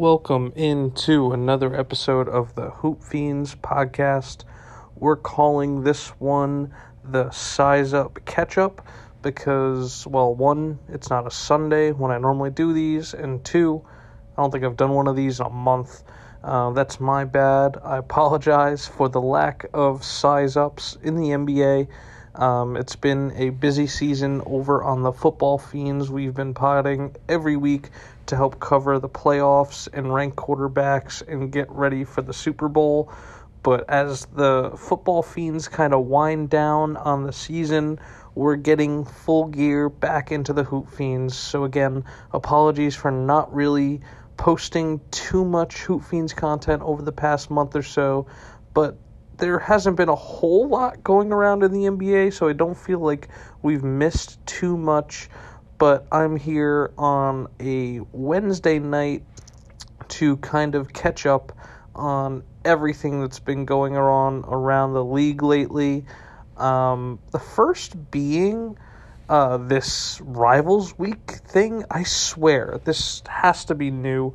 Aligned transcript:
Welcome 0.00 0.54
into 0.56 1.32
another 1.32 1.78
episode 1.78 2.26
of 2.26 2.54
the 2.54 2.70
Hoop 2.70 3.02
Fiends 3.02 3.54
podcast. 3.54 4.44
We're 4.96 5.14
calling 5.14 5.82
this 5.82 6.08
one 6.18 6.72
the 7.04 7.30
Size 7.32 7.92
Up 7.92 8.18
Catch 8.24 8.56
Up 8.56 8.88
because, 9.20 10.06
well, 10.06 10.34
one, 10.34 10.78
it's 10.88 11.10
not 11.10 11.26
a 11.26 11.30
Sunday 11.30 11.92
when 11.92 12.10
I 12.10 12.16
normally 12.16 12.48
do 12.48 12.72
these, 12.72 13.12
and 13.12 13.44
two, 13.44 13.84
I 14.38 14.40
don't 14.40 14.50
think 14.50 14.64
I've 14.64 14.78
done 14.78 14.92
one 14.92 15.06
of 15.06 15.16
these 15.16 15.38
in 15.38 15.44
a 15.44 15.50
month. 15.50 16.02
Uh, 16.42 16.70
that's 16.70 16.98
my 16.98 17.26
bad. 17.26 17.76
I 17.84 17.98
apologize 17.98 18.86
for 18.86 19.10
the 19.10 19.20
lack 19.20 19.66
of 19.74 20.02
size 20.02 20.56
ups 20.56 20.96
in 21.02 21.16
the 21.16 21.28
NBA. 21.28 21.88
Um, 22.34 22.78
it's 22.78 22.96
been 22.96 23.32
a 23.36 23.50
busy 23.50 23.86
season 23.86 24.40
over 24.46 24.82
on 24.82 25.02
the 25.02 25.12
Football 25.12 25.58
Fiends. 25.58 26.10
We've 26.10 26.34
been 26.34 26.54
potting 26.54 27.16
every 27.28 27.56
week 27.58 27.90
to 28.30 28.36
help 28.36 28.58
cover 28.60 28.98
the 28.98 29.08
playoffs 29.08 29.88
and 29.92 30.12
rank 30.14 30.34
quarterbacks 30.36 31.26
and 31.28 31.52
get 31.52 31.70
ready 31.70 32.04
for 32.04 32.22
the 32.22 32.32
Super 32.32 32.68
Bowl. 32.68 33.12
But 33.62 33.88
as 33.90 34.24
the 34.26 34.72
Football 34.76 35.22
Fiends 35.22 35.68
kind 35.68 35.92
of 35.92 36.06
wind 36.06 36.48
down 36.48 36.96
on 36.96 37.24
the 37.24 37.32
season, 37.32 37.98
we're 38.34 38.56
getting 38.56 39.04
full 39.04 39.46
gear 39.46 39.88
back 39.88 40.32
into 40.32 40.52
the 40.52 40.64
Hoop 40.64 40.88
Fiends. 40.88 41.36
So, 41.36 41.64
again, 41.64 42.04
apologies 42.32 42.94
for 42.94 43.10
not 43.10 43.52
really 43.52 44.00
posting 44.36 45.00
too 45.10 45.44
much 45.44 45.80
Hoop 45.80 46.02
Fiends 46.02 46.32
content 46.32 46.82
over 46.82 47.02
the 47.02 47.12
past 47.12 47.50
month 47.50 47.76
or 47.76 47.82
so, 47.82 48.26
but 48.72 48.96
there 49.36 49.58
hasn't 49.58 49.96
been 49.96 50.08
a 50.08 50.14
whole 50.14 50.68
lot 50.68 51.02
going 51.02 51.32
around 51.32 51.62
in 51.62 51.72
the 51.72 51.84
NBA, 51.84 52.32
so 52.32 52.48
I 52.48 52.52
don't 52.52 52.76
feel 52.76 53.00
like 53.00 53.28
we've 53.62 53.82
missed 53.82 54.44
too 54.46 54.76
much. 54.76 55.28
But 55.80 56.06
I'm 56.12 56.36
here 56.36 56.92
on 56.98 57.48
a 57.58 58.00
Wednesday 58.12 58.78
night 58.78 59.24
to 60.08 60.36
kind 60.36 60.74
of 60.74 60.92
catch 60.92 61.24
up 61.24 61.56
on 61.94 62.42
everything 62.66 63.22
that's 63.22 63.38
been 63.38 63.64
going 63.64 63.96
on 63.96 64.44
around 64.46 64.92
the 64.92 65.02
league 65.02 65.42
lately. 65.42 66.04
Um, 66.58 67.18
the 67.30 67.38
first 67.38 68.10
being 68.10 68.76
uh, 69.30 69.56
this 69.56 70.20
Rivals 70.20 70.98
Week 70.98 71.30
thing. 71.46 71.84
I 71.90 72.02
swear, 72.02 72.78
this 72.84 73.22
has 73.26 73.64
to 73.64 73.74
be 73.74 73.90
new. 73.90 74.34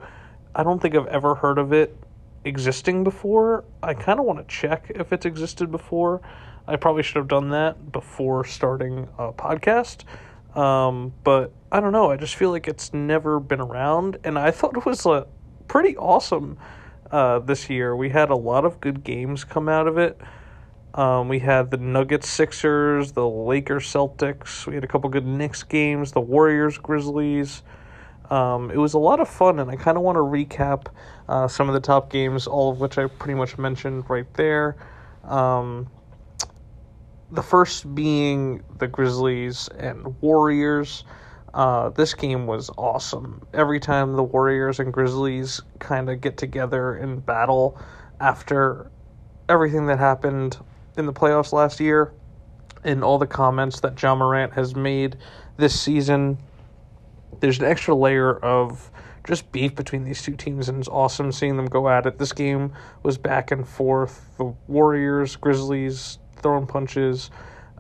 I 0.56 0.64
don't 0.64 0.82
think 0.82 0.96
I've 0.96 1.06
ever 1.06 1.36
heard 1.36 1.60
of 1.60 1.74
it 1.74 1.96
existing 2.44 3.04
before. 3.04 3.66
I 3.84 3.94
kind 3.94 4.20
of 4.20 4.26
want 4.26 4.40
to 4.40 4.46
check 4.46 4.92
if 4.96 5.14
it's 5.14 5.28
existed 5.28 5.70
before. 5.70 6.22
I 6.68 6.78
probably 6.78 7.04
should 7.04 7.18
have 7.18 7.28
done 7.28 7.50
that 7.50 7.92
before 7.92 8.46
starting 8.46 9.08
a 9.20 9.32
podcast. 9.32 10.06
Um, 10.56 11.14
but 11.24 11.52
I 11.72 11.80
don't 11.80 11.92
know. 11.92 12.12
I 12.12 12.18
just 12.18 12.36
feel 12.36 12.52
like 12.52 12.68
it's 12.68 12.94
never 12.94 13.40
been 13.40 13.60
around, 13.60 14.18
and 14.24 14.40
I 14.40 14.52
thought 14.52 14.78
it 14.78 14.86
was 14.86 15.06
uh, 15.06 15.26
pretty 15.68 15.98
awesome 15.98 16.58
uh, 17.12 17.40
this 17.40 17.70
year. 17.70 17.96
We 17.96 18.10
had 18.10 18.30
a 18.30 18.36
lot 18.36 18.66
of 18.66 18.80
good 18.80 19.04
games 19.04 19.44
come 19.44 19.68
out 19.68 19.88
of 19.88 19.98
it. 19.98 20.20
Um, 20.94 21.28
we 21.28 21.40
had 21.40 21.72
the 21.72 21.78
Nuggets 21.78 22.30
Sixers, 22.30 23.12
the 23.12 23.28
Lakers 23.28 23.86
Celtics. 23.86 24.66
We 24.66 24.76
had 24.76 24.86
a 24.86 24.88
couple 24.88 25.10
good 25.10 25.26
Knicks 25.28 25.62
games, 25.64 26.14
the 26.14 26.22
Warriors 26.22 26.78
Grizzlies. 26.78 27.64
Um, 28.30 28.72
it 28.72 28.78
was 28.78 28.94
a 28.94 29.00
lot 29.00 29.20
of 29.20 29.28
fun, 29.28 29.60
and 29.60 29.70
I 29.70 29.76
kind 29.76 29.98
of 29.98 30.04
want 30.04 30.16
to 30.16 30.22
recap 30.22 30.88
uh, 31.28 31.50
some 31.50 31.68
of 31.68 31.74
the 31.74 31.82
top 31.82 32.10
games, 32.10 32.48
all 32.48 32.72
of 32.72 32.80
which 32.80 32.98
I 32.98 33.08
pretty 33.08 33.34
much 33.34 33.58
mentioned 33.58 34.10
right 34.10 34.32
there. 34.36 34.78
Um, 35.26 35.88
the 37.32 37.44
first 37.44 37.94
being 37.96 38.64
the 38.78 38.88
Grizzlies 38.88 39.68
and 39.78 40.20
Warriors. 40.22 41.04
Uh, 41.54 41.90
this 41.90 42.14
game 42.14 42.48
was 42.48 42.70
awesome. 42.78 43.46
Every 43.54 43.80
time 43.80 44.14
the 44.14 44.24
Warriors 44.24 44.80
and 44.80 44.92
Grizzlies 44.92 45.62
kind 45.80 46.10
of 46.10 46.22
get 46.22 46.38
together 46.38 46.96
and 46.96 47.26
battle 47.26 47.80
after 48.20 48.92
everything 49.48 49.88
that 49.88 50.00
happened 50.00 50.58
in 50.98 51.06
the 51.06 51.14
playoffs 51.14 51.54
last 51.54 51.80
year 51.80 52.14
and 52.84 53.04
all 53.04 53.18
the 53.18 53.28
comments 53.28 53.80
that 53.82 54.02
Ja 54.02 54.16
Morant 54.16 54.54
has 54.54 54.76
made 54.76 55.18
this 55.58 55.80
season, 55.80 56.38
there's 57.40 57.60
an 57.60 57.66
extra 57.66 57.96
layer 57.96 58.36
of 58.38 58.92
just 59.26 59.52
beef 59.52 59.74
between 59.74 60.04
these 60.04 60.22
two 60.22 60.36
teams, 60.36 60.70
and 60.70 60.80
it's 60.80 60.88
awesome 60.88 61.32
seeing 61.32 61.58
them 61.58 61.66
go 61.66 61.90
at 61.90 62.06
it. 62.06 62.20
This 62.20 62.32
game 62.32 62.74
was 63.02 63.18
back 63.18 63.50
and 63.50 63.68
forth. 63.68 64.30
The 64.38 64.54
Warriors, 64.68 65.36
Grizzlies 65.36 66.20
throwing 66.46 66.68
punches, 66.68 67.32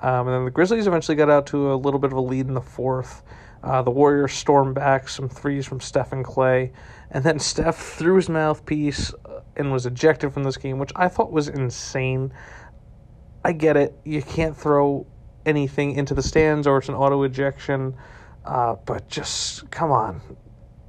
um, 0.01 0.27
and 0.27 0.29
then 0.29 0.45
the 0.45 0.49
Grizzlies 0.49 0.87
eventually 0.87 1.15
got 1.15 1.29
out 1.29 1.45
to 1.45 1.71
a 1.71 1.75
little 1.75 1.99
bit 1.99 2.11
of 2.11 2.17
a 2.17 2.21
lead 2.21 2.47
in 2.47 2.55
the 2.55 2.61
fourth. 2.61 3.21
Uh, 3.63 3.83
the 3.83 3.91
Warriors 3.91 4.33
stormed 4.33 4.73
back 4.73 5.07
some 5.07 5.29
threes 5.29 5.67
from 5.67 5.79
Steph 5.79 6.13
and 6.13 6.25
Clay, 6.25 6.71
and 7.11 7.23
then 7.23 7.37
Steph 7.51 7.77
threw 7.77 8.15
his 8.15 8.27
mouthpiece 8.27 9.13
uh, 9.25 9.41
and 9.55 9.71
was 9.71 9.85
ejected 9.85 10.33
from 10.33 10.43
this 10.43 10.57
game, 10.57 10.79
which 10.79 10.91
I 10.95 11.09
thought 11.09 11.31
was 11.31 11.47
insane. 11.47 12.33
I 13.43 13.51
get 13.51 13.77
it. 13.77 13.93
You 14.03 14.23
can't 14.23 14.57
throw 14.57 15.05
anything 15.45 15.91
into 15.91 16.15
the 16.15 16.23
stands 16.23 16.65
or 16.65 16.79
it's 16.79 16.89
an 16.89 16.95
auto 16.95 17.21
ejection. 17.21 17.95
Uh, 18.45 18.77
but 18.87 19.07
just 19.07 19.69
come 19.69 19.91
on, 19.91 20.21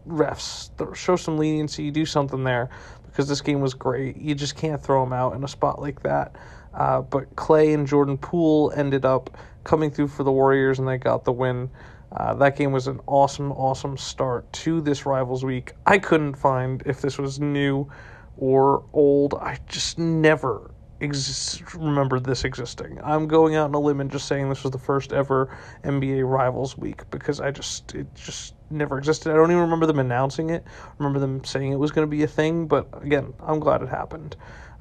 refs, 0.08 0.70
show 0.96 1.16
some 1.16 1.36
leniency, 1.36 1.90
do 1.90 2.06
something 2.06 2.42
there 2.42 2.70
because 3.06 3.28
this 3.28 3.42
game 3.42 3.60
was 3.60 3.74
great. 3.74 4.16
You 4.16 4.34
just 4.34 4.56
can't 4.56 4.82
throw 4.82 5.04
them 5.04 5.12
out 5.12 5.34
in 5.34 5.44
a 5.44 5.48
spot 5.48 5.80
like 5.80 6.02
that. 6.04 6.36
Uh, 6.76 7.00
but 7.00 7.34
Clay 7.36 7.72
and 7.72 7.86
Jordan 7.86 8.18
Poole 8.18 8.72
ended 8.76 9.04
up 9.04 9.36
coming 9.64 9.90
through 9.90 10.08
for 10.08 10.22
the 10.22 10.32
Warriors 10.32 10.78
and 10.78 10.86
they 10.86 10.98
got 10.98 11.24
the 11.24 11.32
win. 11.32 11.70
Uh, 12.12 12.34
that 12.34 12.56
game 12.56 12.70
was 12.70 12.86
an 12.86 13.00
awesome, 13.06 13.50
awesome 13.52 13.96
start 13.96 14.50
to 14.52 14.80
this 14.80 15.06
Rivals 15.06 15.44
Week. 15.44 15.72
I 15.86 15.98
couldn't 15.98 16.34
find 16.34 16.82
if 16.86 17.00
this 17.00 17.18
was 17.18 17.40
new 17.40 17.90
or 18.36 18.84
old. 18.92 19.34
I 19.34 19.58
just 19.66 19.98
never 19.98 20.70
exist, 21.00 21.74
remember 21.74 22.20
this 22.20 22.44
existing. 22.44 23.00
I'm 23.02 23.26
going 23.26 23.54
out 23.56 23.66
on 23.66 23.74
a 23.74 23.80
limb 23.80 24.00
and 24.00 24.10
just 24.10 24.28
saying 24.28 24.48
this 24.48 24.62
was 24.62 24.72
the 24.72 24.78
first 24.78 25.12
ever 25.12 25.54
NBA 25.84 26.28
Rivals 26.28 26.78
Week 26.78 27.08
because 27.10 27.40
I 27.40 27.50
just 27.50 27.94
it 27.94 28.06
just 28.14 28.54
never 28.70 28.98
existed. 28.98 29.32
I 29.32 29.34
don't 29.34 29.50
even 29.50 29.62
remember 29.62 29.86
them 29.86 29.98
announcing 29.98 30.50
it. 30.50 30.64
I 30.66 30.92
remember 30.98 31.18
them 31.18 31.44
saying 31.44 31.72
it 31.72 31.78
was 31.78 31.90
going 31.90 32.06
to 32.06 32.10
be 32.10 32.22
a 32.22 32.28
thing, 32.28 32.66
but 32.66 32.88
again, 33.02 33.34
I'm 33.40 33.60
glad 33.60 33.82
it 33.82 33.88
happened. 33.88 34.36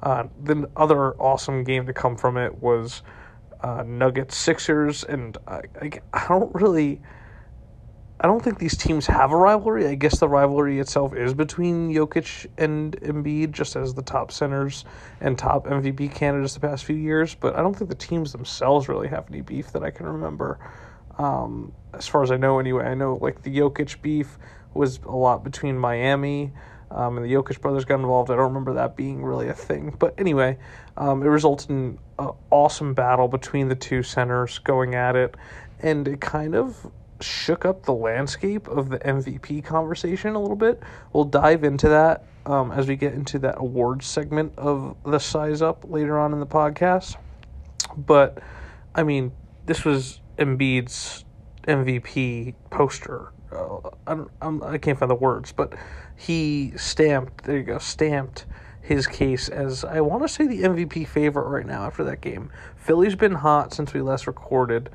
Uh, 0.06 0.28
the 0.44 0.70
other 0.76 1.14
awesome 1.14 1.64
game 1.64 1.84
to 1.84 1.92
come 1.92 2.16
from 2.16 2.36
it 2.36 2.62
was 2.62 3.02
uh, 3.60 3.82
Nuggets 3.84 4.36
Sixers, 4.36 5.02
and 5.02 5.36
I, 5.48 5.62
I, 5.82 5.90
I 6.12 6.28
don't 6.28 6.54
really 6.54 7.00
I 8.20 8.28
don't 8.28 8.40
think 8.40 8.60
these 8.60 8.76
teams 8.76 9.04
have 9.08 9.32
a 9.32 9.36
rivalry. 9.36 9.88
I 9.88 9.96
guess 9.96 10.20
the 10.20 10.28
rivalry 10.28 10.78
itself 10.78 11.12
is 11.12 11.34
between 11.34 11.92
Jokic 11.92 12.46
and 12.56 12.96
Embiid, 13.00 13.50
just 13.50 13.74
as 13.74 13.94
the 13.94 14.02
top 14.02 14.30
centers 14.30 14.84
and 15.20 15.36
top 15.36 15.66
MVP 15.66 16.14
candidates 16.14 16.54
the 16.54 16.60
past 16.60 16.84
few 16.84 16.94
years. 16.94 17.34
But 17.34 17.56
I 17.56 17.62
don't 17.62 17.74
think 17.74 17.90
the 17.90 17.96
teams 17.96 18.30
themselves 18.30 18.88
really 18.88 19.08
have 19.08 19.24
any 19.28 19.40
beef 19.40 19.72
that 19.72 19.82
I 19.82 19.90
can 19.90 20.06
remember. 20.06 20.60
Um, 21.18 21.72
as 21.94 22.06
far 22.06 22.22
as 22.22 22.30
I 22.30 22.36
know, 22.36 22.60
anyway, 22.60 22.84
I 22.84 22.94
know 22.94 23.18
like 23.20 23.42
the 23.42 23.50
Jokic 23.50 24.00
beef 24.02 24.38
was 24.72 25.00
a 25.04 25.16
lot 25.16 25.42
between 25.42 25.76
Miami. 25.76 26.52
Um, 26.90 27.16
and 27.16 27.26
the 27.26 27.32
Jokic 27.32 27.60
brothers 27.60 27.84
got 27.84 27.96
involved. 27.96 28.30
I 28.30 28.36
don't 28.36 28.48
remember 28.48 28.74
that 28.74 28.96
being 28.96 29.24
really 29.24 29.48
a 29.48 29.54
thing. 29.54 29.94
But 29.98 30.14
anyway, 30.18 30.58
um, 30.96 31.22
it 31.22 31.26
resulted 31.26 31.70
in 31.70 31.98
an 32.18 32.30
awesome 32.50 32.94
battle 32.94 33.28
between 33.28 33.68
the 33.68 33.74
two 33.74 34.02
centers 34.02 34.58
going 34.58 34.94
at 34.94 35.16
it. 35.16 35.36
And 35.80 36.06
it 36.06 36.20
kind 36.20 36.54
of 36.54 36.90
shook 37.20 37.64
up 37.64 37.84
the 37.84 37.92
landscape 37.92 38.68
of 38.68 38.88
the 38.88 38.98
MVP 38.98 39.64
conversation 39.64 40.34
a 40.34 40.40
little 40.40 40.56
bit. 40.56 40.82
We'll 41.12 41.24
dive 41.24 41.64
into 41.64 41.88
that 41.88 42.24
um, 42.44 42.72
as 42.72 42.86
we 42.86 42.96
get 42.96 43.14
into 43.14 43.38
that 43.40 43.56
awards 43.58 44.06
segment 44.06 44.52
of 44.56 44.96
the 45.04 45.18
size 45.18 45.62
up 45.62 45.84
later 45.88 46.18
on 46.18 46.32
in 46.32 46.40
the 46.40 46.46
podcast. 46.46 47.16
But 47.96 48.38
I 48.94 49.02
mean, 49.02 49.32
this 49.66 49.84
was 49.84 50.20
Embiid's 50.38 51.24
MVP 51.66 52.54
poster. 52.70 53.32
Uh, 53.52 53.90
I'm, 54.06 54.62
I 54.62 54.78
can 54.78 54.92
not 54.92 55.00
find 55.00 55.10
the 55.10 55.14
words, 55.14 55.52
but 55.52 55.74
he 56.16 56.72
stamped. 56.76 57.44
There 57.44 57.58
you 57.58 57.62
go, 57.62 57.78
stamped 57.78 58.46
his 58.80 59.06
case 59.06 59.48
as 59.48 59.84
I 59.84 60.00
want 60.00 60.22
to 60.22 60.28
say 60.28 60.46
the 60.46 60.62
MVP 60.62 61.08
favorite 61.08 61.48
right 61.48 61.66
now 61.66 61.84
after 61.84 62.04
that 62.04 62.20
game. 62.20 62.50
Philly's 62.76 63.16
been 63.16 63.32
hot 63.32 63.74
since 63.74 63.92
we 63.92 64.00
last 64.00 64.26
recorded. 64.26 64.90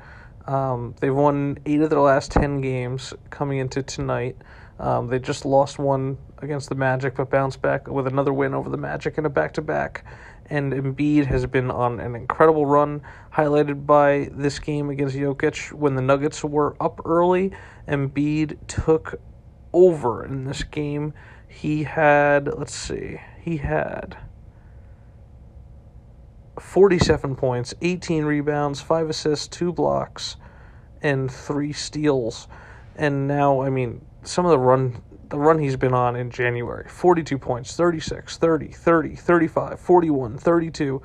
Um, 0.46 0.94
they've 1.00 1.14
won 1.14 1.58
eight 1.66 1.82
of 1.82 1.90
their 1.90 2.00
last 2.00 2.32
ten 2.32 2.60
games 2.60 3.12
coming 3.30 3.58
into 3.58 3.82
tonight. 3.82 4.36
Um, 4.78 5.08
they 5.08 5.18
just 5.18 5.44
lost 5.44 5.78
one 5.78 6.18
against 6.38 6.68
the 6.68 6.74
Magic, 6.74 7.14
but 7.16 7.30
bounced 7.30 7.62
back 7.62 7.86
with 7.86 8.06
another 8.06 8.32
win 8.32 8.54
over 8.54 8.68
the 8.68 8.76
Magic 8.76 9.18
in 9.18 9.26
a 9.26 9.30
back 9.30 9.52
to 9.54 9.62
back. 9.62 10.04
And 10.46 10.72
Embiid 10.72 11.26
has 11.26 11.46
been 11.46 11.70
on 11.70 12.00
an 12.00 12.16
incredible 12.16 12.66
run, 12.66 13.02
highlighted 13.32 13.86
by 13.86 14.28
this 14.32 14.58
game 14.58 14.90
against 14.90 15.14
Jokic 15.14 15.72
when 15.72 15.94
the 15.94 16.02
Nuggets 16.02 16.42
were 16.42 16.76
up 16.80 17.00
early. 17.04 17.52
Embiid 17.86 18.56
took 18.66 19.20
over 19.72 20.24
in 20.24 20.44
this 20.44 20.62
game. 20.62 21.14
He 21.48 21.84
had, 21.84 22.48
let's 22.56 22.74
see, 22.74 23.20
he 23.40 23.58
had 23.58 24.16
47 26.58 27.36
points, 27.36 27.74
18 27.82 28.24
rebounds, 28.24 28.80
5 28.80 29.10
assists, 29.10 29.48
2 29.48 29.72
blocks, 29.72 30.36
and 31.02 31.30
3 31.30 31.72
steals. 31.72 32.48
And 32.96 33.26
now, 33.26 33.62
I 33.62 33.70
mean, 33.70 34.04
some 34.22 34.44
of 34.44 34.50
the 34.50 34.58
run 34.58 35.02
the 35.32 35.38
run 35.38 35.58
he's 35.58 35.76
been 35.76 35.94
on 35.94 36.14
in 36.14 36.30
January 36.30 36.86
42 36.90 37.38
points, 37.38 37.74
36, 37.74 38.36
30, 38.36 38.68
30, 38.68 39.16
35, 39.16 39.80
41, 39.80 40.36
32, 40.36 41.02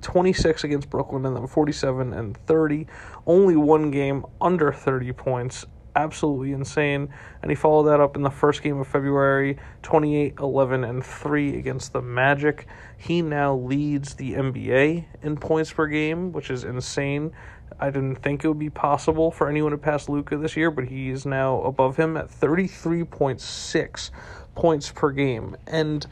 26 0.00 0.64
against 0.64 0.88
Brooklyn, 0.88 1.26
and 1.26 1.36
then 1.36 1.48
47 1.48 2.12
and 2.12 2.36
30. 2.36 2.86
Only 3.26 3.56
one 3.56 3.90
game 3.90 4.24
under 4.40 4.72
30 4.72 5.12
points. 5.14 5.66
Absolutely 5.96 6.52
insane. 6.52 7.08
And 7.40 7.50
he 7.50 7.54
followed 7.54 7.84
that 7.84 8.00
up 8.00 8.16
in 8.16 8.22
the 8.22 8.30
first 8.30 8.62
game 8.62 8.78
of 8.78 8.86
February 8.86 9.58
28, 9.82 10.34
11, 10.38 10.84
and 10.84 11.02
3 11.02 11.58
against 11.58 11.94
the 11.94 12.02
Magic. 12.02 12.66
He 12.98 13.22
now 13.22 13.54
leads 13.56 14.14
the 14.14 14.34
NBA 14.34 15.06
in 15.22 15.36
points 15.38 15.72
per 15.72 15.86
game, 15.86 16.32
which 16.32 16.50
is 16.50 16.64
insane. 16.64 17.32
I 17.80 17.90
didn't 17.90 18.16
think 18.16 18.44
it 18.44 18.48
would 18.48 18.58
be 18.58 18.70
possible 18.70 19.30
for 19.30 19.48
anyone 19.48 19.72
to 19.72 19.78
pass 19.78 20.08
Luka 20.08 20.36
this 20.36 20.54
year, 20.54 20.70
but 20.70 20.84
he 20.84 21.08
is 21.08 21.24
now 21.24 21.62
above 21.62 21.96
him 21.96 22.18
at 22.18 22.28
33.6 22.28 24.10
points 24.54 24.92
per 24.92 25.10
game. 25.10 25.56
And 25.66 26.06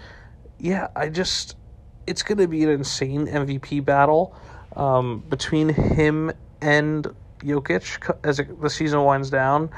yeah, 0.58 0.88
I 0.96 1.10
just 1.10 1.56
it's 2.06 2.22
going 2.22 2.38
to 2.38 2.48
be 2.48 2.64
an 2.64 2.70
insane 2.70 3.26
MVP 3.26 3.84
battle 3.84 4.34
um, 4.76 5.22
between 5.28 5.69
him 5.69 6.32
and 6.60 7.06
Jokic 7.44 8.19
as 8.25 8.38
it, 8.38 8.61
the 8.61 8.70
season 8.70 9.05
winds 9.05 9.31
down. 9.31 9.70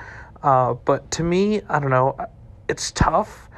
Uh, 0.43 0.75
but 0.75 1.11
to 1.13 1.23
me, 1.23 1.63
I 1.69 1.79
don't 1.79 1.91
know, 1.91 2.17
it's 2.69 2.93
tough 2.93 3.49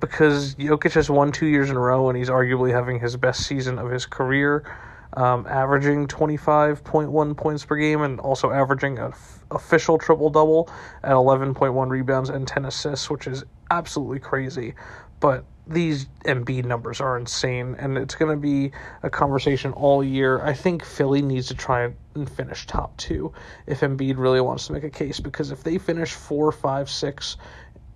because 0.00 0.54
Jokic 0.56 0.92
has 0.94 1.08
won 1.08 1.32
two 1.32 1.46
years 1.46 1.70
in 1.70 1.76
a 1.76 1.80
row 1.80 2.08
and 2.08 2.18
he's 2.18 2.28
arguably 2.28 2.72
having 2.72 2.98
his 2.98 3.16
best 3.16 3.46
season 3.46 3.78
of 3.78 3.90
his 3.90 4.04
career, 4.06 4.64
um, 5.14 5.46
averaging 5.46 6.08
25.1 6.08 7.36
points 7.36 7.64
per 7.64 7.76
game 7.76 8.02
and 8.02 8.18
also 8.20 8.50
averaging 8.50 8.98
an 8.98 9.12
official 9.50 9.98
triple 9.98 10.30
double 10.30 10.68
at 11.04 11.12
11.1 11.12 11.88
rebounds 11.88 12.30
and 12.30 12.48
10 12.48 12.64
assists, 12.64 13.10
which 13.10 13.26
is 13.26 13.44
absolutely 13.70 14.18
crazy. 14.18 14.74
But 15.20 15.44
these 15.66 16.06
Embiid 16.24 16.64
numbers 16.64 17.00
are 17.00 17.16
insane, 17.16 17.76
and 17.78 17.96
it's 17.96 18.14
going 18.14 18.30
to 18.30 18.40
be 18.40 18.72
a 19.02 19.10
conversation 19.10 19.72
all 19.72 20.02
year. 20.02 20.42
I 20.42 20.54
think 20.54 20.84
Philly 20.84 21.22
needs 21.22 21.48
to 21.48 21.54
try 21.54 21.92
and 22.14 22.30
finish 22.30 22.66
top 22.66 22.96
two 22.96 23.32
if 23.66 23.80
Embiid 23.80 24.18
really 24.18 24.40
wants 24.40 24.66
to 24.66 24.72
make 24.72 24.84
a 24.84 24.90
case, 24.90 25.20
because 25.20 25.50
if 25.50 25.62
they 25.62 25.78
finish 25.78 26.12
four, 26.12 26.50
five, 26.50 26.90
six, 26.90 27.36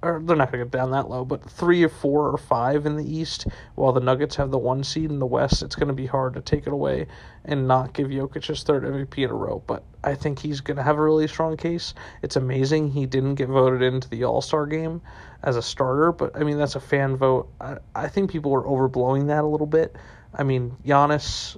or 0.02 0.22
they're 0.24 0.36
not 0.36 0.52
going 0.52 0.60
to 0.60 0.66
get 0.66 0.78
down 0.78 0.90
that 0.92 1.08
low, 1.08 1.24
but 1.24 1.42
three 1.42 1.82
or 1.82 1.88
four 1.88 2.28
or 2.28 2.38
five 2.38 2.86
in 2.86 2.96
the 2.96 3.16
East, 3.16 3.46
while 3.74 3.92
the 3.92 4.00
Nuggets 4.00 4.36
have 4.36 4.50
the 4.50 4.58
one 4.58 4.84
seed 4.84 5.10
in 5.10 5.18
the 5.18 5.26
West, 5.26 5.62
it's 5.62 5.74
going 5.74 5.88
to 5.88 5.94
be 5.94 6.06
hard 6.06 6.34
to 6.34 6.40
take 6.40 6.66
it 6.66 6.72
away 6.72 7.06
and 7.44 7.66
not 7.66 7.92
give 7.92 8.08
Jokic 8.08 8.46
his 8.46 8.62
third 8.62 8.84
MVP 8.84 9.24
in 9.24 9.30
a 9.30 9.34
row. 9.34 9.62
But 9.66 9.82
I 10.04 10.14
think 10.14 10.38
he's 10.38 10.60
going 10.60 10.76
to 10.76 10.82
have 10.82 10.98
a 10.98 11.02
really 11.02 11.26
strong 11.26 11.56
case. 11.56 11.94
It's 12.22 12.36
amazing 12.36 12.90
he 12.90 13.06
didn't 13.06 13.36
get 13.36 13.48
voted 13.48 13.82
into 13.82 14.08
the 14.08 14.24
All 14.24 14.42
Star 14.42 14.66
game 14.66 15.00
as 15.46 15.56
a 15.56 15.62
starter, 15.62 16.10
but 16.12 16.36
I 16.36 16.42
mean, 16.42 16.58
that's 16.58 16.74
a 16.74 16.80
fan 16.80 17.16
vote. 17.16 17.48
I, 17.60 17.78
I 17.94 18.08
think 18.08 18.30
people 18.30 18.52
are 18.54 18.62
overblowing 18.62 19.28
that 19.28 19.44
a 19.44 19.46
little 19.46 19.66
bit. 19.66 19.94
I 20.34 20.42
mean, 20.42 20.76
Giannis, 20.84 21.56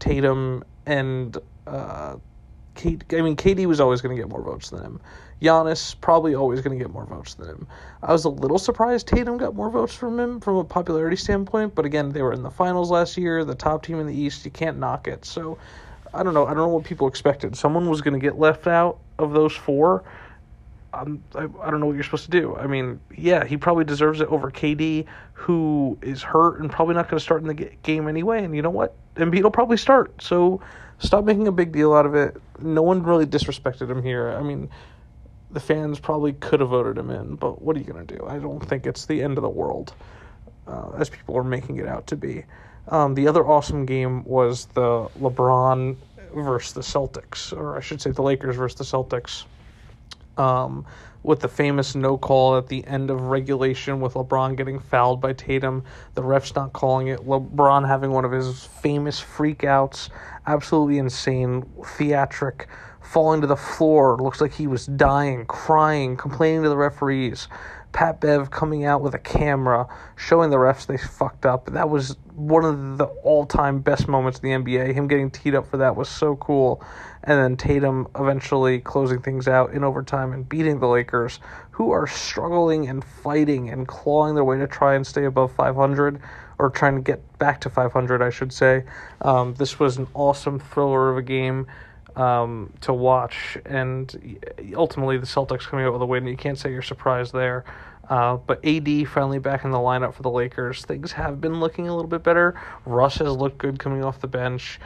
Tatum, 0.00 0.64
and 0.84 1.38
uh, 1.66 2.16
Kate, 2.74 3.04
I 3.12 3.22
mean, 3.22 3.36
KD 3.36 3.66
was 3.66 3.80
always 3.80 4.00
going 4.00 4.14
to 4.14 4.20
get 4.20 4.28
more 4.28 4.42
votes 4.42 4.70
than 4.70 4.82
him. 4.82 5.00
Giannis 5.40 5.94
probably 6.00 6.34
always 6.34 6.60
going 6.62 6.76
to 6.76 6.84
get 6.84 6.92
more 6.92 7.06
votes 7.06 7.34
than 7.34 7.48
him. 7.48 7.68
I 8.02 8.10
was 8.10 8.24
a 8.24 8.28
little 8.28 8.58
surprised 8.58 9.06
Tatum 9.06 9.38
got 9.38 9.54
more 9.54 9.70
votes 9.70 9.94
from 9.94 10.18
him 10.18 10.40
from 10.40 10.56
a 10.56 10.64
popularity 10.64 11.16
standpoint, 11.16 11.76
but 11.76 11.84
again, 11.84 12.10
they 12.10 12.22
were 12.22 12.32
in 12.32 12.42
the 12.42 12.50
finals 12.50 12.90
last 12.90 13.16
year, 13.16 13.44
the 13.44 13.54
top 13.54 13.84
team 13.84 14.00
in 14.00 14.08
the 14.08 14.14
East. 14.14 14.44
You 14.44 14.50
can't 14.50 14.78
knock 14.78 15.06
it. 15.06 15.24
So 15.24 15.58
I 16.12 16.24
don't 16.24 16.34
know. 16.34 16.44
I 16.44 16.48
don't 16.48 16.58
know 16.58 16.68
what 16.68 16.84
people 16.84 17.06
expected. 17.06 17.54
Someone 17.56 17.88
was 17.88 18.00
going 18.00 18.14
to 18.14 18.20
get 18.20 18.36
left 18.36 18.66
out 18.66 18.98
of 19.16 19.32
those 19.32 19.54
four. 19.54 20.02
Um, 20.94 21.22
I, 21.34 21.44
I 21.62 21.70
don't 21.70 21.80
know 21.80 21.86
what 21.86 21.94
you're 21.94 22.04
supposed 22.04 22.24
to 22.24 22.30
do. 22.30 22.56
I 22.56 22.66
mean, 22.66 22.98
yeah, 23.14 23.44
he 23.44 23.56
probably 23.56 23.84
deserves 23.84 24.20
it 24.20 24.28
over 24.28 24.50
KD, 24.50 25.06
who 25.34 25.98
is 26.00 26.22
hurt 26.22 26.60
and 26.60 26.70
probably 26.70 26.94
not 26.94 27.08
going 27.08 27.18
to 27.18 27.24
start 27.24 27.42
in 27.42 27.48
the 27.48 27.54
game 27.54 28.08
anyway. 28.08 28.42
And 28.42 28.54
you 28.56 28.62
know 28.62 28.70
what? 28.70 28.94
Embiid 29.16 29.42
will 29.42 29.50
probably 29.50 29.76
start. 29.76 30.22
So 30.22 30.62
stop 30.98 31.24
making 31.24 31.46
a 31.46 31.52
big 31.52 31.72
deal 31.72 31.92
out 31.92 32.06
of 32.06 32.14
it. 32.14 32.36
No 32.60 32.82
one 32.82 33.02
really 33.02 33.26
disrespected 33.26 33.90
him 33.90 34.02
here. 34.02 34.30
I 34.30 34.42
mean, 34.42 34.70
the 35.50 35.60
fans 35.60 35.98
probably 35.98 36.32
could 36.34 36.60
have 36.60 36.70
voted 36.70 36.98
him 36.98 37.10
in, 37.10 37.36
but 37.36 37.62
what 37.62 37.76
are 37.76 37.78
you 37.78 37.86
going 37.86 38.06
to 38.06 38.16
do? 38.16 38.26
I 38.26 38.38
don't 38.38 38.60
think 38.60 38.86
it's 38.86 39.06
the 39.06 39.22
end 39.22 39.38
of 39.38 39.42
the 39.42 39.48
world, 39.48 39.94
uh, 40.66 40.90
as 40.98 41.08
people 41.08 41.36
are 41.36 41.44
making 41.44 41.76
it 41.78 41.86
out 41.86 42.06
to 42.08 42.16
be. 42.16 42.44
Um, 42.88 43.14
the 43.14 43.28
other 43.28 43.46
awesome 43.46 43.86
game 43.86 44.24
was 44.24 44.66
the 44.66 45.08
LeBron 45.20 45.96
versus 46.34 46.72
the 46.72 46.80
Celtics, 46.80 47.56
or 47.56 47.76
I 47.76 47.80
should 47.80 48.00
say 48.00 48.10
the 48.10 48.22
Lakers 48.22 48.56
versus 48.56 48.78
the 48.78 48.84
Celtics. 48.84 49.44
Um, 50.38 50.86
with 51.22 51.40
the 51.40 51.48
famous 51.48 51.94
no 51.94 52.16
call 52.16 52.56
at 52.56 52.68
the 52.68 52.86
end 52.86 53.10
of 53.10 53.20
regulation 53.22 54.00
with 54.00 54.14
LeBron 54.14 54.56
getting 54.56 54.78
fouled 54.78 55.20
by 55.20 55.32
Tatum, 55.32 55.84
the 56.14 56.22
refs 56.22 56.54
not 56.54 56.72
calling 56.72 57.08
it, 57.08 57.20
LeBron 57.26 57.86
having 57.86 58.12
one 58.12 58.24
of 58.24 58.32
his 58.32 58.64
famous 58.64 59.20
freakouts, 59.20 60.08
absolutely 60.46 60.98
insane, 60.98 61.68
theatric. 61.84 62.68
Falling 63.00 63.40
to 63.40 63.46
the 63.46 63.56
floor. 63.56 64.18
Looks 64.18 64.40
like 64.40 64.52
he 64.52 64.66
was 64.66 64.84
dying, 64.84 65.46
crying, 65.46 66.16
complaining 66.16 66.62
to 66.64 66.68
the 66.68 66.76
referees. 66.76 67.48
Pat 67.92 68.20
Bev 68.20 68.50
coming 68.50 68.84
out 68.84 69.02
with 69.02 69.14
a 69.14 69.18
camera, 69.18 69.86
showing 70.16 70.50
the 70.50 70.56
refs 70.56 70.86
they 70.86 70.98
fucked 70.98 71.46
up. 71.46 71.66
That 71.72 71.88
was 71.88 72.16
one 72.34 72.64
of 72.64 72.98
the 72.98 73.06
all 73.24 73.46
time 73.46 73.80
best 73.80 74.08
moments 74.08 74.38
in 74.40 74.48
the 74.48 74.56
NBA. 74.56 74.94
Him 74.94 75.08
getting 75.08 75.30
teed 75.30 75.54
up 75.54 75.66
for 75.66 75.78
that 75.78 75.96
was 75.96 76.08
so 76.08 76.36
cool. 76.36 76.82
And 77.24 77.38
then 77.38 77.56
Tatum 77.56 78.06
eventually 78.18 78.78
closing 78.80 79.20
things 79.20 79.48
out 79.48 79.72
in 79.72 79.82
overtime 79.82 80.32
and 80.32 80.48
beating 80.48 80.78
the 80.78 80.86
Lakers, 80.86 81.40
who 81.70 81.90
are 81.90 82.06
struggling 82.06 82.88
and 82.88 83.04
fighting 83.04 83.70
and 83.70 83.88
clawing 83.88 84.34
their 84.34 84.44
way 84.44 84.58
to 84.58 84.66
try 84.66 84.94
and 84.94 85.06
stay 85.06 85.24
above 85.24 85.52
500 85.52 86.20
or 86.58 86.70
trying 86.70 86.96
to 86.96 87.00
get 87.00 87.38
back 87.38 87.60
to 87.62 87.70
500, 87.70 88.22
I 88.22 88.30
should 88.30 88.52
say. 88.52 88.84
Um, 89.22 89.54
this 89.54 89.78
was 89.78 89.96
an 89.96 90.08
awesome 90.14 90.58
thriller 90.58 91.10
of 91.10 91.16
a 91.16 91.22
game 91.22 91.66
um, 92.18 92.72
to 92.80 92.92
watch, 92.92 93.56
and 93.64 94.38
ultimately 94.74 95.18
the 95.18 95.26
Celtics 95.26 95.62
coming 95.62 95.86
out 95.86 95.92
with 95.92 96.02
a 96.02 96.06
win. 96.06 96.26
You 96.26 96.36
can't 96.36 96.58
say 96.58 96.70
you're 96.70 96.82
surprised 96.82 97.32
there. 97.32 97.64
Uh, 98.10 98.36
but 98.36 98.64
AD 98.64 99.06
finally 99.08 99.38
back 99.38 99.64
in 99.64 99.70
the 99.70 99.78
lineup 99.78 100.14
for 100.14 100.22
the 100.22 100.30
Lakers. 100.30 100.84
Things 100.84 101.12
have 101.12 101.40
been 101.40 101.60
looking 101.60 101.88
a 101.88 101.94
little 101.94 102.08
bit 102.08 102.22
better. 102.22 102.60
Russ 102.86 103.16
has 103.16 103.30
looked 103.30 103.58
good 103.58 103.78
coming 103.78 104.02
off 104.02 104.20
the 104.20 104.28
bench. 104.28 104.80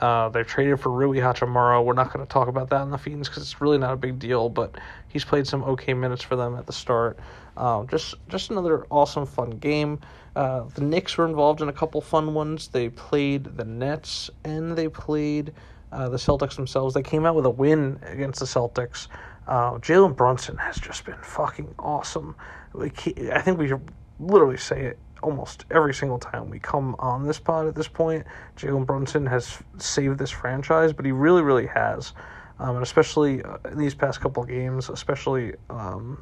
Uh, 0.00 0.28
they 0.28 0.44
traded 0.44 0.80
for 0.80 0.90
Rui 0.90 1.18
Hachimura. 1.18 1.84
We're 1.84 1.92
not 1.92 2.12
going 2.12 2.24
to 2.24 2.32
talk 2.32 2.46
about 2.46 2.70
that 2.70 2.82
in 2.82 2.90
the 2.90 2.98
Fiends 2.98 3.28
because 3.28 3.42
it's 3.42 3.60
really 3.60 3.78
not 3.78 3.92
a 3.92 3.96
big 3.96 4.20
deal, 4.20 4.48
but 4.48 4.78
he's 5.08 5.24
played 5.24 5.46
some 5.46 5.64
okay 5.64 5.92
minutes 5.92 6.22
for 6.22 6.36
them 6.36 6.54
at 6.56 6.66
the 6.66 6.72
start. 6.72 7.18
Uh, 7.56 7.84
just 7.86 8.14
just 8.28 8.50
another 8.50 8.86
awesome, 8.90 9.26
fun 9.26 9.50
game. 9.50 9.98
Uh, 10.36 10.62
the 10.76 10.82
Knicks 10.82 11.18
were 11.18 11.26
involved 11.26 11.60
in 11.60 11.68
a 11.68 11.72
couple 11.72 12.00
fun 12.00 12.32
ones. 12.32 12.68
They 12.68 12.90
played 12.90 13.56
the 13.56 13.64
Nets 13.64 14.30
and 14.44 14.76
they 14.78 14.86
played 14.88 15.52
uh, 15.92 16.08
the 16.08 16.16
Celtics 16.16 16.56
themselves. 16.56 16.94
They 16.94 17.02
came 17.02 17.26
out 17.26 17.34
with 17.34 17.46
a 17.46 17.50
win 17.50 17.98
against 18.02 18.40
the 18.40 18.46
Celtics. 18.46 19.08
Uh, 19.46 19.72
Jalen 19.78 20.16
Brunson 20.16 20.56
has 20.58 20.76
just 20.76 21.04
been 21.04 21.18
fucking 21.22 21.74
awesome. 21.78 22.36
I 22.78 22.88
think 23.40 23.58
we 23.58 23.68
should 23.68 23.80
literally 24.20 24.58
say 24.58 24.82
it 24.82 24.98
almost 25.22 25.64
every 25.70 25.94
single 25.94 26.18
time 26.18 26.48
we 26.48 26.58
come 26.58 26.94
on 26.98 27.26
this 27.26 27.38
pod 27.40 27.66
at 27.66 27.74
this 27.74 27.88
point. 27.88 28.26
Jalen 28.56 28.86
Brunson 28.86 29.26
has 29.26 29.58
saved 29.78 30.18
this 30.18 30.30
franchise, 30.30 30.92
but 30.92 31.04
he 31.04 31.12
really, 31.12 31.42
really 31.42 31.66
has. 31.66 32.12
Um, 32.58 32.76
and 32.76 32.82
especially 32.82 33.42
uh, 33.42 33.58
in 33.70 33.78
these 33.78 33.94
past 33.94 34.20
couple 34.20 34.44
games, 34.44 34.88
especially 34.88 35.54
um, 35.70 36.20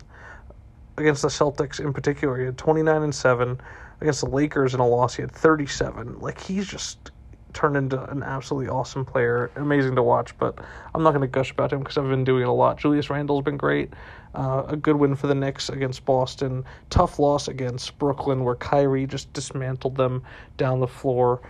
against 0.97 1.23
the 1.23 1.29
Celtics 1.29 1.81
in 1.81 1.93
particular, 1.93 2.39
he 2.39 2.45
had 2.47 2.59
29 2.59 3.03
and 3.03 3.15
7. 3.15 3.61
Against 4.01 4.21
the 4.21 4.29
Lakers 4.29 4.75
in 4.75 4.81
a 4.81 4.87
loss, 4.87 5.15
he 5.15 5.23
had 5.23 5.33
37. 5.33 6.19
Like, 6.21 6.39
he's 6.39 6.67
just 6.67 7.11
turned 7.57 7.77
into 7.77 8.01
an 8.11 8.23
absolutely 8.23 8.69
awesome 8.69 9.05
player. 9.05 9.51
Amazing 9.57 9.97
to 9.97 10.03
watch, 10.03 10.37
but 10.39 10.59
I'm 10.95 11.03
not 11.03 11.13
going 11.13 11.23
to 11.23 11.27
gush 11.27 11.51
about 11.51 11.73
him 11.73 11.79
because 11.81 11.97
I've 11.97 12.09
been 12.09 12.23
doing 12.23 12.43
it 12.43 12.49
a 12.49 12.53
lot. 12.53 12.79
Julius 12.79 13.09
Randle's 13.09 13.43
been 13.43 13.57
great. 13.57 13.95
Uh, 14.35 14.65
a 14.69 14.77
good 14.77 14.97
win 14.97 15.17
for 15.17 15.27
the 15.27 15.35
Knicks 15.35 15.71
against 15.71 16.05
Boston. 16.05 16.65
Tough 16.91 17.19
loss 17.19 17.49
against 17.49 17.99
Brooklyn, 17.99 18.45
where 18.45 18.57
Kyrie 18.57 19.07
just 19.07 19.33
dismantled 19.33 19.97
them 19.97 20.23
down 20.59 20.81
the 20.81 20.87
floor 20.87 21.41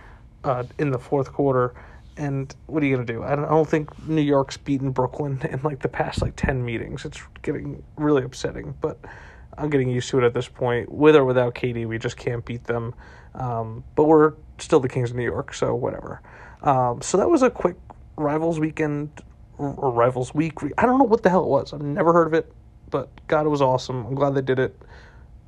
uh, 0.45 0.63
in 0.79 0.91
the 0.91 0.97
fourth 0.97 1.33
quarter. 1.33 1.73
And 2.15 2.55
what 2.67 2.81
are 2.81 2.85
you 2.85 2.95
gonna 2.95 3.05
do? 3.05 3.23
I 3.23 3.35
don't, 3.35 3.45
I 3.45 3.49
don't 3.49 3.67
think 3.67 4.07
New 4.07 4.21
York's 4.21 4.55
beaten 4.55 4.91
Brooklyn 4.91 5.39
in 5.51 5.61
like 5.61 5.81
the 5.81 5.89
past 5.89 6.21
like 6.21 6.37
ten 6.37 6.63
meetings. 6.63 7.03
It's 7.03 7.21
getting 7.41 7.83
really 7.97 8.23
upsetting, 8.23 8.73
but 8.79 8.97
I'm 9.57 9.69
getting 9.69 9.89
used 9.89 10.09
to 10.11 10.19
it 10.19 10.23
at 10.23 10.33
this 10.33 10.47
point. 10.47 10.89
With 10.89 11.17
or 11.17 11.25
without 11.25 11.53
KD, 11.53 11.85
we 11.85 11.99
just 11.99 12.15
can't 12.15 12.45
beat 12.45 12.63
them. 12.63 12.95
Um, 13.35 13.83
but 13.95 14.05
we're 14.05 14.33
still 14.59 14.79
the 14.79 14.89
Kings 14.89 15.11
of 15.11 15.15
New 15.15 15.23
York, 15.23 15.53
so 15.53 15.75
whatever. 15.75 16.21
Um, 16.63 17.01
so 17.01 17.17
that 17.17 17.29
was 17.29 17.43
a 17.43 17.49
quick 17.49 17.75
Rivals 18.15 18.59
weekend 18.59 19.21
or 19.57 19.91
Rivals 19.91 20.33
week. 20.33 20.53
I 20.77 20.85
don't 20.85 20.97
know 20.97 21.05
what 21.05 21.23
the 21.23 21.29
hell 21.29 21.43
it 21.43 21.49
was. 21.49 21.73
I've 21.73 21.81
never 21.81 22.13
heard 22.13 22.27
of 22.27 22.33
it, 22.33 22.51
but 22.89 23.09
God, 23.27 23.45
it 23.45 23.49
was 23.49 23.61
awesome. 23.61 24.05
I'm 24.05 24.15
glad 24.15 24.35
they 24.35 24.41
did 24.41 24.59
it. 24.59 24.75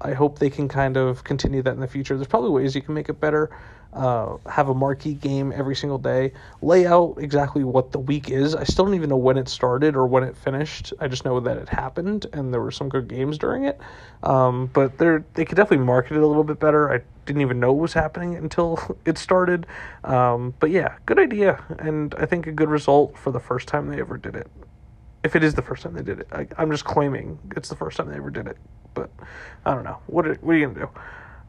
I 0.02 0.14
hope 0.14 0.40
they 0.40 0.50
can 0.50 0.68
kind 0.68 0.98
of 0.98 1.24
continue 1.24 1.62
that 1.62 1.74
in 1.74 1.80
the 1.80 1.88
future. 1.88 2.16
There's 2.16 2.28
probably 2.28 2.52
ways 2.52 2.76
you 2.76 2.82
can 2.82 2.94
make 2.94 3.10
it 3.10 3.20
better. 3.20 3.50
Uh, 3.92 4.38
have 4.48 4.70
a 4.70 4.74
marquee 4.74 5.16
game 5.16 5.52
every 5.52 5.76
single 5.76 5.98
day. 5.98 6.32
Lay 6.62 6.86
out 6.86 7.16
exactly 7.18 7.64
what 7.64 7.92
the 7.92 7.98
week 7.98 8.30
is. 8.30 8.54
I 8.54 8.64
still 8.64 8.86
don't 8.86 8.94
even 8.94 9.10
know 9.10 9.18
when 9.18 9.36
it 9.38 9.50
started 9.50 9.96
or 9.96 10.06
when 10.06 10.24
it 10.24 10.38
finished. 10.38 10.94
I 11.00 11.08
just 11.08 11.26
know 11.26 11.40
that 11.40 11.58
it 11.58 11.70
happened 11.70 12.28
and 12.32 12.54
there 12.54 12.62
were 12.62 12.72
some 12.72 12.88
good 12.88 13.08
games 13.08 13.40
during 13.40 13.64
it. 13.66 13.80
Um, 14.22 14.70
but 14.74 15.00
they 15.00 15.18
they 15.34 15.44
could 15.44 15.56
definitely 15.56 15.86
market 15.86 16.18
it 16.18 16.22
a 16.22 16.28
little 16.28 16.44
bit 16.44 16.60
better. 16.60 16.94
I 16.94 17.02
didn't 17.26 17.42
even 17.44 17.60
know 17.60 17.72
it 17.72 17.82
was 17.82 17.94
happening 17.94 18.36
until 18.36 18.98
it 19.06 19.18
started. 19.18 19.66
Um, 20.04 20.54
but 20.60 20.72
yeah, 20.72 20.96
good 21.06 21.20
idea, 21.20 21.64
and 21.80 22.14
I 22.16 22.26
think 22.26 22.48
a 22.48 22.52
good 22.52 22.70
result 22.70 23.18
for 23.18 23.32
the 23.32 23.40
first 23.40 23.68
time 23.68 23.90
they 23.90 24.00
ever 24.00 24.18
did 24.18 24.36
it. 24.36 24.48
If 25.24 25.36
it 25.36 25.44
is 25.44 25.54
the 25.54 25.62
first 25.62 25.84
time 25.84 25.94
they 25.94 26.02
did 26.02 26.20
it, 26.20 26.28
I, 26.32 26.48
I'm 26.58 26.72
just 26.72 26.86
claiming 26.86 27.38
it's 27.56 27.70
the 27.70 27.76
first 27.76 27.98
time 27.98 28.10
they 28.10 28.18
ever 28.18 28.30
did 28.30 28.48
it. 28.48 28.58
But 28.94 29.10
I 29.66 29.74
don't 29.74 29.84
know. 29.84 30.00
What 30.08 30.28
are, 30.28 30.36
what 30.36 30.54
are 30.54 30.58
you 30.58 30.68
gonna 30.68 30.88
do? 30.88 30.90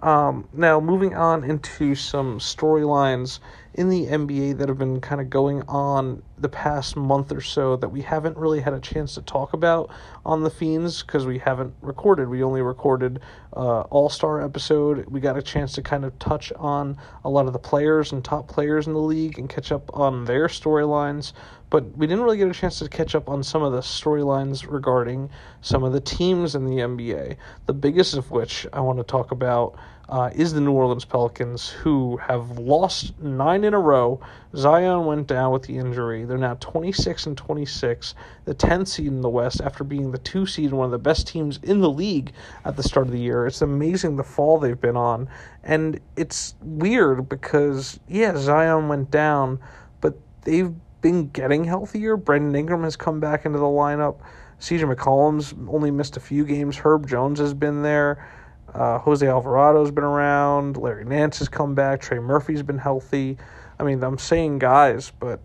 Um, 0.01 0.49
now, 0.53 0.81
moving 0.81 1.15
on 1.15 1.45
into 1.45 1.95
some 1.95 2.39
storylines 2.39 3.39
in 3.75 3.89
the 3.89 4.07
NBA 4.07 4.59
that 4.59 4.69
have 4.69 4.79
been 4.79 5.01
kind 5.01 5.21
of 5.21 5.31
going 5.31 5.63
on 5.69 6.23
the 6.39 6.49
past 6.49 6.97
month 6.97 7.31
or 7.31 7.41
so 7.41 7.77
that 7.77 7.89
we 7.89 8.01
haven't 8.01 8.37
really 8.37 8.61
had 8.61 8.73
a 8.73 8.81
chance 8.81 9.15
to 9.15 9.23
talk 9.23 9.53
about 9.53 9.91
on 10.25 10.43
the 10.43 10.51
Fiends 10.51 11.03
because 11.03 11.27
we 11.27 11.39
haven't 11.39 11.75
recorded. 11.83 12.29
We 12.29 12.43
only 12.43 12.63
recorded 12.63 13.21
uh, 13.55 13.83
All 13.83 14.09
Star 14.09 14.43
episode. 14.43 15.07
We 15.09 15.21
got 15.21 15.37
a 15.37 15.43
chance 15.43 15.73
to 15.75 15.83
kind 15.83 16.05
of 16.05 16.19
touch 16.19 16.51
on 16.57 16.97
a 17.25 17.31
lot 17.31 17.47
of 17.47 17.53
the 17.53 17.59
players 17.59 18.13
and 18.13 18.25
top 18.25 18.49
players 18.49 18.87
in 18.87 18.95
the 18.95 19.01
league 19.01 19.39
and 19.39 19.49
catch 19.49 19.71
up 19.71 19.91
on 19.95 20.25
their 20.25 20.49
storylines. 20.49 21.33
But 21.71 21.97
we 21.97 22.07
didn't 22.09 22.25
really 22.25 22.37
get 22.37 22.49
a 22.49 22.53
chance 22.53 22.81
to 22.81 22.89
catch 22.89 23.15
up 23.15 23.29
on 23.29 23.45
some 23.45 23.63
of 23.63 23.73
the 23.73 23.81
storylines 23.81 24.67
regarding 24.69 25.31
some 25.63 25.85
of 25.85 25.93
the 25.93 26.01
teams 26.01 26.57
in 26.57 26.67
the 26.67 26.83
NBA. 26.83 27.37
The 27.67 27.73
biggest 27.73 28.15
of 28.15 28.33
which 28.33 28.67
I 28.73 28.81
want 28.81 28.99
to 28.99 29.05
talk 29.05 29.31
about 29.31 29.77
uh, 30.09 30.31
is 30.35 30.53
the 30.53 30.61
New 30.61 30.73
Orleans 30.73 31.05
Pelicans, 31.05 31.69
who 31.69 32.17
have 32.17 32.59
lost 32.59 33.17
nine 33.21 33.63
in 33.63 33.75
a 33.75 33.79
row. 33.79 34.21
Zion 34.57 35.07
went 35.07 35.29
down 35.29 35.53
with 35.53 35.63
the 35.63 35.79
injury. 35.79 36.25
They're 36.25 36.37
now 36.37 36.55
26 36.55 37.27
and 37.27 37.37
26, 37.37 38.17
the 38.45 38.55
10th 38.55 38.89
seed 38.89 39.07
in 39.07 39.21
the 39.21 39.29
West 39.29 39.61
after 39.61 39.85
being 39.85 40.11
the 40.11 40.19
two 40.19 40.47
seed 40.47 40.71
and 40.71 40.79
one 40.79 40.87
of 40.87 40.91
the 40.91 40.99
best 40.99 41.29
teams 41.29 41.61
in 41.63 41.81
the 41.81 41.91
league 41.91 42.33
at 42.65 42.77
the 42.77 42.83
start 42.83 43.07
of 43.07 43.13
the 43.13 43.21
year. 43.21 43.47
It's 43.47 43.63
amazing 43.63 44.17
the 44.17 44.25
fall 44.25 44.59
they've 44.59 44.81
been 44.81 44.97
on. 44.97 45.29
And 45.63 46.01
it's 46.17 46.57
weird 46.61 47.29
because, 47.29 48.01
yeah, 48.09 48.37
Zion 48.37 48.89
went 48.89 49.13
down, 49.13 49.61
but 50.01 50.19
they've 50.43 50.75
been 51.01 51.29
getting 51.29 51.65
healthier. 51.65 52.17
Brandon 52.17 52.55
Ingram 52.55 52.83
has 52.85 52.97
come 52.97 53.21
back 53.21 53.47
into 53.47 53.59
the 53.59 53.65
lineup. 53.65 54.21
CJ 54.61 54.95
McCollum's 54.95 55.55
only 55.69 55.91
missed 55.91 56.17
a 56.17 56.21
few 56.21 56.45
games. 56.45 56.77
Herb 56.77 57.09
Jones 57.09 57.39
has 57.39 57.55
been 57.55 57.83
there. 57.83 58.29
Uh, 58.75 58.99
Jose 58.99 59.27
Alvarado's 59.27 59.91
been 59.91 60.05
around. 60.05 60.77
Larry 60.77 61.05
Nance 61.05 61.39
has 61.39 61.49
come 61.49 61.75
back. 61.75 62.01
Trey 62.01 62.19
Murphy's 62.19 62.63
been 62.63 62.79
healthy. 62.79 63.39
I 63.79 63.83
mean, 63.83 64.03
I'm 64.03 64.19
saying 64.19 64.59
guys, 64.59 65.11
but 65.19 65.41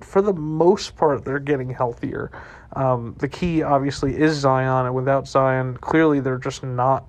for 0.00 0.22
the 0.22 0.32
most 0.32 0.96
part, 0.96 1.24
they're 1.24 1.38
getting 1.38 1.70
healthier. 1.70 2.30
Um, 2.74 3.16
the 3.18 3.28
key, 3.28 3.62
obviously, 3.62 4.16
is 4.16 4.34
Zion, 4.36 4.86
and 4.86 4.94
without 4.94 5.26
Zion, 5.26 5.76
clearly 5.78 6.20
they're 6.20 6.38
just 6.38 6.62
not 6.62 7.06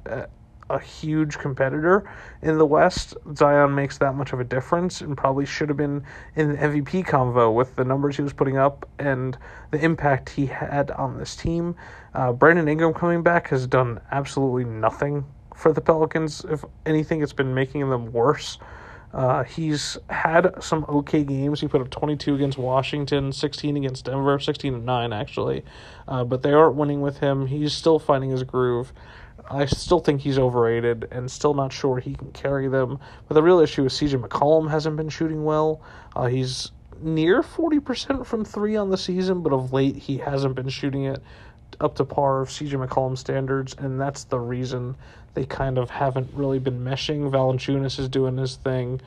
a, 0.76 0.80
huge 0.80 1.38
competitor 1.38 2.10
in 2.42 2.58
the 2.58 2.66
West. 2.66 3.16
Zion 3.36 3.74
makes 3.74 3.98
that 4.00 4.16
much 4.16 4.34
of 4.34 4.40
a 4.40 4.44
difference 4.44 5.02
and 5.02 5.18
probably 5.18 5.46
should 5.46 5.70
have 5.70 5.78
been 5.78 6.04
in 6.36 6.52
the 6.52 6.58
MVP 6.58 7.06
convo 7.06 7.54
with 7.54 7.76
the 7.76 7.84
numbers 7.84 8.16
he 8.16 8.22
was 8.22 8.34
putting 8.34 8.58
up 8.58 8.88
and 9.00 9.38
the 9.72 9.84
impact 9.84 10.30
he 10.30 10.46
had 10.46 10.92
on 10.92 11.18
this 11.18 11.36
team. 11.36 11.76
Uh, 12.14 12.32
Brandon 12.32 12.68
Ingram 12.68 12.94
coming 12.94 13.24
back 13.24 13.48
has 13.50 13.68
done 13.68 14.00
absolutely 14.12 14.66
nothing 14.66 15.26
for 15.56 15.72
the 15.72 15.82
Pelicans. 15.82 16.44
If 16.50 16.66
anything, 16.86 17.22
it's 17.22 17.34
been 17.34 17.54
making 17.54 17.90
them 17.90 18.12
worse. 18.12 18.58
Uh, 19.14 19.44
he's 19.44 19.98
had 20.10 20.52
some 20.64 20.86
okay 20.88 21.24
games. 21.24 21.60
He 21.60 21.68
put 21.68 21.82
up 21.82 21.90
22 21.90 22.36
against 22.36 22.58
Washington, 22.58 23.32
16 23.32 23.78
against 23.78 24.06
Denver, 24.06 24.40
16 24.40 24.74
and 24.74 24.86
9 24.86 25.14
actually. 25.14 25.64
Uh, 26.08 26.24
but 26.24 26.44
they 26.44 26.54
aren't 26.54 26.76
winning 26.76 27.02
with 27.02 27.18
him. 27.18 27.48
He's 27.48 27.74
still 27.74 28.00
finding 28.00 28.30
his 28.30 28.44
groove. 28.44 28.94
I 29.54 29.66
still 29.66 30.00
think 30.00 30.22
he's 30.22 30.40
overrated 30.40 31.08
and 31.12 31.30
still 31.30 31.54
not 31.54 31.74
sure 31.74 31.98
he 31.98 32.16
can 32.16 32.32
carry 32.32 32.68
them. 32.68 33.00
But 33.28 33.36
the 33.36 33.44
real 33.44 33.60
issue 33.60 33.86
is 33.86 33.94
CJ 33.94 34.26
McCollum 34.26 34.70
hasn't 34.70 34.96
been 34.96 35.10
shooting 35.10 35.44
well. 35.44 35.82
Uh, 36.16 36.28
he's 36.28 36.72
near 37.02 37.42
40% 37.42 38.26
from 38.26 38.46
three 38.46 38.76
on 38.76 38.90
the 38.90 38.98
season, 38.98 39.42
but 39.42 39.54
of 39.54 39.74
late 39.74 39.96
he 39.96 40.18
hasn't 40.18 40.56
been 40.56 40.70
shooting 40.70 41.04
it 41.04 41.22
up 41.80 41.96
to 41.96 42.06
par 42.06 42.42
of 42.42 42.50
CJ 42.50 42.88
McCollum 42.88 43.18
standards, 43.18 43.76
and 43.78 44.00
that's 44.00 44.24
the 44.26 44.40
reason 44.40 44.96
they 45.34 45.46
kind 45.46 45.78
of 45.78 45.90
haven't 45.90 46.30
really 46.34 46.60
been 46.60 46.84
meshing. 46.84 47.30
Valanciunas 47.30 48.00
is 48.00 48.08
doing 48.10 48.38
his 48.38 48.56
thing. 48.58 49.02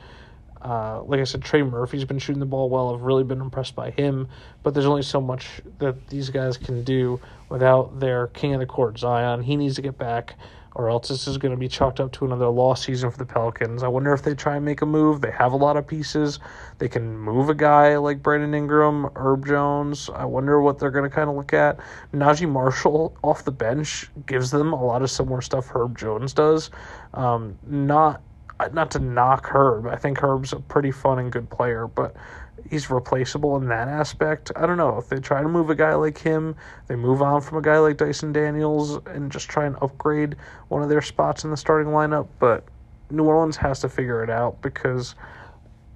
Uh, 0.61 1.03
like 1.03 1.19
I 1.19 1.25
said, 1.25 1.43
Trey 1.43 1.61
Murphy's 1.61 2.05
been 2.05 2.17
shooting 2.17 2.39
the 2.39 2.45
ball 2.45 2.69
well. 2.69 2.93
I've 2.93 3.01
really 3.01 3.23
been 3.23 3.39
impressed 3.39 3.75
by 3.75 3.91
him, 3.91 4.27
but 4.63 4.73
there's 4.73 4.87
only 4.87 5.03
so 5.03 5.21
much 5.21 5.47
that 5.77 6.07
these 6.07 6.29
guys 6.29 6.57
can 6.57 6.83
do 6.83 7.19
without 7.49 7.99
their 7.99 8.27
king 8.27 8.53
of 8.53 8.59
the 8.59 8.65
court, 8.65 8.97
Zion. 8.97 9.43
He 9.43 9.55
needs 9.55 9.75
to 9.75 9.81
get 9.81 9.97
back 9.97 10.35
or 10.75 10.89
else 10.89 11.07
this 11.07 11.25
is 11.25 11.37
going 11.37 11.53
to 11.53 11.57
be 11.57 11.69
chalked 11.69 12.01
up 12.01 12.11
to 12.11 12.25
another 12.25 12.49
lost 12.49 12.83
season 12.83 13.09
for 13.09 13.17
the 13.17 13.25
Pelicans. 13.25 13.81
I 13.81 13.87
wonder 13.87 14.13
if 14.13 14.21
they 14.21 14.35
try 14.35 14.57
and 14.57 14.65
make 14.65 14.81
a 14.81 14.85
move. 14.85 15.21
They 15.21 15.31
have 15.31 15.53
a 15.53 15.55
lot 15.55 15.77
of 15.77 15.87
pieces. 15.87 16.39
They 16.79 16.89
can 16.89 17.17
move 17.17 17.49
a 17.49 17.53
guy 17.53 17.95
like 17.95 18.21
Brandon 18.21 18.53
Ingram, 18.53 19.09
Herb 19.15 19.47
Jones. 19.47 20.09
I 20.13 20.25
wonder 20.25 20.61
what 20.61 20.77
they're 20.77 20.91
going 20.91 21.09
to 21.09 21.15
kind 21.15 21.29
of 21.29 21.37
look 21.37 21.53
at. 21.53 21.79
Naji 22.13 22.47
Marshall 22.47 23.15
off 23.23 23.45
the 23.45 23.51
bench 23.51 24.09
gives 24.25 24.51
them 24.51 24.73
a 24.73 24.85
lot 24.85 25.01
of 25.01 25.09
similar 25.09 25.41
stuff 25.41 25.67
Herb 25.67 25.97
Jones 25.97 26.33
does. 26.33 26.69
Um, 27.13 27.57
not 27.65 28.21
Uh, 28.59 28.69
not 28.71 28.91
to 28.91 28.99
knock 28.99 29.47
Herb. 29.47 29.87
I 29.87 29.97
think 29.97 30.19
Herb's 30.19 30.53
a 30.53 30.59
pretty 30.59 30.91
fun 30.91 31.19
and 31.19 31.31
good 31.31 31.49
player, 31.49 31.87
but 31.87 32.15
he's 32.69 32.89
replaceable 32.89 33.57
in 33.57 33.67
that 33.67 33.87
aspect. 33.87 34.51
I 34.55 34.65
don't 34.65 34.77
know 34.77 34.97
if 34.97 35.09
they 35.09 35.19
try 35.19 35.41
to 35.41 35.47
move 35.47 35.69
a 35.69 35.75
guy 35.75 35.93
like 35.95 36.17
him, 36.17 36.55
they 36.87 36.95
move 36.95 37.21
on 37.21 37.41
from 37.41 37.57
a 37.57 37.61
guy 37.61 37.77
like 37.79 37.97
Dyson 37.97 38.31
Daniels 38.31 38.99
and 39.07 39.31
just 39.31 39.49
try 39.49 39.65
and 39.65 39.75
upgrade 39.81 40.35
one 40.69 40.81
of 40.81 40.89
their 40.89 41.01
spots 41.01 41.43
in 41.43 41.51
the 41.51 41.57
starting 41.57 41.91
lineup. 41.91 42.27
But 42.39 42.63
New 43.09 43.25
Orleans 43.25 43.57
has 43.57 43.81
to 43.81 43.89
figure 43.89 44.23
it 44.23 44.29
out 44.29 44.61
because 44.61 45.15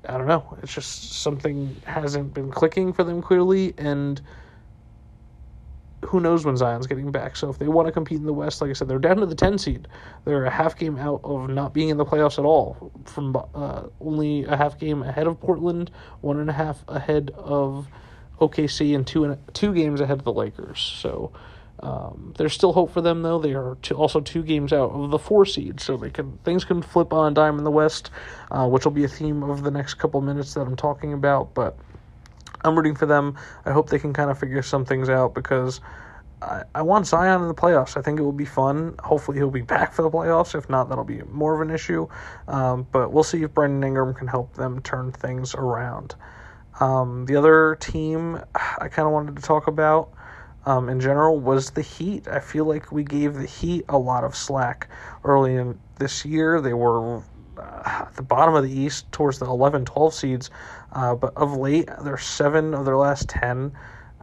I 0.07 0.17
don't 0.17 0.27
know. 0.27 0.57
It's 0.61 0.73
just 0.73 1.13
something 1.21 1.75
hasn't 1.85 2.33
been 2.33 2.51
clicking 2.51 2.93
for 2.93 3.03
them 3.03 3.21
clearly, 3.21 3.73
and 3.77 4.21
who 6.05 6.19
knows 6.19 6.45
when 6.45 6.55
Zion's 6.55 6.87
getting 6.87 7.11
back. 7.11 7.35
So 7.35 7.49
if 7.49 7.59
they 7.59 7.67
want 7.67 7.87
to 7.87 7.91
compete 7.91 8.19
in 8.19 8.25
the 8.25 8.33
West, 8.33 8.61
like 8.61 8.69
I 8.69 8.73
said, 8.73 8.87
they're 8.87 8.99
down 8.99 9.17
to 9.17 9.25
the 9.25 9.35
10 9.35 9.57
seed. 9.57 9.87
They're 10.25 10.45
a 10.45 10.49
half 10.49 10.77
game 10.77 10.97
out 10.97 11.21
of 11.23 11.49
not 11.49 11.73
being 11.73 11.89
in 11.89 11.97
the 11.97 12.05
playoffs 12.05 12.39
at 12.39 12.45
all, 12.45 12.91
from 13.05 13.35
uh, 13.53 13.83
only 13.99 14.45
a 14.45 14.55
half 14.55 14.79
game 14.79 15.03
ahead 15.03 15.27
of 15.27 15.39
Portland, 15.39 15.91
one 16.21 16.39
and 16.39 16.49
a 16.49 16.53
half 16.53 16.83
ahead 16.87 17.31
of 17.35 17.87
OKC, 18.39 18.95
and 18.95 19.05
two, 19.05 19.25
and, 19.25 19.37
two 19.53 19.73
games 19.73 19.99
ahead 19.99 20.19
of 20.19 20.23
the 20.23 20.33
Lakers. 20.33 20.79
So 20.79 21.33
um, 21.81 22.33
there's 22.37 22.53
still 22.53 22.73
hope 22.73 22.91
for 22.91 23.01
them, 23.01 23.21
though. 23.21 23.39
They 23.39 23.53
are 23.53 23.77
two, 23.81 23.95
also 23.95 24.19
two 24.19 24.43
games 24.43 24.73
out 24.73 24.91
of 24.91 25.11
the 25.11 25.19
four 25.19 25.45
seed, 25.45 25.79
so 25.79 25.97
they 25.97 26.09
can 26.09 26.37
things 26.43 26.65
can 26.65 26.81
flip 26.81 27.13
on 27.13 27.31
a 27.31 27.35
dime 27.35 27.57
in 27.57 27.63
the 27.63 27.71
West, 27.71 28.11
uh, 28.51 28.67
which 28.67 28.85
will 28.85 28.91
be 28.91 29.03
a 29.03 29.09
theme 29.09 29.43
of 29.43 29.63
the 29.63 29.71
next 29.71 29.95
couple 29.95 30.19
minutes 30.21 30.53
that 30.53 30.61
I'm 30.61 30.75
talking 30.75 31.13
about. 31.13 31.53
But 31.53 31.77
I'm 32.63 32.75
rooting 32.75 32.95
for 32.95 33.05
them. 33.05 33.37
I 33.65 33.71
hope 33.71 33.89
they 33.89 33.99
can 33.99 34.13
kind 34.13 34.29
of 34.29 34.39
figure 34.39 34.61
some 34.61 34.85
things 34.85 35.09
out 35.09 35.33
because 35.33 35.81
I, 36.41 36.63
I 36.75 36.81
want 36.81 37.07
Zion 37.07 37.41
in 37.41 37.47
the 37.47 37.53
playoffs. 37.53 37.97
I 37.97 38.01
think 38.01 38.19
it 38.19 38.23
will 38.23 38.31
be 38.31 38.45
fun. 38.45 38.95
Hopefully, 39.03 39.37
he'll 39.37 39.51
be 39.51 39.61
back 39.61 39.93
for 39.93 40.01
the 40.01 40.09
playoffs. 40.09 40.55
If 40.55 40.69
not, 40.69 40.89
that'll 40.89 41.03
be 41.03 41.21
more 41.23 41.55
of 41.55 41.61
an 41.67 41.73
issue. 41.73 42.07
Um, 42.47 42.87
but 42.91 43.11
we'll 43.11 43.23
see 43.23 43.43
if 43.43 43.53
Brandon 43.53 43.83
Ingram 43.83 44.13
can 44.13 44.27
help 44.27 44.53
them 44.53 44.81
turn 44.81 45.11
things 45.11 45.55
around. 45.55 46.15
Um, 46.79 47.25
the 47.25 47.35
other 47.35 47.75
team 47.79 48.41
I 48.55 48.87
kind 48.87 49.05
of 49.05 49.11
wanted 49.11 49.35
to 49.35 49.41
talk 49.41 49.67
about 49.67 50.13
um, 50.65 50.89
in 50.89 50.99
general 50.99 51.39
was 51.39 51.71
the 51.71 51.81
Heat. 51.81 52.27
I 52.27 52.39
feel 52.39 52.65
like 52.65 52.91
we 52.91 53.03
gave 53.03 53.33
the 53.33 53.45
Heat 53.45 53.85
a 53.89 53.97
lot 53.97 54.23
of 54.23 54.35
slack 54.35 54.89
early 55.23 55.55
in 55.55 55.79
this 55.97 56.23
year. 56.25 56.61
They 56.61 56.73
were 56.73 57.17
uh, 57.17 57.21
at 57.85 58.13
the 58.15 58.21
bottom 58.21 58.55
of 58.55 58.63
the 58.63 58.71
East 58.71 59.11
towards 59.11 59.39
the 59.39 59.45
11 59.45 59.85
12 59.85 60.13
seeds. 60.13 60.49
Uh, 60.91 61.15
but 61.15 61.35
of 61.35 61.55
late, 61.55 61.89
they're 62.03 62.17
seven 62.17 62.73
of 62.73 62.85
their 62.85 62.97
last 62.97 63.29
10. 63.29 63.71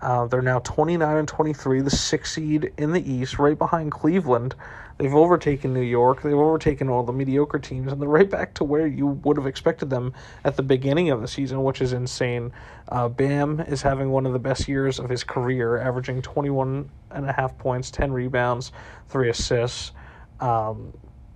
Uh, 0.03 0.27
they're 0.27 0.43
now 0.43 0.59
29 0.59 1.17
and 1.17 1.29
23, 1.29 1.81
the 1.81 1.91
sixth 1.91 2.35
seed 2.35 2.73
in 2.77 2.93
the 2.93 3.11
East, 3.11 3.39
right 3.39 3.57
behind 3.57 3.91
Cleveland. 3.91 4.55
They've 4.99 5.15
overtaken 5.15 5.75
New 5.75 5.83
York. 5.83 6.23
They've 6.23 6.35
overtaken 6.35 6.89
all 6.89 7.03
the 7.03 7.13
mediocre 7.13 7.59
teams, 7.59 7.93
and 7.93 8.01
they're 8.01 8.09
right 8.09 8.29
back 8.29 8.55
to 8.55 8.65
where 8.65 8.87
you 8.87 9.07
would 9.07 9.37
have 9.37 9.47
expected 9.47 9.91
them 9.91 10.15
at 10.45 10.57
the 10.57 10.63
beginning 10.63 11.11
of 11.11 11.21
the 11.21 11.29
season, 11.29 11.63
which 11.63 11.83
is 11.83 11.93
insane. 11.93 12.53
Uh, 12.89 13.09
Bam 13.09 13.61
is 13.61 13.83
having 13.83 14.11
one 14.11 14.27
of 14.27 14.33
the 14.33 14.39
best 14.39 14.69
years 14.69 14.99
of 14.99 15.11
his 15.11 15.23
career, 15.23 15.79
averaging 15.79 16.23
21 16.23 16.89
and 17.11 17.29
a 17.29 17.33
half 17.33 17.57
points, 17.59 17.91
10 17.91 18.13
rebounds, 18.13 18.73
three 19.09 19.29
assists. 19.29 19.93
Um, 20.41 20.93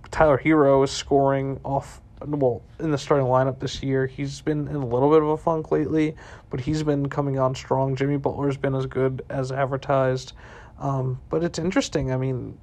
Tyler 0.09 0.41
Herro 0.43 0.83
is 0.83 0.91
scoring 0.91 1.59
off 1.63 2.01
well 2.25 2.61
in 2.79 2.91
the 2.91 2.97
starting 2.97 3.27
lineup 3.27 3.59
this 3.59 3.81
year. 3.81 4.05
He's 4.05 4.41
been 4.41 4.67
in 4.67 4.75
a 4.75 4.85
little 4.85 5.09
bit 5.09 5.21
of 5.21 5.29
a 5.29 5.37
funk 5.37 5.71
lately, 5.71 6.15
but 6.49 6.59
he's 6.59 6.83
been 6.83 7.09
coming 7.09 7.39
on 7.39 7.55
strong. 7.55 7.95
Jimmy 7.95 8.17
Butler's 8.17 8.57
been 8.57 8.75
as 8.75 8.85
good 8.85 9.23
as 9.29 9.51
advertised. 9.51 10.33
Um, 10.79 11.19
but 11.29 11.43
it's 11.43 11.59
interesting. 11.59 12.11
I 12.11 12.17
mean, 12.17 12.57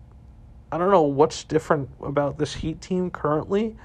I 0.73 0.79
don't 0.79 0.91
know 0.91 1.03
what's 1.03 1.45
different 1.45 1.89
about 2.03 2.39
this 2.39 2.55
Heat 2.55 2.81
team 2.81 3.11
currently 3.11 3.77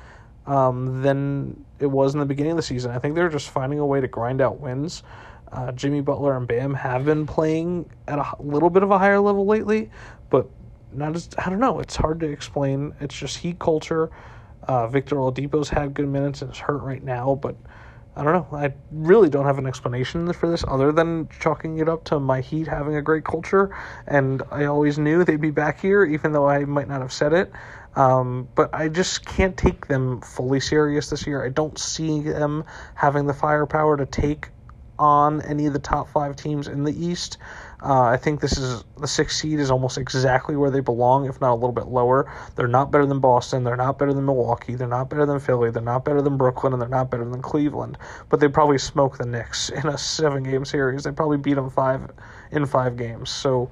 um, 0.46 1.01
than 1.01 1.63
it 1.80 1.86
was 1.86 2.13
in 2.13 2.20
the 2.20 2.25
beginning 2.25 2.51
of 2.51 2.58
the 2.58 2.63
season. 2.63 2.92
I 2.92 3.00
think 3.00 3.15
they're 3.15 3.30
just 3.30 3.50
finding 3.50 3.80
a 3.80 3.86
way 3.86 4.01
to 4.01 4.08
grind 4.08 4.42
out 4.42 4.60
wins. 4.60 5.03
Uh, 5.51 5.72
Jimmy 5.72 6.01
Butler 6.01 6.36
and 6.36 6.48
Bam 6.48 6.74
have 6.74 7.06
been 7.06 7.27
playing 7.27 7.89
at 8.08 8.18
a 8.18 8.36
little 8.39 8.70
bit 8.70 8.82
of 8.82 8.89
a 8.89 8.98
higher 8.98 9.20
level 9.20 9.46
lately, 9.46 9.92
but 10.30 10.50
not 10.92 11.15
as 11.15 11.30
I 11.38 11.50
don't 11.50 11.60
know. 11.60 11.80
It's 11.80 11.96
hard 11.96 12.20
to 12.22 12.27
explain. 12.27 12.94
It's 13.00 13.18
just 13.18 13.38
Heat 13.38 13.60
culture. 13.60 14.10
Uh, 14.67 14.88
Victor 14.88 15.15
Oladipo's 15.15 15.70
had 15.70 15.93
good 15.93 16.08
minutes 16.08 16.41
and 16.41 16.51
is 16.51 16.58
hurt 16.58 16.82
right 16.82 17.03
now, 17.03 17.36
but 17.36 17.55
I 18.15 18.24
don't 18.24 18.34
know. 18.34 18.58
I 18.58 18.74
really 18.91 19.29
don't 19.29 19.46
have 19.46 19.58
an 19.58 19.65
explanation 19.65 20.32
for 20.34 20.48
this 20.48 20.63
other 20.67 20.91
than 20.91 21.29
chalking 21.39 21.79
it 21.79 21.89
up 21.89 22.03
to 22.05 22.20
my 22.20 22.41
Heat 22.41 22.67
having 22.67 22.96
a 22.96 23.01
great 23.01 23.25
culture, 23.25 23.75
and 24.05 24.43
I 24.51 24.65
always 24.65 25.00
knew 25.00 25.24
they'd 25.24 25.41
be 25.41 25.51
back 25.51 25.82
here, 25.82 26.05
even 26.05 26.32
though 26.32 26.48
I 26.48 26.65
might 26.65 26.88
not 26.88 27.01
have 27.01 27.12
said 27.12 27.34
it. 27.34 27.51
Um, 27.96 28.48
but 28.55 28.74
I 28.74 28.89
just 28.89 29.25
can't 29.25 29.55
take 29.55 29.88
them 29.88 30.22
fully 30.22 30.60
serious 30.60 31.10
this 31.10 31.25
year. 31.27 31.43
I 31.43 31.50
don't 31.50 31.77
see 31.77 32.22
them 32.22 32.63
having 32.96 33.27
the 33.27 33.34
firepower 33.34 33.98
to 33.98 34.05
take 34.05 34.50
on 34.98 35.41
any 35.41 35.65
of 35.65 35.74
the 35.74 35.79
top 35.79 36.10
five 36.10 36.36
teams 36.36 36.67
in 36.67 36.84
the 36.84 37.05
East. 37.05 37.38
Uh, 37.84 38.04
I 38.04 38.16
think 38.16 38.40
this 38.40 38.58
is 38.58 38.86
the 38.98 39.08
sixth 39.08 39.38
seed 39.40 39.60
is 39.60 39.70
almost 39.70 39.98
exactly 39.98 40.56
where 40.56 40.72
they 40.72 40.80
belong, 40.80 41.25
if 41.25 41.42
not 41.42 41.52
a 41.52 41.56
little 41.56 41.74
bit 41.74 41.88
lower. 41.88 42.32
They're 42.56 42.68
not 42.68 42.92
better 42.92 43.06
than 43.06 43.20
Boston. 43.20 43.66
They're 43.66 43.75
not 43.75 44.00
better 44.00 44.13
than 44.13 44.25
Milwaukee. 44.25 44.75
They're 44.75 44.88
not 44.88 45.10
better 45.10 45.25
than 45.25 45.42
Philly. 45.42 45.70
They're 45.70 45.82
not 45.82 46.06
better 46.06 46.22
than 46.22 46.38
Brooklyn, 46.38 46.72
and 46.72 46.82
they're 46.82 46.88
not 46.88 47.12
better 47.12 47.25
than 47.25 47.42
Cleveland. 47.42 47.98
But 48.30 48.40
they 48.40 48.48
probably 48.48 48.78
smoke 48.78 49.18
the 49.18 49.25
Knicks 49.25 49.70
in 49.84 49.86
a 49.88 49.98
seven-game 49.98 50.63
series. 50.63 51.04
They 51.04 51.12
probably 51.12 51.38
beat 51.38 51.56
them 51.56 51.70
five 51.70 52.10
in 52.52 52.66
five 52.66 52.96
games. 52.96 53.30
So 53.30 53.70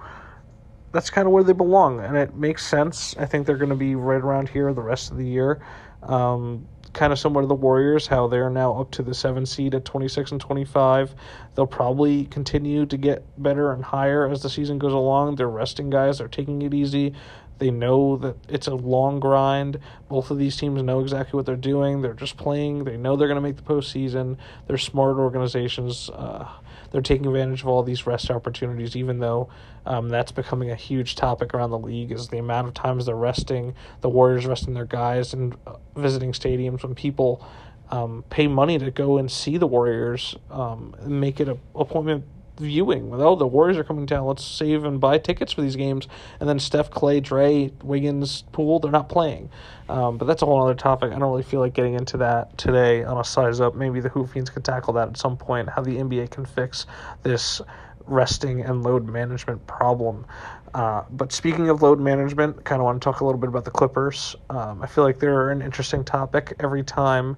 that's 0.91 1.09
kind 1.09 1.25
of 1.25 1.31
where 1.31 1.43
they 1.43 1.53
belong, 1.53 2.01
and 2.01 2.17
it 2.17 2.35
makes 2.35 2.67
sense. 2.67 3.15
I 3.17 3.25
think 3.25 3.47
they're 3.47 3.55
going 3.55 3.69
to 3.69 3.75
be 3.75 3.95
right 3.95 4.19
around 4.19 4.49
here 4.49 4.73
the 4.73 4.81
rest 4.81 5.11
of 5.11 5.17
the 5.17 5.25
year. 5.25 5.61
Um, 6.03 6.67
kind 6.93 7.13
of 7.13 7.19
similar 7.19 7.41
to 7.41 7.47
the 7.47 7.55
Warriors, 7.55 8.07
how 8.07 8.27
they're 8.27 8.49
now 8.49 8.79
up 8.79 8.91
to 8.91 9.03
the 9.03 9.13
seven 9.13 9.45
seed 9.45 9.75
at 9.75 9.85
26 9.85 10.31
and 10.31 10.41
25. 10.41 11.15
They'll 11.55 11.67
probably 11.67 12.25
continue 12.25 12.85
to 12.85 12.97
get 12.97 13.23
better 13.41 13.71
and 13.71 13.83
higher 13.83 14.27
as 14.29 14.41
the 14.41 14.49
season 14.49 14.79
goes 14.79 14.93
along. 14.93 15.35
They're 15.35 15.49
resting 15.49 15.89
guys, 15.89 16.17
they're 16.17 16.27
taking 16.27 16.61
it 16.61 16.73
easy. 16.73 17.13
They 17.59 17.69
know 17.69 18.17
that 18.17 18.37
it's 18.49 18.65
a 18.65 18.73
long 18.73 19.19
grind. 19.19 19.79
Both 20.09 20.31
of 20.31 20.39
these 20.39 20.57
teams 20.57 20.81
know 20.81 20.99
exactly 20.99 21.37
what 21.37 21.45
they're 21.45 21.55
doing. 21.55 22.01
They're 22.01 22.15
just 22.15 22.35
playing. 22.35 22.85
They 22.85 22.97
know 22.97 23.15
they're 23.15 23.27
going 23.27 23.35
to 23.35 23.41
make 23.41 23.57
the 23.57 23.61
postseason. 23.61 24.37
They're 24.65 24.79
smart 24.79 25.17
organizations. 25.17 26.09
Uh, 26.09 26.47
they're 26.91 27.01
taking 27.01 27.25
advantage 27.25 27.61
of 27.61 27.67
all 27.67 27.83
these 27.83 28.05
rest 28.05 28.29
opportunities, 28.29 28.95
even 28.95 29.19
though 29.19 29.49
um, 29.85 30.09
that's 30.09 30.31
becoming 30.31 30.71
a 30.71 30.75
huge 30.75 31.15
topic 31.15 31.53
around 31.53 31.71
the 31.71 31.79
league. 31.79 32.11
Is 32.11 32.27
the 32.27 32.37
amount 32.37 32.67
of 32.67 32.73
times 32.73 33.05
they're 33.05 33.15
resting, 33.15 33.73
the 34.01 34.09
Warriors 34.09 34.45
resting 34.45 34.73
their 34.73 34.85
guys, 34.85 35.33
and 35.33 35.55
uh, 35.65 35.75
visiting 35.95 36.33
stadiums 36.33 36.83
when 36.83 36.95
people 36.95 37.45
um, 37.89 38.23
pay 38.29 38.47
money 38.47 38.77
to 38.77 38.91
go 38.91 39.17
and 39.17 39.31
see 39.31 39.57
the 39.57 39.67
Warriors, 39.67 40.35
um, 40.49 40.95
make 41.05 41.39
it 41.39 41.49
a 41.49 41.57
appointment 41.75 42.25
viewing. 42.57 43.11
Oh, 43.13 43.35
the 43.35 43.47
Warriors 43.47 43.77
are 43.77 43.83
coming 43.83 44.05
down. 44.05 44.25
Let's 44.25 44.45
save 44.45 44.83
and 44.83 44.99
buy 44.99 45.17
tickets 45.17 45.53
for 45.53 45.61
these 45.61 45.75
games. 45.75 46.07
And 46.39 46.47
then 46.47 46.59
Steph, 46.59 46.91
Clay, 46.91 47.19
Dray, 47.19 47.71
Wiggins, 47.83 48.43
Poole, 48.51 48.79
they're 48.79 48.91
not 48.91 49.09
playing. 49.09 49.49
Um, 49.89 50.17
but 50.17 50.25
that's 50.25 50.41
a 50.41 50.45
whole 50.45 50.61
other 50.63 50.75
topic. 50.75 51.11
I 51.11 51.19
don't 51.19 51.31
really 51.31 51.43
feel 51.43 51.59
like 51.59 51.73
getting 51.73 51.95
into 51.95 52.17
that 52.17 52.57
today 52.57 53.03
on 53.03 53.17
a 53.17 53.23
size 53.23 53.59
up. 53.59 53.75
Maybe 53.75 53.99
the 53.99 54.09
Hoop 54.09 54.29
Fiends 54.29 54.49
could 54.49 54.63
tackle 54.63 54.93
that 54.93 55.09
at 55.09 55.17
some 55.17 55.37
point, 55.37 55.69
how 55.69 55.81
the 55.81 55.97
NBA 55.97 56.29
can 56.29 56.45
fix 56.45 56.85
this 57.23 57.61
resting 58.05 58.61
and 58.61 58.83
load 58.83 59.07
management 59.07 59.65
problem. 59.67 60.25
Uh, 60.73 61.03
but 61.11 61.31
speaking 61.31 61.69
of 61.69 61.81
load 61.81 61.99
management, 61.99 62.63
kind 62.63 62.81
of 62.81 62.85
want 62.85 63.01
to 63.01 63.03
talk 63.03 63.21
a 63.21 63.25
little 63.25 63.39
bit 63.39 63.49
about 63.49 63.65
the 63.65 63.71
Clippers. 63.71 64.35
Um, 64.49 64.81
I 64.81 64.87
feel 64.87 65.03
like 65.03 65.19
they're 65.19 65.49
an 65.49 65.61
interesting 65.61 66.03
topic 66.03 66.53
every 66.59 66.83
time. 66.83 67.35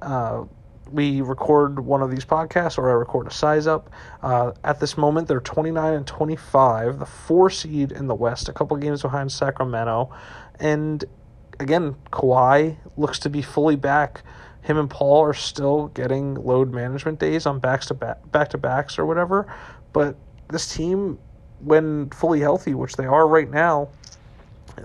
Uh, 0.00 0.44
we 0.92 1.20
record 1.20 1.80
one 1.80 2.02
of 2.02 2.10
these 2.10 2.24
podcasts 2.24 2.78
or 2.78 2.90
I 2.90 2.92
record 2.92 3.26
a 3.26 3.30
size 3.30 3.66
up. 3.66 3.90
Uh, 4.22 4.52
at 4.62 4.80
this 4.80 4.96
moment, 4.96 5.28
they're 5.28 5.40
29 5.40 5.94
and 5.94 6.06
25, 6.06 6.98
the 6.98 7.06
four 7.06 7.50
seed 7.50 7.92
in 7.92 8.06
the 8.06 8.14
West, 8.14 8.48
a 8.48 8.52
couple 8.52 8.76
games 8.76 9.02
behind 9.02 9.32
Sacramento. 9.32 10.14
And 10.60 11.04
again, 11.58 11.96
Kawhi 12.12 12.76
looks 12.96 13.18
to 13.20 13.30
be 13.30 13.42
fully 13.42 13.76
back. 13.76 14.22
Him 14.62 14.78
and 14.78 14.88
Paul 14.88 15.22
are 15.22 15.34
still 15.34 15.88
getting 15.88 16.34
load 16.34 16.72
management 16.72 17.18
days 17.18 17.46
on 17.46 17.58
backs 17.58 17.86
to 17.86 17.94
back, 17.94 18.30
back 18.30 18.50
to 18.50 18.58
backs 18.58 18.98
or 18.98 19.06
whatever. 19.06 19.52
But 19.92 20.16
this 20.48 20.72
team, 20.72 21.18
when 21.60 22.10
fully 22.10 22.40
healthy, 22.40 22.74
which 22.74 22.96
they 22.96 23.06
are 23.06 23.26
right 23.26 23.50
now, 23.50 23.88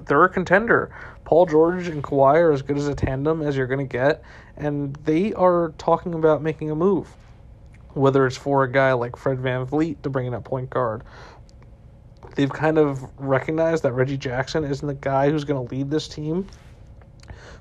they're 0.05 0.23
a 0.23 0.29
contender. 0.29 0.91
Paul 1.23 1.45
George 1.45 1.87
and 1.87 2.03
Kawhi 2.03 2.35
are 2.35 2.51
as 2.51 2.61
good 2.61 2.77
as 2.77 2.87
a 2.87 2.95
tandem 2.95 3.41
as 3.41 3.57
you're 3.57 3.67
going 3.67 3.85
to 3.87 3.91
get, 3.91 4.23
and 4.55 4.95
they 5.03 5.33
are 5.33 5.73
talking 5.77 6.13
about 6.13 6.41
making 6.41 6.71
a 6.71 6.75
move. 6.75 7.09
Whether 7.93 8.25
it's 8.27 8.37
for 8.37 8.63
a 8.63 8.71
guy 8.71 8.93
like 8.93 9.15
Fred 9.15 9.39
VanVleet 9.39 10.01
to 10.03 10.09
bring 10.09 10.27
in 10.27 10.33
a 10.33 10.41
point 10.41 10.69
guard, 10.69 11.03
they've 12.35 12.51
kind 12.51 12.77
of 12.77 13.03
recognized 13.17 13.83
that 13.83 13.93
Reggie 13.93 14.17
Jackson 14.17 14.63
isn't 14.63 14.87
the 14.87 14.93
guy 14.93 15.29
who's 15.31 15.43
going 15.43 15.67
to 15.67 15.75
lead 15.75 15.89
this 15.89 16.07
team. 16.07 16.47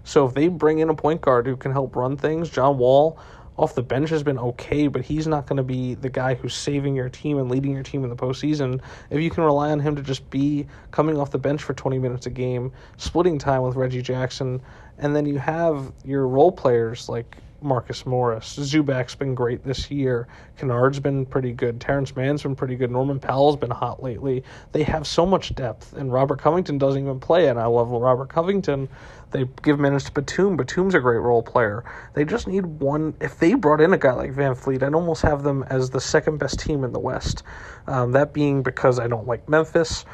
So 0.04 0.26
if 0.26 0.34
they 0.34 0.48
bring 0.48 0.78
in 0.78 0.88
a 0.88 0.94
point 0.94 1.20
guard 1.20 1.46
who 1.46 1.56
can 1.56 1.72
help 1.72 1.96
run 1.96 2.16
things, 2.16 2.50
John 2.50 2.78
Wall 2.78 3.18
off 3.56 3.74
the 3.74 3.82
bench 3.82 4.10
has 4.10 4.22
been 4.22 4.38
okay, 4.38 4.86
but 4.86 5.02
he's 5.02 5.26
not 5.26 5.46
going 5.46 5.56
to 5.56 5.62
be 5.62 5.94
the 5.94 6.10
guy 6.10 6.34
who's 6.34 6.54
saving 6.54 6.94
your 6.94 7.08
team 7.08 7.38
and 7.38 7.50
leading 7.50 7.72
your 7.72 7.82
team 7.82 8.04
in 8.04 8.10
the 8.10 8.16
postseason. 8.16 8.80
If 9.10 9.20
you 9.20 9.30
can 9.30 9.44
rely 9.44 9.70
on 9.70 9.80
him 9.80 9.96
to 9.96 10.02
just 10.02 10.28
be 10.30 10.66
coming 10.90 11.18
off 11.18 11.30
the 11.30 11.38
bench 11.38 11.62
for 11.62 11.72
20 11.72 11.98
minutes 11.98 12.26
a 12.26 12.30
game, 12.30 12.72
splitting 12.98 13.38
time 13.38 13.62
with 13.62 13.76
Reggie 13.76 14.02
Jackson, 14.02 14.60
and 14.98 15.16
then 15.16 15.26
you 15.26 15.38
have 15.38 15.92
your 16.04 16.26
role 16.26 16.52
players 16.52 17.08
like 17.08 17.36
Marcus 17.66 18.06
Morris. 18.06 18.56
Zubac's 18.58 19.14
been 19.14 19.34
great 19.34 19.64
this 19.64 19.90
year. 19.90 20.28
Kennard's 20.56 21.00
been 21.00 21.26
pretty 21.26 21.52
good. 21.52 21.80
Terrence 21.80 22.14
Mann's 22.16 22.42
been 22.42 22.56
pretty 22.56 22.76
good. 22.76 22.90
Norman 22.90 23.20
Powell's 23.20 23.56
been 23.56 23.70
hot 23.70 24.02
lately. 24.02 24.44
They 24.72 24.84
have 24.84 25.06
so 25.06 25.26
much 25.26 25.54
depth, 25.54 25.92
and 25.92 26.12
Robert 26.12 26.40
Covington 26.40 26.78
doesn't 26.78 27.02
even 27.02 27.20
play, 27.20 27.48
and 27.48 27.58
I 27.58 27.66
love 27.66 27.90
Robert 27.90 28.28
Covington. 28.28 28.88
They 29.32 29.44
give 29.62 29.78
minutes 29.78 30.04
to 30.04 30.12
Batum. 30.12 30.56
Batum's 30.56 30.94
a 30.94 31.00
great 31.00 31.18
role 31.18 31.42
player. 31.42 31.84
They 32.14 32.24
just 32.24 32.46
need 32.46 32.64
one. 32.64 33.14
If 33.20 33.38
they 33.38 33.54
brought 33.54 33.80
in 33.80 33.92
a 33.92 33.98
guy 33.98 34.12
like 34.12 34.32
VanVleet, 34.32 34.82
I'd 34.82 34.94
almost 34.94 35.22
have 35.22 35.42
them 35.42 35.64
as 35.64 35.90
the 35.90 36.00
second 36.00 36.38
best 36.38 36.60
team 36.60 36.84
in 36.84 36.92
the 36.92 37.00
West. 37.00 37.42
Um, 37.86 38.12
that 38.12 38.32
being 38.32 38.62
because 38.62 38.98
I 38.98 39.08
don't 39.08 39.26
like 39.26 39.48
Memphis. 39.48 40.04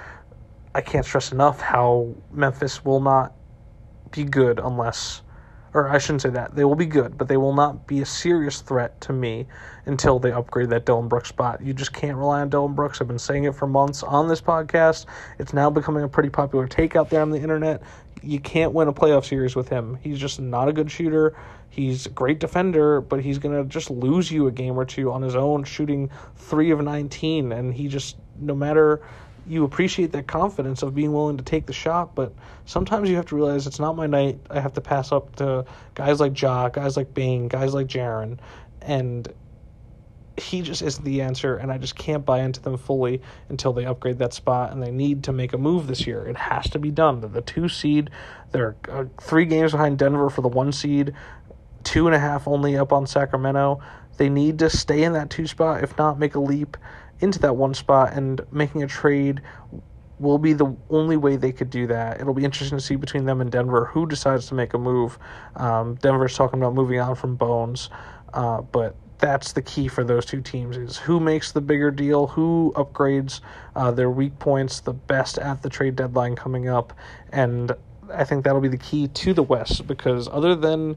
I 0.75 0.81
can't 0.81 1.05
stress 1.05 1.33
enough 1.33 1.61
how 1.61 2.15
Memphis 2.33 2.85
will 2.85 3.01
not 3.01 3.35
be 4.11 4.25
good 4.25 4.59
unless 4.59 5.23
or 5.75 5.89
I 5.89 5.99
shouldn't 5.99 6.23
say 6.23 6.31
that. 6.31 6.55
They 6.55 6.65
will 6.65 6.75
be 6.75 6.87
good, 6.87 7.17
but 7.17 7.29
they 7.29 7.37
will 7.37 7.55
not 7.55 7.87
be 7.87 8.03
a 8.03 8.07
serious 8.07 8.61
threat 8.61 9.01
to 9.03 9.13
me 9.13 9.47
until 9.87 10.19
they 10.19 10.33
upgrade 10.33 10.71
that 10.71 10.85
Dillon 10.85 11.09
Brooks 11.09 11.31
spot. 11.31 11.63
You 11.63 11.73
just 11.73 11.93
can't 11.93 12.17
rely 12.17 12.41
on 12.43 12.51
Dillon 12.51 12.75
Brooks. 12.75 13.01
I've 13.01 13.09
been 13.09 13.19
saying 13.19 13.45
it 13.45 13.55
for 13.55 13.67
months 13.67 14.03
on 14.03 14.29
this 14.29 14.41
podcast. 14.41 15.07
It's 15.39 15.53
now 15.53 15.71
becoming 15.71 16.05
a 16.05 16.09
pretty 16.09 16.29
popular 16.29 16.67
take 16.67 16.95
out 16.95 17.11
there 17.11 17.23
on 17.23 17.31
the 17.31 17.41
internet. 17.41 17.83
You 18.23 18.39
can't 18.39 18.73
win 18.73 18.89
a 18.89 18.93
playoff 18.93 19.25
series 19.25 19.57
with 19.57 19.69
him. 19.69 19.99
He's 20.03 20.19
just 20.19 20.39
not 20.41 20.69
a 20.69 20.73
good 20.73 20.91
shooter. 20.91 21.35
He's 21.71 22.07
a 22.07 22.11
great 22.11 22.39
defender, 22.39 23.01
but 23.01 23.21
he's 23.21 23.39
going 23.39 23.57
to 23.57 23.67
just 23.69 23.91
lose 23.91 24.31
you 24.31 24.47
a 24.47 24.53
game 24.53 24.79
or 24.79 24.85
two 24.85 25.11
on 25.11 25.23
his 25.23 25.35
own, 25.35 25.65
shooting 25.65 26.11
3 26.37 26.71
of 26.71 26.83
19. 26.83 27.51
And 27.51 27.73
he 27.73 27.89
just, 27.89 28.19
no 28.39 28.55
matter 28.55 29.01
you 29.53 29.65
appreciate 29.65 30.13
that 30.13 30.27
confidence 30.27 30.83
of 30.83 30.95
being 30.95 31.13
willing 31.13 31.37
to 31.37 31.45
take 31.45 31.67
the 31.67 31.75
shot, 31.75 32.15
but 32.15 32.33
sometimes 32.65 33.11
you 33.11 33.17
have 33.17 33.27
to 33.27 33.37
realize 33.37 33.67
it's 33.67 33.79
not 33.79 33.95
my 33.95 34.07
night. 34.07 34.39
I 34.49 34.61
have 34.61 34.73
to 34.75 34.81
pass 34.81 35.13
up 35.13 35.37
to 35.37 35.67
guys 35.95 36.21
like 36.21 36.41
Ja, 36.41 36.71
guys 36.71 36.97
like 36.97 37.13
Bane, 37.13 37.49
guys 37.49 37.75
like 37.75 37.87
Jaren, 37.87 38.39
and 38.81 39.31
he 40.39 40.63
just 40.63 40.81
isn't 40.81 41.05
the 41.05 41.21
answer, 41.21 41.57
and 41.57 41.71
I 41.71 41.77
just 41.77 41.97
can't 41.97 42.25
buy 42.25 42.41
into 42.41 42.63
them 42.63 42.79
fully 42.79 43.21
until 43.51 43.75
they 43.75 43.85
upgrade 43.85 44.19
that 44.21 44.33
spot, 44.33 44.73
and 44.73 44.83
they 44.83 44.91
need 44.91 45.25
to 45.25 45.33
make 45.33 45.53
a 45.53 45.59
move 45.59 45.87
this 45.87 46.07
year. 46.07 46.27
It 46.27 46.37
has 46.39 46.71
to 46.71 46.79
be 46.79 46.91
done. 46.91 47.21
The 47.21 47.43
two 47.43 47.69
seed. 47.69 48.09
They're 48.53 48.75
uh, 48.89 49.05
three 49.21 49.45
games 49.45 49.73
behind 49.73 49.99
Denver 49.99 50.31
for 50.31 50.41
the 50.41 50.49
one 50.49 50.73
seed, 50.73 51.13
two 51.85 52.07
and 52.07 52.17
a 52.17 52.19
half 52.19 52.49
only 52.49 52.79
up 52.79 52.91
on 52.91 53.07
Sacramento. 53.07 53.83
They 54.17 54.31
need 54.31 54.59
to 54.61 54.71
stay 54.71 55.03
in 55.03 55.13
that 55.13 55.29
two 55.29 55.47
spot, 55.47 55.85
if 55.85 55.99
not 55.99 56.19
make 56.19 56.35
a 56.35 56.41
leap 56.41 56.79
into 57.23 57.39
that 57.41 57.57
one 57.57 57.75
spot, 57.75 58.13
and 58.13 58.41
making 58.53 58.83
a 58.83 58.87
trade 58.87 59.41
will 60.19 60.39
be 60.39 60.53
the 60.53 60.77
only 60.91 61.17
way 61.17 61.37
they 61.37 61.53
could 61.53 61.71
do 61.71 61.87
that. 61.89 62.21
It'll 62.21 62.35
be 62.35 62.45
interesting 62.45 62.79
to 62.79 62.85
see 62.85 62.97
between 62.97 63.25
them 63.25 63.41
and 63.41 63.51
Denver 63.51 63.87
who 63.87 64.07
decides 64.07 64.47
to 64.49 64.55
make 64.55 64.75
a 64.75 64.79
move. 64.79 65.19
Um, 65.57 65.97
Denver's 65.97 66.37
talking 66.37 66.61
about 66.61 66.75
moving 66.75 67.01
on 67.01 67.17
from 67.17 67.35
Bones, 67.35 67.91
uh, 68.33 68.63
but 68.63 68.95
that's 69.19 69.53
the 69.53 69.63
key 69.63 69.87
for 69.89 70.03
those 70.03 70.27
two 70.27 70.41
teams 70.41 70.77
is 70.77 70.97
who 70.99 71.21
makes 71.21 71.53
the 71.53 71.61
bigger 71.61 71.91
deal, 71.91 72.27
who 72.27 72.73
upgrades 72.77 73.41
uh, 73.77 73.91
their 73.91 74.11
weak 74.11 74.37
points 74.39 74.81
the 74.81 74.93
best 74.93 75.39
at 75.39 75.63
the 75.63 75.69
trade 75.69 75.97
deadline 75.97 76.35
coming 76.35 76.69
up, 76.69 76.93
and 77.31 77.73
I 78.13 78.25
think 78.25 78.45
that'll 78.45 78.61
be 78.61 78.69
the 78.69 78.77
key 78.77 79.09
to 79.09 79.33
the 79.33 79.43
West 79.43 79.87
because 79.87 80.29
other 80.29 80.55
than 80.55 80.97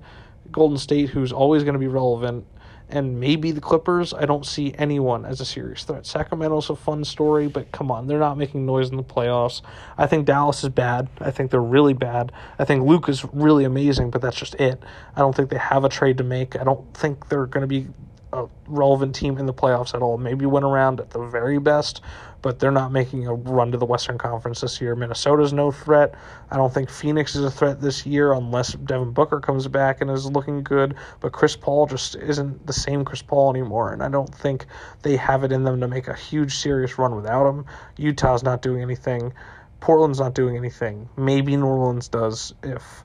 Golden 0.52 0.78
State, 0.78 1.10
who's 1.10 1.32
always 1.32 1.64
going 1.64 1.74
to 1.74 1.80
be 1.80 1.88
relevant, 1.88 2.46
and 2.90 3.20
maybe 3.20 3.52
the 3.52 3.62
Clippers. 3.62 4.14
I 4.14 4.26
don't 4.26 4.46
see 4.46 4.74
anyone 4.78 5.26
as 5.26 5.42
a 5.42 5.46
serious 5.46 5.84
threat. 5.84 6.06
Sacramento's 6.06 6.70
a 6.70 6.76
fun 6.76 7.04
story, 7.04 7.48
but 7.48 7.72
come 7.72 7.92
on, 7.92 8.08
they're 8.08 8.20
not 8.20 8.38
making 8.38 8.66
noise 8.66 8.90
in 8.90 8.98
the 8.98 9.04
playoffs. 9.04 9.62
I 9.98 10.08
think 10.08 10.26
Dallas 10.26 10.64
is 10.64 10.70
bad. 10.70 11.08
I 11.20 11.32
think 11.32 11.52
they're 11.52 11.62
really 11.62 11.94
bad. 11.94 12.32
I 12.60 12.66
think 12.66 12.86
Luke 12.86 13.10
is 13.10 13.26
really 13.34 13.66
amazing, 13.66 14.12
but 14.12 14.22
that's 14.22 14.38
just 14.38 14.56
it. 14.56 14.82
I 15.16 15.20
don't 15.20 15.36
think 15.36 15.50
they 15.50 15.58
have 15.58 15.84
a 15.84 15.90
trade 15.90 16.18
to 16.20 16.24
make. 16.24 16.56
I 16.56 16.64
don't 16.64 16.94
think 16.94 17.30
they're 17.30 17.48
going 17.48 17.62
to 17.62 17.68
be 17.68 17.88
a 18.34 18.48
relevant 18.68 19.16
team 19.16 19.38
in 19.38 19.46
the 19.46 19.54
playoffs 19.54 19.94
at 19.96 20.02
all. 20.02 20.18
Maybe 20.18 20.46
win 20.46 20.64
around 20.64 21.00
at 21.00 21.12
the 21.12 21.26
very 21.26 21.58
best, 21.58 22.02
but 22.46 22.60
they're 22.60 22.70
not 22.70 22.92
making 22.92 23.26
a 23.26 23.34
run 23.34 23.72
to 23.72 23.78
the 23.80 23.88
Western 23.88 24.20
Conference 24.20 24.62
this 24.62 24.80
year. 24.80 24.96
Minnesota's 24.96 25.52
no 25.52 25.72
threat. 25.72 26.14
I 26.52 26.58
don't 26.58 26.72
think 26.72 26.92
Phoenix 26.92 27.36
is 27.36 27.44
a 27.44 27.50
threat 27.50 27.82
this 27.82 28.06
year 28.06 28.34
unless 28.34 28.74
Devin 28.74 29.14
Booker 29.14 29.40
comes 29.40 29.68
back 29.68 30.00
and 30.00 30.12
is 30.12 30.28
looking 30.28 30.62
good. 30.62 30.94
But 31.22 31.32
Chris 31.32 31.56
Paul 31.56 31.88
just 31.88 32.16
isn't 32.18 32.68
the 32.68 32.72
same 32.72 33.04
Chris 33.04 33.24
Paul 33.24 33.50
anymore, 33.50 33.94
and 33.94 34.04
I 34.04 34.10
don't 34.10 34.30
think 34.30 34.68
they 35.02 35.16
have 35.16 35.44
it 35.44 35.52
in 35.52 35.64
them 35.64 35.82
to 35.82 35.88
make 35.88 36.08
a 36.08 36.14
huge 36.14 36.54
serious 36.54 37.00
run 37.00 37.16
without 37.16 37.50
him. 37.50 37.66
Utah's 37.98 38.44
not 38.44 38.62
doing 38.62 38.84
anything. 38.84 39.34
Portland's 39.80 40.20
not 40.20 40.36
doing 40.36 40.56
anything. 40.56 41.10
Maybe 41.18 41.58
New 41.58 41.66
Orleans 41.66 42.10
does 42.10 42.54
if 42.62 43.04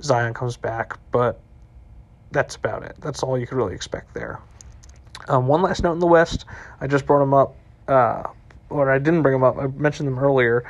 Zion 0.00 0.32
comes 0.32 0.56
back, 0.56 0.98
but 1.10 1.42
that's 2.30 2.56
about 2.56 2.84
it. 2.84 2.96
That's 3.00 3.22
all 3.22 3.36
you 3.36 3.46
could 3.46 3.58
really 3.58 3.74
expect 3.74 4.14
there. 4.14 4.40
Um, 5.28 5.46
one 5.46 5.60
last 5.60 5.82
note 5.82 5.92
in 5.92 5.98
the 5.98 6.06
West, 6.06 6.46
I 6.80 6.86
just 6.86 7.04
brought 7.04 7.20
them 7.20 7.34
up, 7.34 7.54
uh, 7.86 8.22
or 8.72 8.90
I 8.90 8.98
didn't 8.98 9.22
bring 9.22 9.34
them 9.34 9.44
up. 9.44 9.58
I 9.58 9.66
mentioned 9.66 10.08
them 10.08 10.18
earlier. 10.18 10.64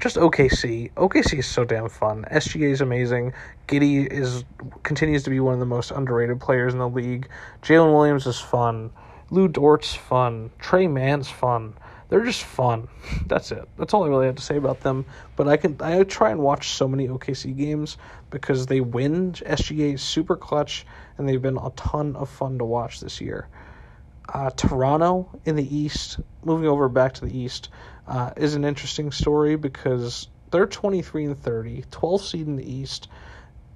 Just 0.00 0.16
OKC. 0.16 0.92
OKC 0.94 1.38
is 1.38 1.46
so 1.46 1.64
damn 1.64 1.88
fun. 1.88 2.24
SGA 2.30 2.70
is 2.72 2.80
amazing. 2.80 3.32
Giddey 3.68 4.10
is 4.10 4.44
continues 4.82 5.22
to 5.24 5.30
be 5.30 5.38
one 5.40 5.54
of 5.54 5.60
the 5.60 5.66
most 5.66 5.90
underrated 5.90 6.40
players 6.40 6.72
in 6.72 6.78
the 6.78 6.88
league. 6.88 7.28
Jalen 7.62 7.92
Williams 7.92 8.26
is 8.26 8.40
fun. 8.40 8.90
Lu 9.30 9.48
Dort's 9.48 9.94
fun. 9.94 10.50
Tre 10.58 10.86
Mann's 10.86 11.28
fun. 11.28 11.74
They're 12.08 12.24
just 12.24 12.42
fun. 12.42 12.88
That's 13.26 13.52
it. 13.52 13.66
That's 13.78 13.94
all 13.94 14.04
I 14.04 14.08
really 14.08 14.26
have 14.26 14.34
to 14.34 14.42
say 14.42 14.56
about 14.56 14.80
them. 14.80 15.06
But 15.36 15.48
I 15.48 15.56
can 15.56 15.76
I 15.80 16.02
try 16.02 16.30
and 16.30 16.40
watch 16.40 16.70
so 16.70 16.86
many 16.86 17.08
OKC 17.08 17.56
games 17.56 17.96
because 18.28 18.66
they 18.66 18.80
win. 18.80 19.32
SGA 19.32 19.94
is 19.94 20.02
super 20.02 20.36
clutch, 20.36 20.84
and 21.16 21.28
they've 21.28 21.40
been 21.40 21.56
a 21.56 21.70
ton 21.76 22.16
of 22.16 22.28
fun 22.28 22.58
to 22.58 22.64
watch 22.64 23.00
this 23.00 23.20
year. 23.20 23.48
Uh, 24.32 24.50
Toronto 24.50 25.28
in 25.44 25.56
the 25.56 25.76
East, 25.76 26.18
moving 26.44 26.66
over 26.66 26.88
back 26.88 27.12
to 27.14 27.26
the 27.26 27.36
East, 27.36 27.68
uh, 28.08 28.30
is 28.36 28.54
an 28.54 28.64
interesting 28.64 29.12
story 29.12 29.56
because 29.56 30.28
they're 30.50 30.66
23 30.66 31.26
and 31.26 31.38
30, 31.38 31.84
12 31.90 32.22
seed 32.22 32.46
in 32.46 32.56
the 32.56 32.70
East. 32.70 33.08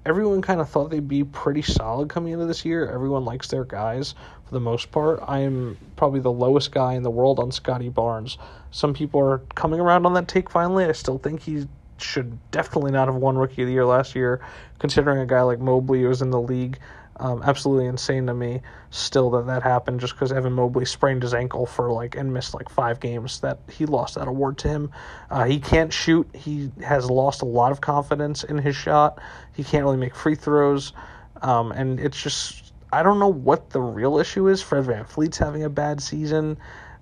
Everyone 0.05 0.41
kind 0.41 0.61
of 0.61 0.69
thought 0.69 0.89
they'd 0.89 1.07
be 1.07 1.23
pretty 1.23 1.61
solid 1.61 2.09
coming 2.09 2.33
into 2.33 2.45
this 2.45 2.65
year. 2.65 2.89
Everyone 2.89 3.25
likes 3.25 3.49
their 3.49 3.65
guys 3.65 4.15
for 4.45 4.53
the 4.53 4.59
most 4.59 4.91
part. 4.91 5.19
I 5.27 5.39
am 5.39 5.77
probably 5.95 6.21
the 6.21 6.31
lowest 6.31 6.71
guy 6.71 6.93
in 6.93 7.03
the 7.03 7.11
world 7.11 7.39
on 7.39 7.51
Scottie 7.51 7.89
Barnes. 7.89 8.37
Some 8.71 8.93
people 8.93 9.19
are 9.19 9.39
coming 9.55 9.79
around 9.79 10.05
on 10.05 10.13
that 10.13 10.27
take 10.27 10.49
finally. 10.49 10.85
I 10.85 10.93
still 10.93 11.17
think 11.17 11.41
he 11.41 11.67
should 11.97 12.37
definitely 12.51 12.91
not 12.91 13.07
have 13.07 13.15
won 13.15 13.37
Rookie 13.37 13.63
of 13.63 13.67
the 13.67 13.73
Year 13.73 13.85
last 13.85 14.15
year, 14.15 14.39
considering 14.79 15.19
a 15.19 15.25
guy 15.25 15.41
like 15.41 15.59
Mobley 15.59 16.05
was 16.05 16.21
in 16.21 16.29
the 16.29 16.41
league 16.41 16.79
um, 17.19 17.41
absolutely 17.43 17.85
insane 17.85 18.27
to 18.27 18.33
me 18.33 18.61
still 18.89 19.29
that 19.31 19.47
that 19.47 19.63
happened 19.63 19.99
just 19.99 20.13
because 20.13 20.31
Evan 20.31 20.53
Mobley 20.53 20.85
sprained 20.85 21.23
his 21.23 21.33
ankle 21.33 21.65
for 21.65 21.91
like 21.91 22.15
and 22.15 22.33
missed 22.33 22.53
like 22.53 22.69
five 22.69 22.99
games 22.99 23.39
that 23.41 23.59
he 23.69 23.85
lost 23.85 24.15
that 24.15 24.27
award 24.27 24.57
to 24.59 24.67
him. 24.67 24.91
Uh, 25.29 25.45
he 25.45 25.59
can't 25.59 25.91
shoot. 25.91 26.27
He 26.35 26.71
has 26.83 27.09
lost 27.09 27.41
a 27.41 27.45
lot 27.45 27.71
of 27.71 27.81
confidence 27.81 28.43
in 28.43 28.57
his 28.57 28.75
shot. 28.75 29.19
He 29.55 29.63
can't 29.63 29.83
really 29.83 29.97
make 29.97 30.15
free 30.15 30.35
throws. 30.35 30.93
Um, 31.41 31.71
and 31.71 31.99
it's 31.99 32.21
just, 32.21 32.73
I 32.91 33.03
don't 33.03 33.19
know 33.19 33.31
what 33.31 33.69
the 33.71 33.81
real 33.81 34.17
issue 34.17 34.47
is. 34.47 34.61
Fred 34.61 34.85
Van 34.85 35.03
VanVleet's 35.05 35.37
having 35.37 35.63
a 35.63 35.69
bad 35.69 36.01
season. 36.01 36.57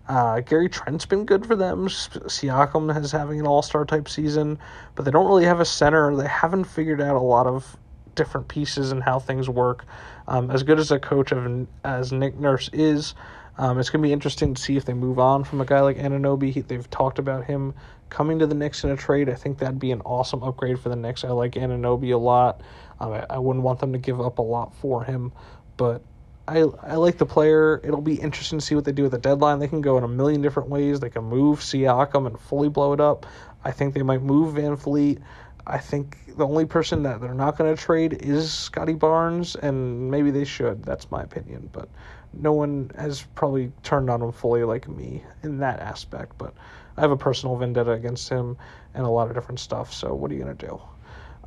Uh, 0.07 0.39
Gary 0.41 0.69
Trent's 0.69 1.05
been 1.05 1.25
good 1.25 1.45
for 1.45 1.55
them. 1.55 1.87
Siakam 1.87 2.95
is 3.03 3.11
having 3.11 3.39
an 3.39 3.47
all 3.47 3.61
star 3.61 3.85
type 3.85 4.07
season, 4.07 4.59
but 4.93 5.03
they 5.03 5.11
don't 5.11 5.25
really 5.25 5.45
have 5.45 5.59
a 5.59 5.65
center. 5.65 6.15
They 6.15 6.27
haven't 6.27 6.65
figured 6.65 7.01
out 7.01 7.15
a 7.15 7.19
lot 7.19 7.47
of 7.47 7.75
different 8.15 8.47
pieces 8.47 8.91
and 8.91 9.03
how 9.03 9.19
things 9.19 9.49
work. 9.49 9.85
Um, 10.27 10.49
as 10.49 10.63
good 10.63 10.79
as 10.79 10.91
a 10.91 10.99
coach 10.99 11.31
of 11.31 11.67
as 11.83 12.11
Nick 12.11 12.39
Nurse 12.39 12.69
is, 12.73 13.13
um, 13.57 13.79
it's 13.79 13.89
going 13.89 14.01
to 14.01 14.07
be 14.07 14.13
interesting 14.13 14.53
to 14.53 14.61
see 14.61 14.75
if 14.75 14.85
they 14.85 14.93
move 14.93 15.19
on 15.19 15.43
from 15.43 15.61
a 15.61 15.65
guy 15.65 15.81
like 15.81 15.97
Anunoby. 15.97 16.51
He, 16.51 16.61
they've 16.61 16.89
talked 16.89 17.19
about 17.19 17.45
him 17.45 17.73
coming 18.09 18.39
to 18.39 18.47
the 18.47 18.55
Knicks 18.55 18.83
in 18.83 18.89
a 18.89 18.97
trade. 18.97 19.29
I 19.29 19.35
think 19.35 19.59
that'd 19.59 19.79
be 19.79 19.91
an 19.91 20.01
awesome 20.01 20.43
upgrade 20.43 20.79
for 20.79 20.89
the 20.89 20.95
Knicks. 20.95 21.23
I 21.23 21.29
like 21.29 21.53
Anunoby 21.53 22.13
a 22.13 22.17
lot. 22.17 22.61
Um, 22.99 23.13
I, 23.13 23.25
I 23.29 23.37
wouldn't 23.37 23.63
want 23.63 23.79
them 23.79 23.93
to 23.93 23.99
give 23.99 24.19
up 24.19 24.39
a 24.39 24.41
lot 24.41 24.73
for 24.75 25.03
him, 25.03 25.31
but 25.77 26.01
I 26.47 26.59
I 26.83 26.95
like 26.95 27.17
the 27.17 27.25
player. 27.25 27.81
It'll 27.83 28.01
be 28.01 28.15
interesting 28.15 28.59
to 28.59 28.65
see 28.65 28.75
what 28.75 28.85
they 28.85 28.91
do 28.91 29.03
with 29.03 29.11
the 29.11 29.17
deadline. 29.17 29.59
They 29.59 29.67
can 29.67 29.81
go 29.81 29.97
in 29.97 30.03
a 30.03 30.07
million 30.07 30.41
different 30.41 30.69
ways. 30.69 30.99
They 30.99 31.09
can 31.09 31.23
move 31.23 31.59
Siakam 31.59 32.27
and 32.27 32.39
fully 32.39 32.69
blow 32.69 32.93
it 32.93 33.01
up. 33.01 33.25
I 33.63 33.71
think 33.71 33.95
they 33.95 34.03
might 34.03 34.21
move 34.21 34.55
VanVleet. 34.55 35.21
I 35.67 35.79
think 35.79 36.17
the 36.37 36.45
only 36.45 36.65
person 36.65 37.03
that 37.03 37.21
they're 37.21 37.33
not 37.33 37.57
going 37.57 37.75
to 37.75 37.81
trade 37.81 38.13
is 38.21 38.53
Scottie 38.53 38.93
Barnes, 38.93 39.55
and 39.55 40.11
maybe 40.11 40.29
they 40.29 40.45
should. 40.45 40.83
That's 40.83 41.09
my 41.09 41.23
opinion, 41.23 41.69
but 41.73 41.89
no 42.33 42.53
one 42.53 42.91
has 42.97 43.23
probably 43.35 43.71
turned 43.81 44.09
on 44.09 44.21
him 44.21 44.31
fully 44.31 44.63
like 44.63 44.87
me 44.87 45.23
in 45.43 45.59
that 45.59 45.79
aspect. 45.79 46.37
But 46.37 46.53
I 46.97 47.01
have 47.01 47.11
a 47.11 47.17
personal 47.17 47.55
vendetta 47.55 47.91
against 47.91 48.29
him 48.29 48.57
and 48.93 49.05
a 49.05 49.09
lot 49.09 49.27
of 49.27 49.33
different 49.33 49.59
stuff. 49.59 49.93
So 49.93 50.13
what 50.13 50.29
are 50.31 50.35
you 50.35 50.43
going 50.43 50.55
to 50.55 50.67
do? 50.67 50.81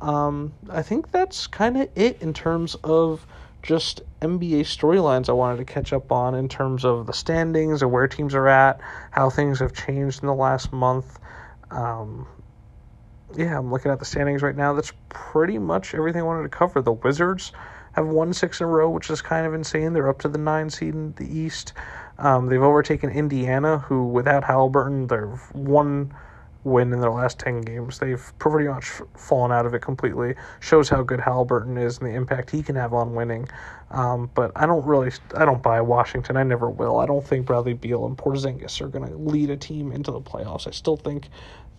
Um, 0.05 0.53
I 0.69 0.81
think 0.81 1.11
that's 1.11 1.47
kind 1.47 1.77
of 1.77 1.89
it 1.95 2.21
in 2.21 2.33
terms 2.33 2.75
of 2.83 3.25
just 3.61 4.01
NBA 4.21 4.61
storylines 4.61 5.29
I 5.29 5.33
wanted 5.33 5.57
to 5.57 5.65
catch 5.65 5.91
up 5.91 6.11
on 6.11 6.35
in 6.35 6.47
terms 6.47 6.85
of 6.85 7.07
the 7.07 7.13
standings 7.13 7.81
and 7.81 7.91
where 7.91 8.07
teams 8.07 8.33
are 8.33 8.47
at, 8.47 8.79
how 9.11 9.29
things 9.29 9.59
have 9.59 9.73
changed 9.73 10.21
in 10.21 10.27
the 10.27 10.33
last 10.33 10.71
month. 10.71 11.19
Um, 11.71 12.25
yeah, 13.35 13.57
I'm 13.57 13.71
looking 13.71 13.91
at 13.91 13.99
the 13.99 14.05
standings 14.05 14.41
right 14.41 14.55
now. 14.55 14.73
That's 14.73 14.93
pretty 15.09 15.57
much 15.57 15.93
everything 15.93 16.21
I 16.21 16.25
wanted 16.25 16.43
to 16.43 16.49
cover. 16.49 16.81
The 16.81 16.91
Wizards 16.91 17.51
have 17.93 18.07
won 18.07 18.33
six 18.33 18.59
in 18.59 18.65
a 18.65 18.67
row, 18.67 18.89
which 18.89 19.09
is 19.09 19.21
kind 19.21 19.45
of 19.45 19.53
insane. 19.53 19.93
They're 19.93 20.09
up 20.09 20.19
to 20.19 20.27
the 20.27 20.37
nine 20.37 20.69
seed 20.69 20.93
in 20.93 21.13
the 21.13 21.25
East. 21.25 21.73
Um, 22.17 22.47
they've 22.47 22.61
overtaken 22.61 23.09
Indiana, 23.09 23.79
who 23.79 24.07
without 24.07 24.43
Halliburton, 24.43 25.07
they've 25.07 25.41
one 25.53 26.13
win 26.63 26.91
in 26.91 26.99
their 26.99 27.11
last 27.11 27.39
10 27.39 27.61
games. 27.61 27.99
They've 27.99 28.33
pretty 28.37 28.67
much 28.67 29.01
fallen 29.15 29.51
out 29.51 29.65
of 29.65 29.73
it 29.73 29.81
completely. 29.81 30.35
Shows 30.59 30.89
how 30.89 31.03
good 31.03 31.21
Halliburton 31.21 31.77
is 31.77 31.99
and 31.99 32.07
the 32.07 32.13
impact 32.13 32.51
he 32.51 32.61
can 32.61 32.75
have 32.75 32.93
on 32.93 33.15
winning. 33.15 33.47
Um, 33.91 34.29
but 34.35 34.51
I 34.55 34.65
don't 34.65 34.85
really, 34.85 35.11
I 35.35 35.45
don't 35.45 35.63
buy 35.63 35.81
Washington. 35.81 36.37
I 36.37 36.43
never 36.43 36.69
will. 36.69 36.99
I 36.99 37.05
don't 37.05 37.25
think 37.25 37.45
Bradley 37.45 37.73
Beal 37.73 38.05
and 38.05 38.17
Porzingis 38.17 38.81
are 38.81 38.87
going 38.87 39.07
to 39.07 39.17
lead 39.17 39.49
a 39.49 39.57
team 39.57 39.91
into 39.91 40.11
the 40.11 40.21
playoffs. 40.21 40.67
I 40.67 40.71
still 40.71 40.97
think 40.97 41.29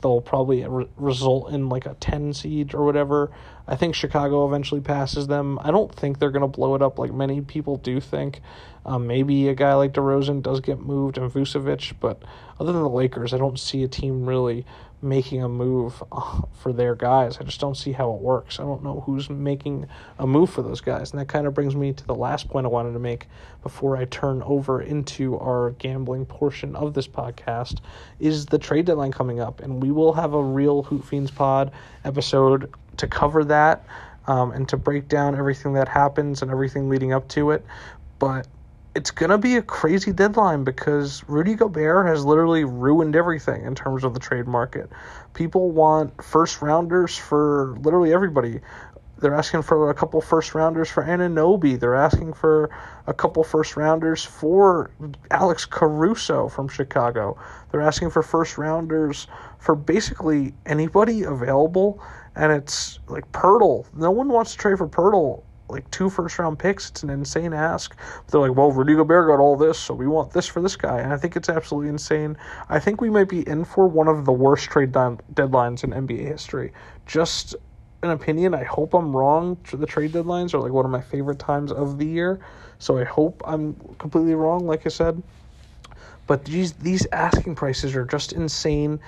they'll 0.02 0.20
probably 0.20 0.66
re- 0.66 0.88
result 0.96 1.52
in 1.52 1.68
like 1.68 1.86
a 1.86 1.94
10 1.94 2.32
seed 2.32 2.74
or 2.74 2.84
whatever. 2.84 3.30
I 3.68 3.76
think 3.76 3.94
Chicago 3.94 4.46
eventually 4.46 4.80
passes 4.80 5.26
them. 5.26 5.58
I 5.62 5.70
don't 5.70 5.94
think 5.94 6.18
they're 6.18 6.30
going 6.30 6.42
to 6.42 6.48
blow 6.48 6.74
it 6.74 6.82
up 6.82 6.98
like 6.98 7.12
many 7.12 7.40
people 7.40 7.76
do 7.76 8.00
think. 8.00 8.40
Um, 8.84 9.06
maybe 9.06 9.48
a 9.48 9.54
guy 9.54 9.74
like 9.74 9.92
DeRozan 9.92 10.42
does 10.42 10.60
get 10.60 10.80
moved 10.80 11.18
and 11.18 11.30
Vucevic, 11.30 11.94
but 12.00 12.22
other 12.58 12.72
than 12.72 12.82
the 12.82 12.88
Lakers, 12.88 13.34
I 13.34 13.38
don't 13.38 13.58
see 13.58 13.82
a 13.82 13.88
team 13.88 14.26
really 14.26 14.64
making 15.02 15.42
a 15.42 15.48
move 15.48 16.02
for 16.52 16.72
their 16.72 16.94
guys. 16.94 17.38
I 17.38 17.44
just 17.44 17.60
don't 17.60 17.76
see 17.76 17.92
how 17.92 18.12
it 18.12 18.20
works. 18.20 18.60
I 18.60 18.64
don't 18.64 18.82
know 18.82 19.00
who's 19.00 19.30
making 19.30 19.86
a 20.18 20.26
move 20.26 20.50
for 20.50 20.62
those 20.62 20.80
guys. 20.80 21.10
And 21.10 21.20
that 21.20 21.28
kind 21.28 21.46
of 21.46 21.54
brings 21.54 21.74
me 21.74 21.92
to 21.92 22.06
the 22.06 22.14
last 22.14 22.48
point 22.48 22.66
I 22.66 22.68
wanted 22.68 22.92
to 22.92 22.98
make 22.98 23.26
before 23.62 23.96
I 23.96 24.04
turn 24.06 24.42
over 24.42 24.82
into 24.82 25.38
our 25.38 25.70
gambling 25.78 26.26
portion 26.26 26.76
of 26.76 26.94
this 26.94 27.08
podcast 27.08 27.78
is 28.18 28.46
the 28.46 28.58
trade 28.58 28.86
deadline 28.86 29.12
coming 29.12 29.40
up. 29.40 29.60
And 29.60 29.82
we 29.82 29.90
will 29.90 30.12
have 30.12 30.34
a 30.34 30.42
real 30.42 30.82
Hoop 30.84 31.04
Fiends 31.04 31.30
pod 31.30 31.72
episode 32.04 32.72
to 32.98 33.06
cover 33.06 33.44
that 33.44 33.86
um, 34.26 34.52
and 34.52 34.68
to 34.68 34.76
break 34.76 35.08
down 35.08 35.34
everything 35.34 35.72
that 35.74 35.88
happens 35.88 36.42
and 36.42 36.50
everything 36.50 36.88
leading 36.88 37.12
up 37.12 37.26
to 37.28 37.50
it. 37.50 37.64
But 38.18 38.46
it's 38.94 39.10
going 39.10 39.30
to 39.30 39.38
be 39.38 39.56
a 39.56 39.62
crazy 39.62 40.12
deadline 40.12 40.64
because 40.64 41.22
Rudy 41.28 41.54
Gobert 41.54 42.06
has 42.06 42.24
literally 42.24 42.64
ruined 42.64 43.14
everything 43.14 43.64
in 43.64 43.74
terms 43.74 44.02
of 44.02 44.14
the 44.14 44.20
trade 44.20 44.46
market. 44.48 44.90
People 45.32 45.70
want 45.70 46.22
first 46.22 46.60
rounders 46.60 47.16
for 47.16 47.76
literally 47.82 48.12
everybody. 48.12 48.60
They're 49.18 49.34
asking 49.34 49.62
for 49.62 49.90
a 49.90 49.94
couple 49.94 50.20
first 50.20 50.54
rounders 50.54 50.90
for 50.90 51.04
Anunoby. 51.04 51.78
They're 51.78 51.94
asking 51.94 52.32
for 52.32 52.70
a 53.06 53.14
couple 53.14 53.44
first 53.44 53.76
rounders 53.76 54.24
for 54.24 54.90
Alex 55.30 55.66
Caruso 55.66 56.48
from 56.48 56.68
Chicago. 56.68 57.38
They're 57.70 57.82
asking 57.82 58.10
for 58.10 58.22
first 58.22 58.58
rounders 58.58 59.26
for 59.58 59.74
basically 59.74 60.54
anybody 60.66 61.22
available. 61.22 62.02
And 62.34 62.50
it's 62.50 62.98
like 63.08 63.30
Poeltl. 63.32 63.86
No 63.94 64.10
one 64.10 64.28
wants 64.28 64.52
to 64.52 64.58
trade 64.58 64.78
for 64.78 64.88
Poeltl 64.88 65.42
like 65.70 65.90
two 65.90 66.10
first 66.10 66.38
round 66.38 66.58
picks. 66.58 66.90
It's 66.90 67.02
an 67.02 67.10
insane 67.10 67.52
ask. 67.52 67.96
But 67.96 68.28
they're 68.28 68.40
like, 68.40 68.56
well, 68.56 68.70
Rudy 68.70 68.94
Gobert 68.94 69.28
got 69.28 69.40
all 69.40 69.56
this, 69.56 69.78
so 69.78 69.94
we 69.94 70.06
want 70.06 70.32
this 70.32 70.46
for 70.46 70.60
this 70.60 70.76
guy. 70.76 71.00
And 71.00 71.12
I 71.12 71.16
think 71.16 71.36
it's 71.36 71.48
absolutely 71.48 71.88
insane. 71.88 72.36
I 72.68 72.78
think 72.78 73.00
we 73.00 73.10
might 73.10 73.28
be 73.28 73.46
in 73.48 73.64
for 73.64 73.86
one 73.86 74.08
of 74.08 74.24
the 74.24 74.32
worst 74.32 74.70
trade 74.70 74.92
deadlines 74.92 75.84
in 75.84 75.90
NBA 75.90 76.26
history. 76.26 76.72
Just 77.06 77.56
an 78.02 78.10
opinion. 78.10 78.54
I 78.54 78.64
hope 78.64 78.94
I'm 78.94 79.14
wrong. 79.14 79.58
The 79.72 79.86
trade 79.86 80.12
deadlines 80.12 80.54
are 80.54 80.58
like 80.58 80.72
one 80.72 80.84
of 80.84 80.90
my 80.90 81.00
favorite 81.00 81.38
times 81.38 81.72
of 81.72 81.98
the 81.98 82.06
year. 82.06 82.40
So 82.78 82.98
I 82.98 83.04
hope 83.04 83.42
I'm 83.44 83.74
completely 83.98 84.34
wrong, 84.34 84.66
like 84.66 84.86
I 84.86 84.88
said. 84.88 85.22
But 86.26 86.44
these 86.44 86.72
these 86.74 87.06
asking 87.12 87.56
prices 87.56 87.94
are 87.96 88.04
just 88.04 88.32
insane. 88.32 89.00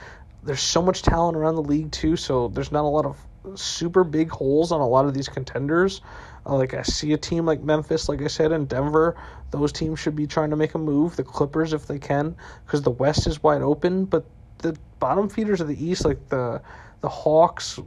There's 0.42 0.60
so 0.60 0.82
much 0.82 1.02
talent 1.02 1.36
around 1.36 1.54
the 1.54 1.62
league 1.62 1.92
too, 1.92 2.16
so 2.16 2.48
there's 2.48 2.72
not 2.72 2.84
a 2.84 2.88
lot 2.88 3.06
of 3.06 3.16
super 3.54 4.04
big 4.04 4.30
holes 4.30 4.72
on 4.72 4.80
a 4.80 4.86
lot 4.86 5.04
of 5.04 5.14
these 5.14 5.28
contenders. 5.28 6.00
Uh, 6.44 6.56
like 6.56 6.74
I 6.74 6.82
see 6.82 7.12
a 7.12 7.18
team 7.18 7.46
like 7.46 7.62
Memphis, 7.62 8.08
like 8.08 8.22
I 8.22 8.26
said, 8.26 8.52
in 8.52 8.66
Denver. 8.66 9.16
Those 9.50 9.72
teams 9.72 10.00
should 10.00 10.16
be 10.16 10.26
trying 10.26 10.50
to 10.50 10.56
make 10.56 10.74
a 10.74 10.78
move. 10.78 11.16
The 11.16 11.24
Clippers, 11.24 11.72
if 11.72 11.86
they 11.86 11.98
can, 11.98 12.36
because 12.64 12.82
the 12.82 12.90
West 12.90 13.26
is 13.26 13.42
wide 13.42 13.62
open. 13.62 14.04
But 14.06 14.24
the 14.58 14.76
bottom 14.98 15.28
feeders 15.28 15.60
of 15.60 15.68
the 15.68 15.84
East, 15.84 16.04
like 16.04 16.28
the 16.28 16.60
the 17.00 17.08
Hawks, 17.08 17.78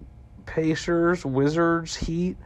Pacers, 0.45 1.25
Wizards, 1.25 1.95
Heat, 1.95 2.37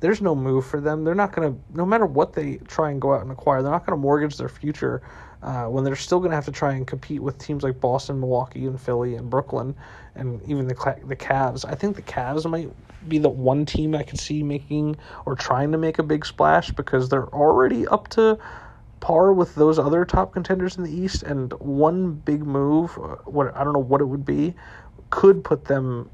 there's 0.00 0.20
no 0.20 0.34
move 0.34 0.66
for 0.66 0.80
them. 0.80 1.04
They're 1.04 1.14
not 1.14 1.32
to, 1.34 1.58
no 1.74 1.84
matter 1.84 2.06
what 2.06 2.34
they 2.34 2.56
try 2.68 2.90
and 2.90 3.00
go 3.00 3.14
out 3.14 3.22
and 3.22 3.30
acquire, 3.30 3.62
they're 3.62 3.72
not 3.72 3.86
to 3.86 3.96
mortgage 3.96 4.36
their 4.36 4.48
future 4.48 5.02
uh, 5.42 5.64
when 5.66 5.84
they're 5.84 5.96
still 5.96 6.18
going 6.18 6.30
to 6.30 6.34
have 6.34 6.46
to 6.46 6.52
try 6.52 6.72
and 6.74 6.86
compete 6.86 7.22
with 7.22 7.38
teams 7.38 7.62
like 7.62 7.80
Boston, 7.80 8.20
Milwaukee, 8.20 8.66
and 8.66 8.80
Philly, 8.80 9.14
and 9.14 9.30
Brooklyn, 9.30 9.74
and 10.14 10.42
even 10.42 10.66
the 10.68 10.74
the 11.04 11.16
Cavs. 11.16 11.64
I 11.64 11.74
think 11.74 11.96
the 11.96 12.02
Cavs 12.02 12.48
might 12.48 12.70
be 13.08 13.18
the 13.18 13.28
one 13.28 13.64
team 13.64 13.94
I 13.94 14.02
could 14.02 14.18
see 14.18 14.42
making 14.42 14.96
or 15.26 15.36
trying 15.36 15.72
to 15.72 15.78
make 15.78 15.98
a 15.98 16.02
big 16.02 16.26
splash 16.26 16.70
because 16.72 17.08
they're 17.08 17.28
already 17.28 17.86
up 17.86 18.08
to 18.10 18.38
par 19.00 19.32
with 19.32 19.54
those 19.54 19.78
other 19.78 20.04
top 20.04 20.32
contenders 20.32 20.76
in 20.76 20.82
the 20.84 20.90
East, 20.90 21.22
and 21.22 21.52
one 21.54 22.14
big 22.14 22.44
move, 22.44 22.98
uh, 22.98 23.16
what 23.24 23.56
I 23.56 23.62
don't 23.64 23.72
know 23.72 23.78
what 23.78 24.00
it 24.00 24.06
would 24.06 24.24
be, 24.24 24.54
could 25.10 25.44
put 25.44 25.66
them 25.66 26.10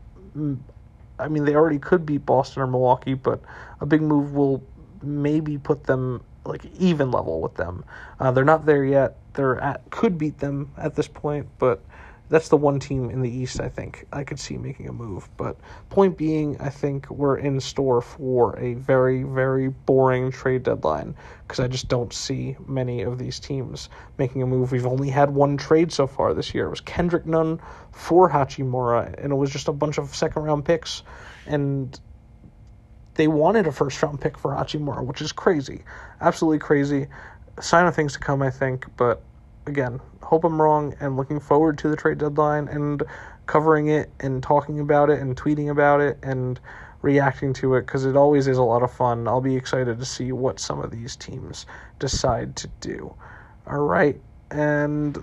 I 1.19 1.29
mean, 1.29 1.45
they 1.45 1.55
already 1.55 1.79
could 1.79 2.05
beat 2.05 2.27
Boston 2.27 2.63
or 2.63 2.67
Milwaukee, 2.67 3.15
but 3.15 3.41
a 3.81 3.87
big 3.87 4.03
move 4.03 4.35
will 4.35 4.63
maybe 5.03 5.59
put 5.59 5.85
them 5.85 6.23
like 6.45 6.65
even 6.79 7.11
level 7.11 7.41
with 7.41 7.55
them. 7.55 7.85
Uh, 8.21 8.31
they're 8.31 8.45
not 8.45 8.67
there 8.67 8.85
yet. 8.85 9.17
They're 9.35 9.61
at 9.61 9.91
could 9.91 10.19
beat 10.19 10.39
them 10.39 10.71
at 10.77 10.95
this 10.95 11.09
point, 11.09 11.47
but 11.59 11.83
that's 12.31 12.49
the 12.49 12.57
one 12.57 12.81
team 12.81 13.11
in 13.11 13.21
the 13.21 13.31
East 13.31 13.61
I 13.61 13.69
think 13.69 14.07
I 14.13 14.25
could 14.25 14.41
see 14.41 14.57
making 14.57 14.89
a 14.89 14.93
move. 14.93 15.29
But 15.37 15.57
point 15.91 16.17
being, 16.17 16.57
I 16.59 16.71
think 16.71 17.09
we're 17.11 17.37
in 17.37 17.61
store 17.61 18.01
for 18.01 18.59
a 18.59 18.75
very, 18.75 19.23
very 19.25 19.69
boring 19.69 20.31
trade 20.31 20.63
deadline 20.63 21.15
because 21.43 21.61
I 21.61 21.69
just 21.69 21.89
don't 21.89 22.13
see 22.13 22.57
many 22.67 23.03
of 23.03 23.19
these 23.19 23.39
teams 23.39 23.91
making 24.17 24.43
a 24.43 24.47
move. 24.47 24.73
We've 24.73 24.87
only 24.87 25.11
had 25.11 25.31
one 25.31 25.57
trade 25.57 25.93
so 25.93 26.07
far 26.07 26.33
this 26.33 26.55
year. 26.55 26.67
It 26.67 26.71
was 26.71 26.81
Kendrick 26.81 27.27
Nunn 27.27 27.61
for 27.93 28.31
Hachimura, 28.31 29.15
and 29.23 29.33
it 29.33 29.37
was 29.37 29.51
just 29.51 29.69
a 29.69 29.73
bunch 29.73 29.99
of 29.99 30.15
second 30.15 30.43
round 30.43 30.65
picks. 30.65 31.03
And 31.47 31.99
they 33.15 33.29
wanted 33.29 33.67
a 33.67 33.73
first 33.73 34.03
round 34.03 34.21
pick 34.21 34.37
for 34.39 34.53
Hachimura, 34.53 35.05
which 35.05 35.21
is 35.21 35.33
crazy. 35.33 35.85
Absolutely 36.21 36.59
crazy. 36.59 37.07
Sign 37.61 37.87
of 37.87 37.95
things 37.95 38.13
to 38.15 38.19
come, 38.19 38.43
I 38.43 38.51
think, 38.51 38.87
but 38.97 39.23
again, 39.67 40.01
hope 40.23 40.45
I'm 40.45 40.61
wrong 40.61 40.95
and 41.01 41.17
looking 41.17 41.41
forward 41.41 41.79
to 41.79 41.89
the 41.89 41.97
trade 41.97 42.19
deadline 42.19 42.69
and 42.69 43.03
covering 43.47 43.89
it 43.89 44.11
and 44.21 44.43
talking 44.43 44.81
about 44.81 45.11
it 45.11 45.21
and 45.21 45.37
tweeting 45.37 45.71
about 45.71 46.01
it 46.01 46.19
and 46.23 46.59
reacting 47.03 47.53
to 47.53 47.75
it 47.75 47.83
because 47.83 48.07
it 48.07 48.17
always 48.17 48.49
is 48.49 48.57
a 48.57 48.63
lot 48.63 48.83
of 48.83 48.91
fun. 48.91 49.29
I'll 49.29 49.41
be 49.41 49.55
excited 49.55 49.99
to 49.99 50.05
see 50.05 50.33
what 50.33 50.59
some 50.59 50.81
of 50.81 50.91
these 50.91 51.17
teams 51.17 51.67
decide 51.99 52.57
to 52.57 52.69
do. 52.81 53.15
All 53.67 53.79
right, 53.79 54.19
and 54.51 55.19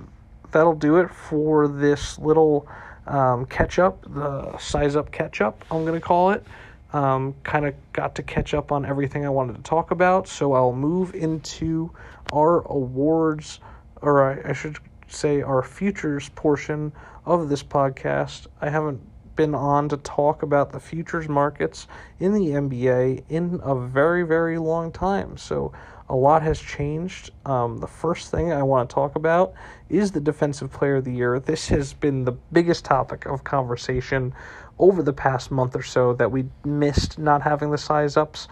that'll 0.51 0.75
do 0.75 0.97
it 0.97 1.09
for 1.09 1.67
this 1.67 2.19
little 2.19 2.67
um, 3.07 3.45
catch 3.47 3.79
up, 3.79 4.01
the 4.13 4.57
size 4.57 4.95
up 4.95 5.11
catch 5.11 5.41
up, 5.41 5.65
I'm 5.71 5.83
going 5.85 5.99
to 5.99 6.05
call 6.05 6.31
it. 6.31 6.45
Um, 6.93 7.35
kind 7.43 7.65
of 7.65 7.73
got 7.93 8.15
to 8.15 8.23
catch 8.23 8.53
up 8.53 8.71
on 8.71 8.85
everything 8.85 9.25
I 9.25 9.29
wanted 9.29 9.55
to 9.55 9.61
talk 9.61 9.91
about, 9.91 10.27
so 10.27 10.53
I'll 10.53 10.73
move 10.73 11.15
into 11.15 11.91
our 12.33 12.61
awards 12.67 13.59
or 14.01 14.31
I, 14.31 14.49
I 14.49 14.53
should 14.53 14.77
say 15.07 15.41
our 15.41 15.63
futures 15.63 16.29
portion 16.29 16.91
of 17.25 17.49
this 17.49 17.63
podcast. 17.63 18.47
I 18.59 18.69
haven't 18.69 19.01
been 19.35 19.55
on 19.55 19.89
to 19.89 19.97
talk 19.97 20.43
about 20.43 20.71
the 20.71 20.79
futures 20.79 21.29
markets 21.29 21.87
in 22.19 22.33
the 22.33 22.47
NBA 22.47 23.23
in 23.29 23.59
a 23.63 23.75
very, 23.75 24.23
very 24.23 24.57
long 24.57 24.91
time. 24.91 25.37
So 25.37 25.71
a 26.09 26.15
lot 26.15 26.41
has 26.43 26.59
changed. 26.59 27.31
Um, 27.45 27.77
the 27.77 27.87
first 27.87 28.31
thing 28.31 28.51
I 28.51 28.63
want 28.63 28.89
to 28.89 28.93
talk 28.93 29.15
about 29.15 29.53
is 29.89 30.11
the 30.11 30.19
Defensive 30.19 30.71
Player 30.71 30.97
of 30.97 31.05
the 31.05 31.13
Year. 31.13 31.39
This 31.39 31.69
has 31.69 31.93
been 31.93 32.25
the 32.25 32.33
biggest 32.51 32.83
topic 32.83 33.25
of 33.25 33.43
conversation 33.43 34.33
over 34.81 35.01
the 35.03 35.13
past 35.13 35.51
month 35.51 35.75
or 35.75 35.83
so 35.83 36.13
that 36.13 36.31
we 36.31 36.45
missed 36.65 37.17
not 37.17 37.41
having 37.41 37.71
the 37.71 37.77
size 37.77 38.17
ups. 38.17 38.47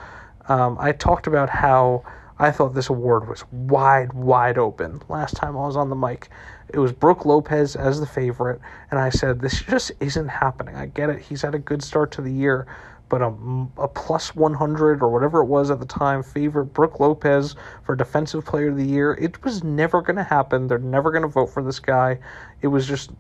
Um, 0.48 0.78
I 0.80 0.94
talked 0.94 1.28
about 1.28 1.50
how 1.50 2.04
I 2.38 2.52
thought 2.52 2.74
this 2.74 2.90
award 2.90 3.28
was 3.28 3.44
wide, 3.52 4.14
wide 4.14 4.58
open. 4.58 5.02
Last 5.10 5.36
time 5.36 5.58
I 5.58 5.66
was 5.66 5.76
on 5.76 5.90
the 5.90 5.96
mic, 5.96 6.30
it 6.70 6.80
was 6.80 6.94
Brook 6.94 7.26
Lopez 7.26 7.76
as 7.76 8.00
the 8.00 8.06
favorite, 8.06 8.62
and 8.92 9.00
I 9.00 9.10
said, 9.10 9.42
This 9.42 9.62
just 9.62 9.92
isn't 10.00 10.30
happening. 10.30 10.76
I 10.76 10.86
get 10.86 11.10
it. 11.10 11.20
He's 11.20 11.42
had 11.42 11.56
a 11.56 11.60
good 11.60 11.84
start 11.84 12.12
to 12.12 12.22
the 12.22 12.32
year, 12.32 12.68
but 13.10 13.22
a, 13.22 13.34
a 13.78 13.88
plus 13.88 14.36
100 14.36 15.02
or 15.02 15.10
whatever 15.10 15.42
it 15.42 15.46
was 15.46 15.72
at 15.72 15.80
the 15.80 15.86
time, 15.86 16.22
favorite 16.22 16.68
Brook 16.68 17.00
Lopez 17.00 17.56
for 17.84 17.96
Defensive 17.96 18.46
Player 18.46 18.70
of 18.70 18.78
the 18.78 18.86
Year, 18.86 19.14
it 19.16 19.44
was 19.44 19.64
never 19.64 20.02
going 20.02 20.16
to 20.16 20.24
happen. 20.24 20.68
They're 20.68 20.78
never 20.78 21.10
going 21.12 21.24
to 21.24 21.28
vote 21.28 21.48
for 21.48 21.64
this 21.64 21.80
guy. 21.80 22.20
It 22.62 22.68
was 22.68 22.88
just 22.88 23.12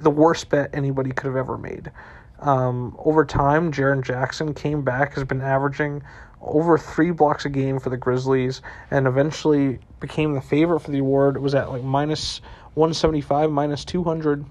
the 0.00 0.10
worst 0.10 0.50
bet 0.50 0.70
anybody 0.74 1.10
could 1.10 1.26
have 1.26 1.36
ever 1.36 1.56
made. 1.56 1.90
Um, 2.40 2.96
over 2.98 3.24
time, 3.24 3.72
Jaren 3.72 4.02
Jackson 4.02 4.54
came 4.54 4.82
back, 4.82 5.14
has 5.14 5.24
been 5.24 5.40
averaging 5.40 6.02
over 6.40 6.78
three 6.78 7.10
blocks 7.10 7.44
a 7.44 7.48
game 7.48 7.80
for 7.80 7.90
the 7.90 7.96
Grizzlies, 7.96 8.62
and 8.90 9.06
eventually 9.06 9.78
became 10.00 10.34
the 10.34 10.40
favorite 10.40 10.80
for 10.80 10.90
the 10.90 10.98
award. 10.98 11.36
It 11.36 11.40
was 11.40 11.54
at 11.54 11.70
like 11.70 11.82
minus 11.82 12.40
175, 12.74 13.50
minus 13.50 13.84
200. 13.84 14.44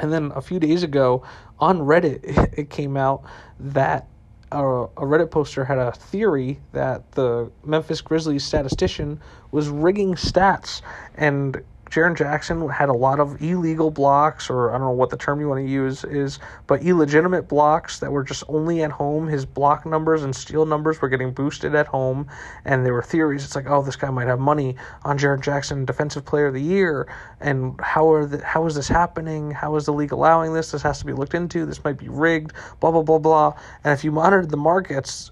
And 0.00 0.12
then 0.12 0.30
a 0.34 0.42
few 0.42 0.60
days 0.60 0.82
ago 0.82 1.22
on 1.58 1.78
Reddit, 1.78 2.20
it 2.58 2.70
came 2.70 2.96
out 2.96 3.24
that 3.58 4.06
a, 4.52 4.62
a 4.62 5.02
Reddit 5.02 5.30
poster 5.30 5.64
had 5.64 5.78
a 5.78 5.92
theory 5.92 6.60
that 6.72 7.12
the 7.12 7.50
Memphis 7.64 8.00
Grizzlies 8.00 8.44
statistician 8.44 9.20
was 9.50 9.68
rigging 9.68 10.14
stats 10.14 10.82
and 11.16 11.62
Jaren 11.90 12.16
Jackson 12.16 12.68
had 12.68 12.88
a 12.88 12.92
lot 12.92 13.20
of 13.20 13.40
illegal 13.40 13.90
blocks, 13.90 14.50
or 14.50 14.70
I 14.70 14.78
don't 14.78 14.88
know 14.88 14.90
what 14.90 15.10
the 15.10 15.16
term 15.16 15.40
you 15.40 15.48
want 15.48 15.64
to 15.64 15.70
use 15.70 16.04
is, 16.04 16.40
but 16.66 16.82
illegitimate 16.82 17.48
blocks 17.48 18.00
that 18.00 18.10
were 18.10 18.24
just 18.24 18.42
only 18.48 18.82
at 18.82 18.90
home. 18.90 19.28
His 19.28 19.46
block 19.46 19.86
numbers 19.86 20.24
and 20.24 20.34
steal 20.34 20.66
numbers 20.66 21.00
were 21.00 21.08
getting 21.08 21.32
boosted 21.32 21.74
at 21.74 21.86
home, 21.86 22.26
and 22.64 22.84
there 22.84 22.92
were 22.92 23.02
theories. 23.02 23.44
It's 23.44 23.54
like, 23.54 23.70
oh, 23.70 23.82
this 23.82 23.96
guy 23.96 24.10
might 24.10 24.26
have 24.26 24.40
money 24.40 24.74
on 25.04 25.16
Jaren 25.16 25.40
Jackson, 25.40 25.84
Defensive 25.84 26.24
Player 26.24 26.46
of 26.46 26.54
the 26.54 26.62
Year, 26.62 27.06
and 27.40 27.80
how 27.80 28.10
are 28.10 28.26
the, 28.26 28.44
how 28.44 28.66
is 28.66 28.74
this 28.74 28.88
happening? 28.88 29.52
How 29.52 29.76
is 29.76 29.86
the 29.86 29.92
league 29.92 30.12
allowing 30.12 30.52
this? 30.52 30.72
This 30.72 30.82
has 30.82 30.98
to 30.98 31.04
be 31.04 31.12
looked 31.12 31.34
into. 31.34 31.66
This 31.66 31.84
might 31.84 31.98
be 31.98 32.08
rigged. 32.08 32.52
Blah 32.80 32.90
blah 32.90 33.02
blah 33.02 33.18
blah. 33.18 33.54
And 33.84 33.92
if 33.92 34.02
you 34.02 34.10
monitored 34.10 34.50
the 34.50 34.56
markets 34.56 35.30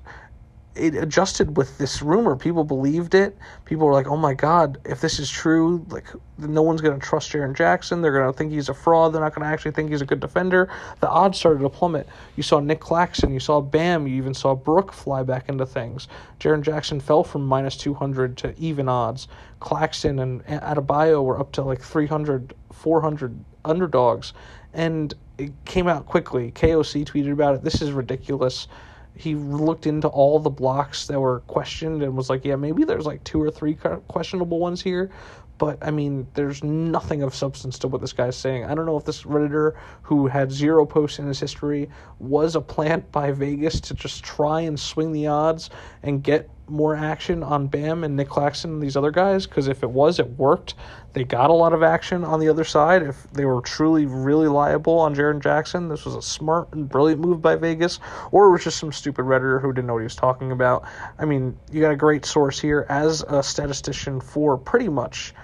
it 0.76 0.94
adjusted 0.96 1.56
with 1.56 1.78
this 1.78 2.02
rumor. 2.02 2.34
People 2.34 2.64
believed 2.64 3.14
it. 3.14 3.36
People 3.64 3.86
were 3.86 3.92
like, 3.92 4.08
"Oh 4.08 4.16
my 4.16 4.34
God, 4.34 4.78
if 4.84 5.00
this 5.00 5.18
is 5.18 5.30
true, 5.30 5.84
like 5.88 6.06
no 6.38 6.62
one's 6.62 6.80
going 6.80 6.98
to 6.98 7.04
trust 7.04 7.30
Jaren 7.30 7.54
Jackson. 7.54 8.02
They're 8.02 8.12
going 8.12 8.30
to 8.30 8.36
think 8.36 8.52
he's 8.52 8.68
a 8.68 8.74
fraud. 8.74 9.12
They're 9.12 9.20
not 9.20 9.34
going 9.34 9.46
to 9.46 9.52
actually 9.52 9.70
think 9.70 9.90
he's 9.90 10.00
a 10.02 10.06
good 10.06 10.20
defender." 10.20 10.68
The 11.00 11.08
odds 11.08 11.38
started 11.38 11.60
to 11.60 11.68
plummet. 11.68 12.08
You 12.36 12.42
saw 12.42 12.58
Nick 12.60 12.80
Claxton. 12.80 13.32
You 13.32 13.40
saw 13.40 13.60
Bam. 13.60 14.06
You 14.06 14.16
even 14.16 14.34
saw 14.34 14.54
Brook 14.54 14.92
fly 14.92 15.22
back 15.22 15.48
into 15.48 15.64
things. 15.64 16.08
Jaren 16.40 16.62
Jackson 16.62 16.98
fell 16.98 17.22
from 17.22 17.46
minus 17.46 17.76
two 17.76 17.94
hundred 17.94 18.36
to 18.38 18.54
even 18.58 18.88
odds. 18.88 19.28
Claxton 19.60 20.18
and 20.18 20.44
Adebayo 20.46 21.22
were 21.24 21.38
up 21.38 21.52
to 21.52 21.62
like 21.62 21.80
300, 21.80 22.52
400 22.72 23.44
underdogs, 23.64 24.32
and 24.74 25.14
it 25.38 25.52
came 25.64 25.88
out 25.88 26.06
quickly. 26.06 26.52
KOC 26.52 27.04
tweeted 27.04 27.32
about 27.32 27.54
it. 27.54 27.62
This 27.62 27.80
is 27.80 27.92
ridiculous 27.92 28.68
he 29.16 29.34
looked 29.34 29.86
into 29.86 30.08
all 30.08 30.38
the 30.40 30.50
blocks 30.50 31.06
that 31.06 31.20
were 31.20 31.40
questioned 31.40 32.02
and 32.02 32.16
was 32.16 32.28
like, 32.28 32.44
yeah, 32.44 32.56
maybe 32.56 32.84
there's 32.84 33.06
like 33.06 33.22
two 33.24 33.40
or 33.40 33.50
three 33.50 33.74
questionable 34.08 34.58
ones 34.58 34.82
here. 34.82 35.10
But 35.56 35.78
I 35.82 35.92
mean, 35.92 36.26
there's 36.34 36.64
nothing 36.64 37.22
of 37.22 37.32
substance 37.32 37.78
to 37.80 37.88
what 37.88 38.00
this 38.00 38.12
guy's 38.12 38.36
saying. 38.36 38.64
I 38.64 38.74
don't 38.74 38.86
know 38.86 38.96
if 38.96 39.04
this 39.04 39.22
Redditor, 39.22 39.76
who 40.02 40.26
had 40.26 40.50
zero 40.50 40.84
posts 40.84 41.20
in 41.20 41.28
his 41.28 41.38
history, 41.38 41.88
was 42.18 42.56
a 42.56 42.60
plant 42.60 43.10
by 43.12 43.30
Vegas 43.30 43.80
to 43.82 43.94
just 43.94 44.24
try 44.24 44.62
and 44.62 44.78
swing 44.78 45.12
the 45.12 45.28
odds 45.28 45.70
and 46.02 46.24
get 46.24 46.50
more 46.68 46.96
action 46.96 47.42
on 47.42 47.66
Bam 47.66 48.04
and 48.04 48.16
Nick 48.16 48.28
Claxton 48.28 48.74
and 48.74 48.82
these 48.82 48.96
other 48.96 49.10
guys 49.10 49.46
because 49.46 49.68
if 49.68 49.82
it 49.82 49.90
was, 49.90 50.18
it 50.18 50.28
worked. 50.30 50.74
They 51.12 51.24
got 51.24 51.50
a 51.50 51.52
lot 51.52 51.72
of 51.72 51.82
action 51.82 52.24
on 52.24 52.40
the 52.40 52.48
other 52.48 52.64
side. 52.64 53.02
If 53.02 53.22
they 53.32 53.44
were 53.44 53.60
truly, 53.60 54.06
really 54.06 54.48
liable 54.48 54.98
on 54.98 55.14
Jaren 55.14 55.40
Jackson, 55.40 55.88
this 55.88 56.04
was 56.04 56.14
a 56.14 56.22
smart 56.22 56.72
and 56.72 56.88
brilliant 56.88 57.20
move 57.20 57.40
by 57.40 57.56
Vegas, 57.56 58.00
or 58.32 58.48
it 58.48 58.50
was 58.50 58.64
just 58.64 58.78
some 58.78 58.92
stupid 58.92 59.24
redditor 59.24 59.60
who 59.60 59.72
didn't 59.72 59.86
know 59.86 59.94
what 59.94 60.00
he 60.00 60.04
was 60.04 60.16
talking 60.16 60.50
about. 60.50 60.84
I 61.18 61.24
mean, 61.24 61.56
you 61.70 61.80
got 61.80 61.92
a 61.92 61.96
great 61.96 62.24
source 62.24 62.58
here 62.58 62.86
as 62.88 63.22
a 63.28 63.42
statistician 63.42 64.20
for 64.20 64.56
pretty 64.56 64.88
much 64.88 65.34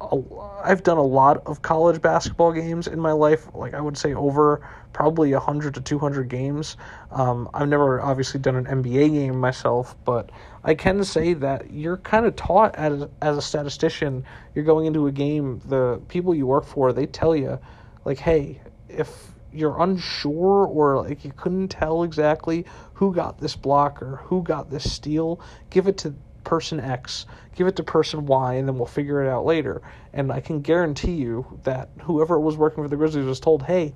a, 0.00 0.20
I've 0.62 0.82
done 0.82 0.98
a 0.98 1.02
lot 1.02 1.46
of 1.46 1.62
college 1.62 2.00
basketball 2.00 2.52
games 2.52 2.86
in 2.86 3.00
my 3.00 3.12
life. 3.12 3.48
Like 3.54 3.74
I 3.74 3.80
would 3.80 3.96
say 3.96 4.14
over 4.14 4.66
probably 4.92 5.32
100 5.32 5.74
to 5.74 5.80
200 5.80 6.28
games. 6.28 6.76
Um, 7.10 7.48
I've 7.54 7.68
never 7.68 8.00
obviously 8.00 8.40
done 8.40 8.56
an 8.56 8.66
NBA 8.66 9.12
game 9.12 9.38
myself, 9.38 9.96
but 10.04 10.30
I 10.64 10.74
can 10.74 11.02
say 11.04 11.34
that 11.34 11.72
you're 11.72 11.96
kind 11.98 12.26
of 12.26 12.36
taught 12.36 12.74
as 12.76 13.06
as 13.20 13.36
a 13.36 13.42
statistician. 13.42 14.24
You're 14.54 14.64
going 14.64 14.86
into 14.86 15.06
a 15.06 15.12
game. 15.12 15.60
The 15.66 16.00
people 16.08 16.34
you 16.34 16.46
work 16.46 16.64
for 16.64 16.92
they 16.92 17.06
tell 17.06 17.34
you, 17.34 17.58
like, 18.04 18.18
hey, 18.18 18.60
if 18.88 19.32
you're 19.52 19.80
unsure 19.82 20.66
or 20.66 21.02
like 21.02 21.24
you 21.24 21.32
couldn't 21.36 21.68
tell 21.68 22.04
exactly 22.04 22.64
who 22.94 23.14
got 23.14 23.38
this 23.38 23.54
block 23.54 24.02
or 24.02 24.16
who 24.16 24.42
got 24.42 24.70
this 24.70 24.90
steal, 24.90 25.40
give 25.70 25.86
it 25.86 25.98
to 25.98 26.14
person 26.44 26.80
X, 26.80 27.26
give 27.54 27.66
it 27.66 27.76
to 27.76 27.82
person 27.82 28.26
Y, 28.26 28.54
and 28.54 28.68
then 28.68 28.76
we'll 28.76 28.86
figure 28.86 29.22
it 29.24 29.28
out 29.28 29.44
later. 29.44 29.82
And 30.12 30.32
I 30.32 30.40
can 30.40 30.60
guarantee 30.60 31.14
you 31.14 31.60
that 31.64 31.90
whoever 32.02 32.38
was 32.38 32.56
working 32.56 32.82
for 32.82 32.88
the 32.88 32.96
Grizzlies 32.96 33.26
was 33.26 33.40
told, 33.40 33.62
hey, 33.62 33.94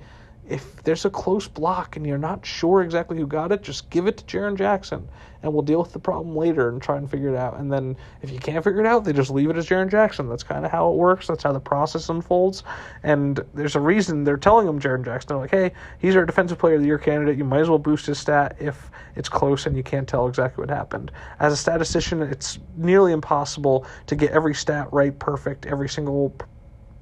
if 0.49 0.83
there's 0.83 1.05
a 1.05 1.11
close 1.11 1.49
block 1.49 1.97
and 1.97 2.07
you're 2.07 2.19
not 2.19 2.45
sure 2.45 2.83
exactly 2.83 3.17
who 3.17 3.27
got 3.27 3.53
it, 3.53 3.63
just 3.63 3.91
give 3.91 4.07
it 4.07 4.19
to 4.19 4.25
Jaren 4.25 4.57
Jackson 4.57 5.09
and 5.43 5.53
we'll 5.53 5.63
deal 5.63 5.79
with 5.79 5.93
the 5.93 5.99
problem 5.99 6.37
later 6.37 6.69
and 6.69 6.83
try 6.83 6.97
and 6.97 7.11
figure 7.11 7.29
it 7.29 7.37
out. 7.37 7.59
And 7.59 7.73
then 7.73 7.97
if 8.23 8.31
you 8.31 8.39
can't 8.39 8.65
figure 8.65 8.81
it 8.81 8.87
out, 8.87 9.05
they 9.05 9.13
just 9.13 9.31
leave 9.31 9.51
it 9.51 9.57
as 9.57 9.69
Jaren 9.69 9.91
Jackson. 9.91 10.29
That's 10.29 10.43
kind 10.43 10.65
of 10.65 10.73
how 10.73 10.91
it 10.91 10.97
works. 10.97 11.27
That's 11.27 11.43
how 11.43 11.53
the 11.53 11.61
process 11.61 12.09
unfolds. 12.09 12.65
And 13.03 13.41
there's 13.55 13.77
a 13.77 13.81
reason 13.81 14.25
they're 14.25 14.37
telling 14.37 14.67
him 14.67 14.81
Jaren 14.81 15.05
Jackson. 15.05 15.29
They're 15.29 15.39
like, 15.39 15.51
hey, 15.51 15.73
he's 15.99 16.17
our 16.17 16.27
defensive 16.27 16.59
player 16.59 16.75
of 16.75 16.81
the 16.81 16.87
year 16.87 16.99
candidate. 16.99 17.39
You 17.39 17.45
might 17.45 17.61
as 17.61 17.69
well 17.69 17.79
boost 17.79 18.07
his 18.07 18.19
stat 18.19 18.57
if 18.59 18.91
it's 19.15 19.29
close 19.29 19.67
and 19.67 19.77
you 19.77 19.83
can't 19.83 20.09
tell 20.09 20.27
exactly 20.27 20.63
what 20.63 20.71
happened. 20.71 21.13
As 21.39 21.53
a 21.53 21.57
statistician, 21.57 22.23
it's 22.23 22.59
nearly 22.77 23.13
impossible 23.13 23.87
to 24.07 24.17
get 24.17 24.33
every 24.33 24.55
stat 24.55 24.89
right 24.93 25.17
perfect 25.17 25.67
every 25.67 25.89
single 25.89 26.35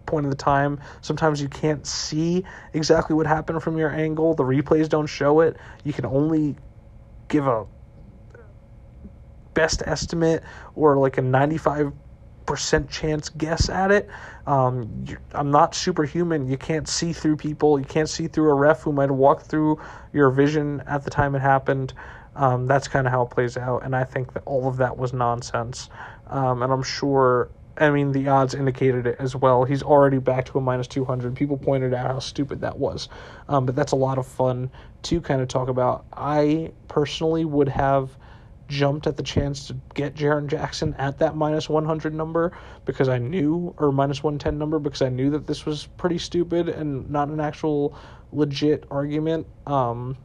point 0.07 0.27
of 0.27 0.31
the 0.31 0.37
time. 0.37 0.81
Sometimes 1.01 1.41
you 1.41 1.49
can't 1.49 1.87
see 1.87 2.45
exactly 2.73 3.15
what 3.15 3.27
happened 3.27 3.63
from 3.63 3.77
your 3.77 3.91
angle. 3.91 4.35
The 4.35 4.45
replays 4.45 4.89
don't 4.89 5.07
show 5.07 5.41
it. 5.41 5.57
You 5.85 5.93
can 5.93 6.07
only 6.07 6.57
give 7.29 7.47
a 7.47 7.67
best 9.55 9.83
estimate 9.87 10.43
or 10.75 10.97
like 10.97 11.19
a 11.19 11.23
95 11.23 11.93
percent 12.47 12.91
chance 12.91 13.31
guess 13.31 13.69
at 13.69 13.91
it. 13.91 14.09
Um, 14.47 15.07
I'm 15.33 15.51
not 15.51 15.75
superhuman. 15.75 16.47
You 16.47 16.59
can't 16.59 16.89
see 16.89 17.13
through 17.13 17.37
people. 17.37 17.79
You 17.79 17.87
can't 17.87 18.09
see 18.09 18.29
through 18.29 18.51
a 18.51 18.55
ref 18.55 18.83
who 18.83 18.93
might 18.93 19.09
have 19.09 19.17
walked 19.17 19.47
through 19.47 19.81
your 20.13 20.31
vision 20.31 20.83
at 20.87 21.05
the 21.05 21.11
time 21.11 21.35
it 21.35 21.41
happened. 21.41 21.95
Um, 22.37 22.67
that's 22.67 22.89
kind 22.89 23.07
of 23.07 23.13
how 23.13 23.23
it 23.23 23.31
plays 23.31 23.57
out, 23.57 23.85
and 23.85 23.95
I 23.95 24.03
think 24.05 24.33
that 24.33 24.43
all 24.45 24.67
of 24.67 24.79
that 24.79 24.97
was 24.97 25.13
nonsense. 25.13 25.89
Um, 26.27 26.63
and 26.63 26.73
I'm 26.73 26.83
sure 26.83 27.49
I 27.77 27.91
mean, 27.91 28.13
the 28.13 28.29
odds 28.29 28.55
indicated 28.55 29.07
it 29.07 29.17
as 29.19 29.35
well. 29.35 29.65
He's 29.65 29.83
already 29.83 30.19
back 30.19 30.45
to 30.47 30.59
a 30.59 30.61
minus 30.61 30.87
200. 30.87 31.35
People 31.35 31.57
pointed 31.57 31.93
out 31.93 32.07
how 32.07 32.19
stupid 32.21 32.61
that 32.61 32.79
was. 32.79 33.09
Um, 33.49 33.67
but 33.67 33.75
that's 33.75 33.93
a 33.93 33.97
lot 33.97 34.19
of 34.19 34.27
fun 34.27 34.71
to 35.03 35.21
kind 35.21 35.41
of 35.41 35.49
talk 35.49 35.69
about. 35.69 36.05
I 36.13 36.73
personally 36.89 37.45
would 37.45 37.69
have 37.69 38.17
jumped 38.69 39.07
at 39.07 39.17
the 39.17 39.23
chance 39.23 39.67
to 39.67 39.77
get 39.95 40.15
Jaren 40.15 40.47
Jackson 40.47 40.95
at 40.99 41.19
that 41.19 41.37
minus 41.37 41.69
100 41.69 42.15
number 42.15 42.53
because 42.85 43.09
I 43.09 43.19
knew, 43.19 43.75
or 43.79 43.93
minus 43.93 44.23
110 44.23 44.57
number, 44.59 44.79
because 44.79 45.03
I 45.03 45.09
knew 45.09 45.31
that 45.31 45.47
this 45.47 45.67
was 45.67 45.87
pretty 45.99 46.19
stupid 46.19 46.69
and 46.69 47.11
not 47.11 47.29
an 47.29 47.41
actual 47.41 47.97
legit 48.33 48.85
argument. 48.91 49.47
Um, 49.67 50.17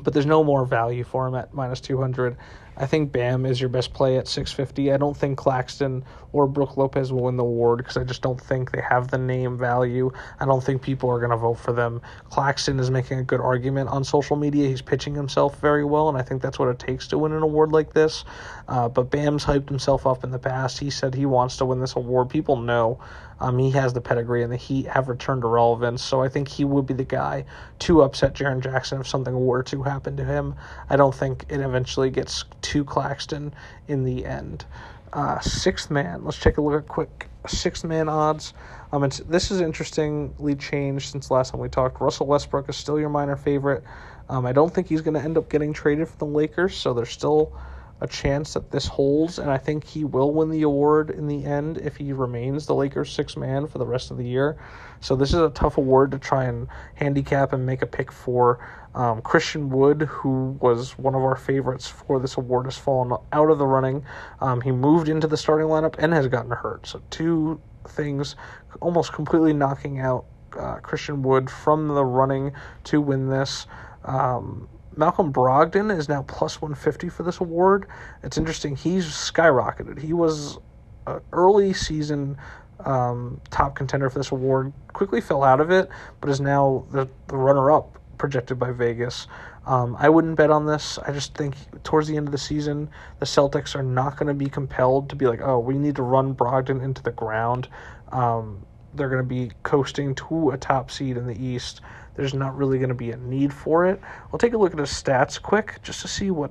but 0.00 0.12
there's 0.12 0.26
no 0.26 0.42
more 0.42 0.64
value 0.64 1.04
for 1.04 1.26
him 1.26 1.34
at 1.34 1.54
minus 1.54 1.80
200. 1.80 2.36
I 2.76 2.86
think 2.86 3.12
Bam 3.12 3.46
is 3.46 3.60
your 3.60 3.68
best 3.68 3.92
play 3.92 4.16
at 4.16 4.26
650. 4.26 4.92
I 4.92 4.96
don't 4.96 5.16
think 5.16 5.38
Claxton 5.38 6.04
or 6.32 6.46
Brook 6.48 6.76
Lopez 6.76 7.12
will 7.12 7.24
win 7.24 7.36
the 7.36 7.44
award 7.44 7.78
because 7.78 7.96
I 7.96 8.04
just 8.04 8.22
don't 8.22 8.40
think 8.40 8.72
they 8.72 8.80
have 8.80 9.08
the 9.08 9.18
name 9.18 9.56
value. 9.56 10.10
I 10.40 10.44
don't 10.44 10.62
think 10.62 10.82
people 10.82 11.08
are 11.10 11.18
going 11.18 11.30
to 11.30 11.36
vote 11.36 11.54
for 11.54 11.72
them. 11.72 12.02
Claxton 12.30 12.80
is 12.80 12.90
making 12.90 13.20
a 13.20 13.22
good 13.22 13.40
argument 13.40 13.88
on 13.90 14.02
social 14.02 14.36
media. 14.36 14.68
He's 14.68 14.82
pitching 14.82 15.14
himself 15.14 15.60
very 15.60 15.84
well, 15.84 16.08
and 16.08 16.18
I 16.18 16.22
think 16.22 16.42
that's 16.42 16.58
what 16.58 16.68
it 16.68 16.78
takes 16.78 17.06
to 17.08 17.18
win 17.18 17.32
an 17.32 17.42
award 17.42 17.70
like 17.70 17.92
this. 17.92 18.24
Uh, 18.68 18.88
but 18.88 19.10
Bam's 19.10 19.44
hyped 19.44 19.68
himself 19.68 20.06
up 20.06 20.24
in 20.24 20.30
the 20.30 20.38
past. 20.38 20.78
He 20.78 20.90
said 20.90 21.14
he 21.14 21.26
wants 21.26 21.56
to 21.58 21.64
win 21.64 21.80
this 21.80 21.94
award. 21.94 22.30
People 22.30 22.56
know 22.56 22.98
um, 23.40 23.58
he 23.58 23.70
has 23.72 23.92
the 23.92 24.00
pedigree, 24.00 24.42
and 24.42 24.52
the 24.52 24.56
Heat 24.56 24.86
have 24.86 25.08
returned 25.08 25.42
to 25.42 25.48
relevance. 25.48 26.02
So 26.02 26.22
I 26.22 26.28
think 26.28 26.48
he 26.48 26.64
would 26.64 26.86
be 26.86 26.94
the 26.94 27.04
guy 27.04 27.44
to 27.80 28.02
upset 28.02 28.34
Jaren 28.34 28.60
Jackson 28.60 29.00
if 29.00 29.08
something 29.08 29.46
were 29.46 29.62
to 29.64 29.82
happen 29.82 30.16
to 30.16 30.24
him. 30.24 30.54
I 30.88 30.96
don't 30.96 31.14
think 31.14 31.44
it 31.48 31.60
eventually 31.60 32.10
gets 32.10 32.44
to 32.62 32.84
Claxton 32.84 33.54
in 33.88 34.04
the 34.04 34.24
end. 34.24 34.64
Uh, 35.12 35.38
sixth 35.40 35.90
man. 35.90 36.24
Let's 36.24 36.40
take 36.40 36.58
a 36.58 36.60
look 36.60 36.82
at 36.82 36.88
quick 36.88 37.28
sixth 37.46 37.84
man 37.84 38.08
odds. 38.08 38.54
Um, 38.92 39.04
it's, 39.04 39.18
this 39.18 39.50
is 39.50 39.60
interestingly 39.60 40.54
changed 40.54 41.10
since 41.10 41.30
last 41.30 41.52
time 41.52 41.60
we 41.60 41.68
talked. 41.68 42.00
Russell 42.00 42.26
Westbrook 42.26 42.68
is 42.68 42.76
still 42.76 42.98
your 42.98 43.10
minor 43.10 43.36
favorite. 43.36 43.84
Um, 44.28 44.46
I 44.46 44.52
don't 44.52 44.72
think 44.72 44.88
he's 44.88 45.02
going 45.02 45.14
to 45.14 45.20
end 45.20 45.36
up 45.36 45.50
getting 45.50 45.72
traded 45.72 46.08
for 46.08 46.16
the 46.16 46.26
Lakers, 46.26 46.76
so 46.76 46.94
they're 46.94 47.04
still 47.04 47.52
a 48.00 48.06
chance 48.06 48.54
that 48.54 48.70
this 48.70 48.86
holds, 48.86 49.38
and 49.38 49.50
I 49.50 49.58
think 49.58 49.84
he 49.84 50.04
will 50.04 50.32
win 50.32 50.50
the 50.50 50.62
award 50.62 51.10
in 51.10 51.26
the 51.26 51.44
end 51.44 51.78
if 51.78 51.96
he 51.96 52.12
remains 52.12 52.66
the 52.66 52.74
Lakers' 52.74 53.12
six 53.12 53.36
man 53.36 53.66
for 53.66 53.78
the 53.78 53.86
rest 53.86 54.10
of 54.10 54.16
the 54.16 54.26
year. 54.26 54.58
So 55.00 55.16
this 55.16 55.30
is 55.30 55.40
a 55.40 55.50
tough 55.50 55.78
award 55.78 56.10
to 56.10 56.18
try 56.18 56.44
and 56.44 56.68
handicap 56.94 57.52
and 57.52 57.64
make 57.64 57.82
a 57.82 57.86
pick 57.86 58.10
for. 58.10 58.66
Um, 58.94 59.22
Christian 59.22 59.70
Wood, 59.70 60.02
who 60.02 60.56
was 60.60 60.96
one 60.98 61.14
of 61.14 61.22
our 61.22 61.36
favorites 61.36 61.88
for 61.88 62.20
this 62.20 62.36
award, 62.36 62.66
has 62.66 62.78
fallen 62.78 63.16
out 63.32 63.50
of 63.50 63.58
the 63.58 63.66
running. 63.66 64.04
Um, 64.40 64.60
he 64.60 64.70
moved 64.70 65.08
into 65.08 65.26
the 65.26 65.36
starting 65.36 65.66
lineup 65.66 65.96
and 65.98 66.12
has 66.12 66.28
gotten 66.28 66.52
hurt. 66.52 66.86
So 66.86 67.02
two 67.10 67.60
things 67.88 68.36
almost 68.80 69.12
completely 69.12 69.52
knocking 69.52 69.98
out 69.98 70.26
uh, 70.58 70.76
Christian 70.76 71.22
Wood 71.22 71.50
from 71.50 71.88
the 71.88 72.04
running 72.04 72.52
to 72.84 73.00
win 73.00 73.28
this. 73.28 73.66
Um, 74.04 74.68
Malcolm 74.96 75.32
Brogdon 75.32 75.96
is 75.96 76.08
now 76.08 76.22
plus 76.22 76.60
150 76.60 77.08
for 77.08 77.22
this 77.22 77.40
award. 77.40 77.86
It's 78.22 78.38
interesting. 78.38 78.76
He's 78.76 79.06
skyrocketed. 79.06 79.98
He 79.98 80.12
was 80.12 80.58
an 81.06 81.20
early 81.32 81.72
season 81.72 82.36
um, 82.80 83.40
top 83.50 83.76
contender 83.76 84.10
for 84.10 84.18
this 84.18 84.30
award. 84.30 84.72
Quickly 84.92 85.20
fell 85.20 85.42
out 85.42 85.60
of 85.60 85.70
it, 85.70 85.88
but 86.20 86.30
is 86.30 86.40
now 86.40 86.84
the, 86.92 87.08
the 87.28 87.36
runner 87.36 87.70
up 87.70 87.98
projected 88.18 88.58
by 88.58 88.70
Vegas. 88.70 89.26
Um, 89.66 89.96
I 89.98 90.08
wouldn't 90.08 90.36
bet 90.36 90.50
on 90.50 90.66
this. 90.66 90.98
I 90.98 91.12
just 91.12 91.34
think 91.34 91.56
towards 91.82 92.06
the 92.06 92.16
end 92.16 92.28
of 92.28 92.32
the 92.32 92.38
season, 92.38 92.90
the 93.18 93.26
Celtics 93.26 93.74
are 93.74 93.82
not 93.82 94.16
going 94.16 94.28
to 94.28 94.34
be 94.34 94.48
compelled 94.48 95.08
to 95.10 95.16
be 95.16 95.26
like, 95.26 95.40
oh, 95.42 95.58
we 95.58 95.78
need 95.78 95.96
to 95.96 96.02
run 96.02 96.34
Brogdon 96.34 96.82
into 96.82 97.02
the 97.02 97.12
ground. 97.12 97.68
Um, 98.12 98.64
they're 98.94 99.08
going 99.08 99.22
to 99.22 99.28
be 99.28 99.50
coasting 99.62 100.14
to 100.14 100.50
a 100.50 100.56
top 100.56 100.90
seed 100.90 101.16
in 101.16 101.26
the 101.26 101.42
East 101.42 101.80
there's 102.14 102.34
not 102.34 102.56
really 102.56 102.78
going 102.78 102.88
to 102.88 102.94
be 102.94 103.10
a 103.10 103.16
need 103.16 103.52
for 103.52 103.86
it. 103.86 104.00
We'll 104.30 104.38
take 104.38 104.52
a 104.52 104.58
look 104.58 104.72
at 104.72 104.78
his 104.78 104.90
stats 104.90 105.40
quick 105.40 105.80
just 105.82 106.00
to 106.02 106.08
see 106.08 106.30
what 106.30 106.50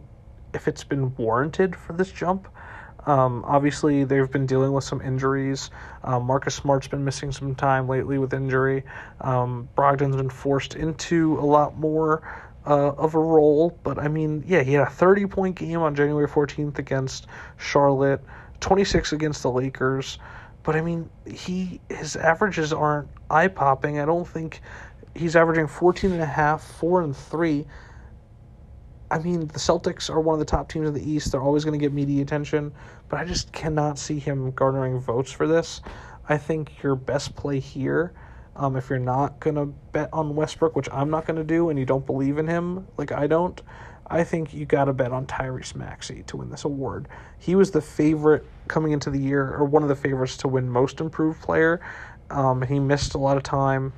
if 0.54 0.68
it's 0.68 0.84
been 0.84 1.16
warranted 1.16 1.76
for 1.76 1.94
this 1.94 2.12
jump. 2.12 2.48
Um, 3.06 3.44
obviously, 3.46 4.06
they've 4.06 4.32
been 4.32 4.46
dealing 4.46 4.72
with 4.72 4.84
some 4.84 5.02
injuries. 5.02 5.72
Um, 6.04 6.24
Marcus 6.26 6.56
Smart's 6.56 6.88
been 6.88 7.04
missing 7.04 7.32
some 7.32 7.54
time 7.56 7.88
lately 7.88 8.18
with 8.18 8.34
injury. 8.34 8.84
Um, 9.20 9.68
Brogdon's 9.76 10.16
been 10.16 10.30
forced 10.30 10.76
into 10.76 11.38
a 11.40 11.46
lot 11.46 11.78
more 11.78 12.22
uh, 12.66 12.92
of 12.92 13.16
a 13.16 13.20
role. 13.20 13.78
But 13.84 14.00
I 14.00 14.08
mean, 14.08 14.44
yeah, 14.48 14.64
he 14.64 14.74
had 14.74 14.88
a 14.88 14.92
30 14.92 15.26
point 15.28 15.56
game 15.56 15.80
on 15.80 15.96
January 15.96 16.28
14th 16.28 16.78
against 16.80 17.28
Charlotte, 17.58 18.22
26 18.62 19.12
against 19.14 19.44
the 19.44 19.52
Lakers. 19.52 20.18
But 20.64 20.78
I 20.78 20.82
mean, 20.82 21.10
he 21.26 21.82
his 21.90 22.16
averages 22.16 22.72
aren't 22.72 23.10
eye 23.30 23.50
popping. 23.50 24.00
I 24.00 24.06
don't 24.06 24.28
think 24.28 24.62
he's 25.16 25.36
averaging 25.36 25.68
14 25.68 26.12
and 26.12 26.22
a 26.22 26.26
half, 26.26 26.64
4 26.64 27.02
and 27.04 27.16
3. 27.16 27.66
I 29.12 29.20
mean, 29.20 29.42
the 29.42 29.60
Celtics 29.60 30.10
are 30.10 30.20
one 30.20 30.34
of 30.34 30.40
the 30.40 30.46
top 30.46 30.70
teams 30.70 30.88
in 30.88 30.94
the 30.94 31.12
East. 31.12 31.32
They're 31.32 31.42
always 31.42 31.64
going 31.64 31.78
to 31.80 31.84
get 31.84 31.94
media 31.94 32.22
attention, 32.22 32.74
but 33.10 33.20
I 33.20 33.26
just 33.26 33.52
cannot 33.52 34.00
see 34.00 34.18
him 34.18 34.52
garnering 34.52 35.00
votes 35.00 35.32
for 35.32 35.48
this. 35.48 35.82
I 36.30 36.38
think 36.38 36.82
your 36.82 36.96
best 36.96 37.36
play 37.36 37.60
here, 37.60 38.14
um, 38.56 38.76
if 38.76 38.90
you're 38.90 38.98
not 38.98 39.40
going 39.40 39.56
to 39.56 39.66
bet 39.92 40.10
on 40.14 40.36
Westbrook, 40.36 40.76
which 40.76 40.90
I'm 40.92 41.10
not 41.10 41.28
going 41.28 41.36
to 41.38 41.44
do, 41.44 41.70
and 41.70 41.78
you 41.78 41.86
don't 41.86 42.06
believe 42.06 42.38
in 42.38 42.48
him 42.48 42.88
like 42.98 43.12
I 43.12 43.28
don't, 43.28 43.62
I 44.08 44.24
think 44.24 44.54
you 44.54 44.66
got 44.66 44.86
to 44.86 44.94
bet 44.94 45.12
on 45.12 45.28
Tyrese 45.28 45.76
Maxey 45.76 46.24
to 46.28 46.38
win 46.38 46.50
this 46.50 46.66
award. 46.66 47.08
He 47.38 47.56
was 47.56 47.72
the 47.72 47.82
favorite 47.82 48.46
coming 48.68 48.94
into 48.94 49.10
the 49.10 49.20
year, 49.20 49.54
or 49.54 49.66
one 49.66 49.84
of 49.84 49.90
the 49.90 49.96
favorites 49.96 50.38
to 50.38 50.48
win 50.48 50.70
Most 50.70 51.02
Improved 51.02 51.42
Player. 51.42 51.82
Um, 52.30 52.62
he 52.64 52.80
missed 52.80 53.14
a 53.14 53.18
lot 53.18 53.38
of 53.38 53.44
time 53.44 53.94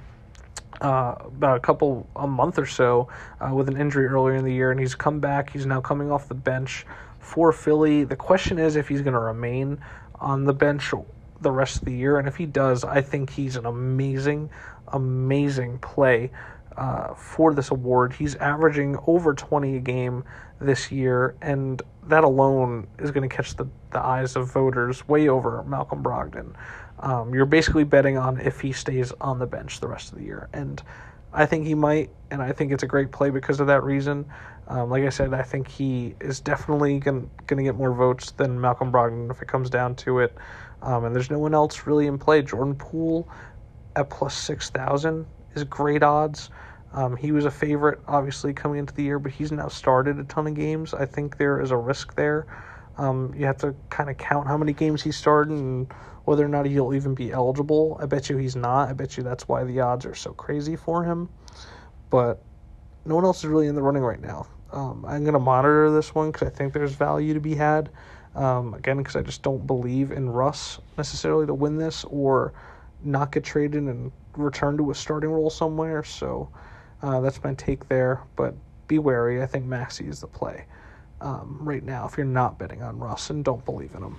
uh, 0.82 1.16
about 1.26 1.58
a 1.58 1.60
couple 1.60 2.08
a 2.16 2.28
month 2.28 2.60
or 2.60 2.66
so 2.66 3.08
uh, 3.40 3.54
with 3.54 3.70
an 3.70 3.78
injury 3.78 4.06
earlier 4.06 4.36
in 4.36 4.46
the 4.46 4.54
year, 4.54 4.72
and 4.72 4.80
he's 4.80 4.96
come 4.96 5.20
back. 5.20 5.52
He's 5.52 5.66
now 5.66 5.82
coming 5.82 6.12
off 6.12 6.28
the 6.28 6.36
bench 6.36 6.86
for 7.20 7.52
Philly. 7.52 8.04
The 8.04 8.16
question 8.16 8.60
is 8.60 8.76
if 8.76 8.88
he's 8.88 9.02
going 9.02 9.14
to 9.14 9.20
remain 9.20 9.80
on 10.20 10.46
the 10.46 10.54
bench 10.54 10.94
the 11.42 11.52
rest 11.52 11.78
of 11.78 11.86
the 11.86 11.94
year, 11.94 12.18
and 12.20 12.28
if 12.28 12.36
he 12.36 12.46
does, 12.46 12.84
I 12.84 13.02
think 13.02 13.30
he's 13.30 13.56
an 13.56 13.66
amazing, 13.66 14.50
amazing 14.90 15.80
play. 15.80 16.32
Uh, 16.78 17.14
for 17.14 17.54
this 17.54 17.72
award, 17.72 18.12
he's 18.12 18.36
averaging 18.36 18.98
over 19.08 19.34
20 19.34 19.78
a 19.78 19.80
game 19.80 20.26
this 20.60 20.92
year, 20.92 21.36
and 21.42 21.82
that 22.08 22.26
alone 22.26 22.88
is 23.00 23.12
going 23.12 23.28
to 23.28 23.34
catch 23.34 23.56
the, 23.56 23.66
the 23.92 24.00
eyes 24.00 24.36
of 24.36 24.52
voters 24.52 25.08
way 25.08 25.30
over 25.30 25.64
Malcolm 25.64 26.04
Brogdon. 26.04 26.54
Um, 27.00 27.34
you're 27.34 27.46
basically 27.46 27.84
betting 27.84 28.18
on 28.18 28.40
if 28.40 28.62
he 28.62 28.72
stays 28.72 29.12
on 29.22 29.40
the 29.40 29.46
bench 29.46 29.80
the 29.80 29.88
rest 29.88 30.12
of 30.12 30.20
the 30.20 30.26
year. 30.26 30.50
And 30.54 30.82
I 31.34 31.46
think 31.46 31.66
he 31.66 31.76
might, 31.76 32.10
and 32.32 32.42
I 32.42 32.52
think 32.52 32.72
it's 32.72 32.84
a 32.84 32.88
great 32.88 33.12
play 33.12 33.30
because 33.30 33.60
of 33.60 33.68
that 33.68 33.84
reason. 33.84 34.26
Um, 34.68 34.90
like 34.90 35.04
I 35.04 35.10
said, 35.10 35.34
I 35.34 35.44
think 35.44 35.68
he 35.68 36.16
is 36.22 36.40
definitely 36.40 37.00
going 37.00 37.30
to 37.48 37.56
get 37.56 37.76
more 37.76 37.94
votes 37.94 38.32
than 38.32 38.60
Malcolm 38.60 38.92
Brogdon 38.92 39.30
if 39.30 39.42
it 39.42 39.48
comes 39.48 39.70
down 39.70 39.96
to 39.98 40.20
it. 40.20 40.36
Um, 40.82 41.06
and 41.06 41.16
there's 41.16 41.30
no 41.30 41.40
one 41.40 41.54
else 41.54 41.86
really 41.86 42.08
in 42.08 42.18
play. 42.18 42.42
Jordan 42.42 42.76
Poole 42.76 43.28
at 43.96 44.10
plus 44.10 44.36
6,000 44.36 45.26
is 45.56 45.64
great 45.64 46.04
odds. 46.04 46.50
Um, 46.94 47.18
he 47.18 47.32
was 47.32 47.46
a 47.46 47.52
favorite, 47.52 48.00
obviously, 48.08 48.54
coming 48.54 48.80
into 48.80 48.94
the 48.94 49.04
year, 49.04 49.20
but 49.20 49.34
he's 49.34 49.52
now 49.52 49.68
started 49.68 50.18
a 50.18 50.24
ton 50.24 50.48
of 50.48 50.54
games. 50.54 50.94
I 50.94 51.06
think 51.06 51.38
there 51.38 51.60
is 51.60 51.72
a 51.72 51.78
risk 51.78 52.16
there. 52.16 52.48
Um, 52.98 53.34
you 53.36 53.46
have 53.46 53.58
to 53.58 53.76
kind 53.90 54.10
of 54.10 54.18
count 54.18 54.48
how 54.48 54.58
many 54.58 54.74
games 54.74 55.04
he 55.04 55.12
started 55.12 55.54
and 55.54 55.92
whether 56.24 56.46
or 56.46 56.48
not 56.48 56.66
he'll 56.66 56.94
even 56.94 57.14
be 57.14 57.32
eligible. 57.32 57.98
I 58.02 58.06
bet 58.06 58.30
you 58.30 58.38
he's 58.38 58.56
not. 58.56 58.90
I 58.90 58.94
bet 58.94 59.18
you 59.18 59.24
that's 59.24 59.48
why 59.48 59.64
the 59.64 59.80
odds 59.82 60.06
are 60.06 60.16
so 60.16 60.32
crazy 60.34 60.76
for 60.76 61.04
him. 61.04 61.30
But 62.10 62.42
no 63.06 63.16
one 63.16 63.26
else 63.26 63.40
is 63.40 63.46
really 63.46 63.68
in 63.68 63.76
the 63.76 63.82
running 63.82 64.04
right 64.04 64.22
now. 64.22 64.48
Um, 64.72 65.06
I'm 65.08 65.24
going 65.24 65.34
to 65.34 65.40
monitor 65.40 65.92
this 65.92 66.16
one 66.16 66.32
because 66.32 66.48
I 66.48 66.52
think 66.52 66.74
there's 66.74 66.94
value 66.94 67.34
to 67.34 67.40
be 67.40 67.56
had. 67.56 67.90
Um, 68.34 68.74
again, 68.74 68.98
because 68.98 69.16
I 69.16 69.22
just 69.22 69.44
don't 69.44 69.66
believe 69.66 70.12
in 70.12 70.30
Russ 70.30 70.80
necessarily 70.98 71.46
to 71.46 71.54
win 71.54 71.78
this 71.78 72.04
or 72.06 72.54
not 73.04 73.32
get 73.32 73.44
traded 73.44 73.84
and 73.84 74.12
return 74.36 74.78
to 74.78 74.92
a 74.92 74.96
starting 74.96 75.30
role 75.30 75.50
somewhere. 75.50 76.04
So 76.04 76.50
uh, 77.02 77.22
that's 77.22 77.44
my 77.44 77.54
take 77.54 77.88
there. 77.88 78.22
But 78.36 78.56
be 78.88 79.00
wary. 79.00 79.42
I 79.42 79.46
think 79.46 79.66
Maxey 79.66 80.08
is 80.08 80.20
the 80.20 80.28
play 80.28 80.66
um, 81.22 81.58
right 81.62 81.84
now 81.84 82.06
if 82.08 82.18
you're 82.18 82.26
not 82.26 82.58
betting 82.58 82.82
on 82.82 83.00
Russ 83.00 83.30
and 83.30 83.44
don't 83.44 83.64
believe 83.66 83.94
in 83.96 84.04
him. 84.04 84.18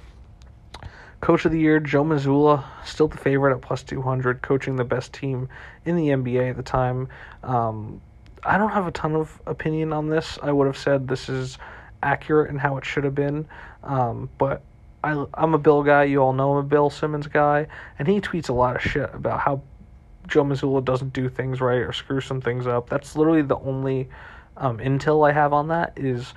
Coach 1.20 1.44
of 1.44 1.52
the 1.52 1.58
Year, 1.58 1.80
Joe 1.80 2.04
Mazzulla, 2.04 2.62
still 2.84 3.08
the 3.08 3.16
favorite 3.16 3.54
at 3.54 3.62
plus 3.62 3.82
200, 3.82 4.42
coaching 4.42 4.76
the 4.76 4.84
best 4.84 5.12
team 5.12 5.48
in 5.84 5.96
the 5.96 6.08
NBA 6.08 6.50
at 6.50 6.56
the 6.56 6.62
time. 6.62 7.08
Um, 7.42 8.00
I 8.44 8.58
don't 8.58 8.70
have 8.70 8.86
a 8.86 8.92
ton 8.92 9.16
of 9.16 9.40
opinion 9.46 9.92
on 9.92 10.08
this. 10.08 10.38
I 10.42 10.52
would 10.52 10.66
have 10.66 10.76
said 10.76 11.08
this 11.08 11.28
is 11.28 11.58
accurate 12.02 12.50
and 12.50 12.60
how 12.60 12.76
it 12.76 12.84
should 12.84 13.04
have 13.04 13.14
been. 13.14 13.48
Um, 13.82 14.28
but 14.38 14.62
I, 15.02 15.24
I'm 15.34 15.54
a 15.54 15.58
Bill 15.58 15.82
guy. 15.82 16.04
You 16.04 16.22
all 16.22 16.32
know 16.32 16.52
I'm 16.52 16.58
a 16.58 16.68
Bill 16.68 16.90
Simmons 16.90 17.26
guy. 17.26 17.66
And 17.98 18.06
he 18.06 18.20
tweets 18.20 18.48
a 18.48 18.52
lot 18.52 18.76
of 18.76 18.82
shit 18.82 19.12
about 19.14 19.40
how 19.40 19.62
Joe 20.28 20.44
Mazzulla 20.44 20.84
doesn't 20.84 21.12
do 21.12 21.28
things 21.28 21.60
right 21.60 21.78
or 21.78 21.92
screw 21.92 22.20
some 22.20 22.40
things 22.40 22.66
up. 22.66 22.90
That's 22.90 23.16
literally 23.16 23.42
the 23.42 23.58
only 23.58 24.08
um, 24.56 24.78
intel 24.78 25.28
I 25.28 25.32
have 25.32 25.52
on 25.52 25.68
that 25.68 25.94
is 25.96 26.34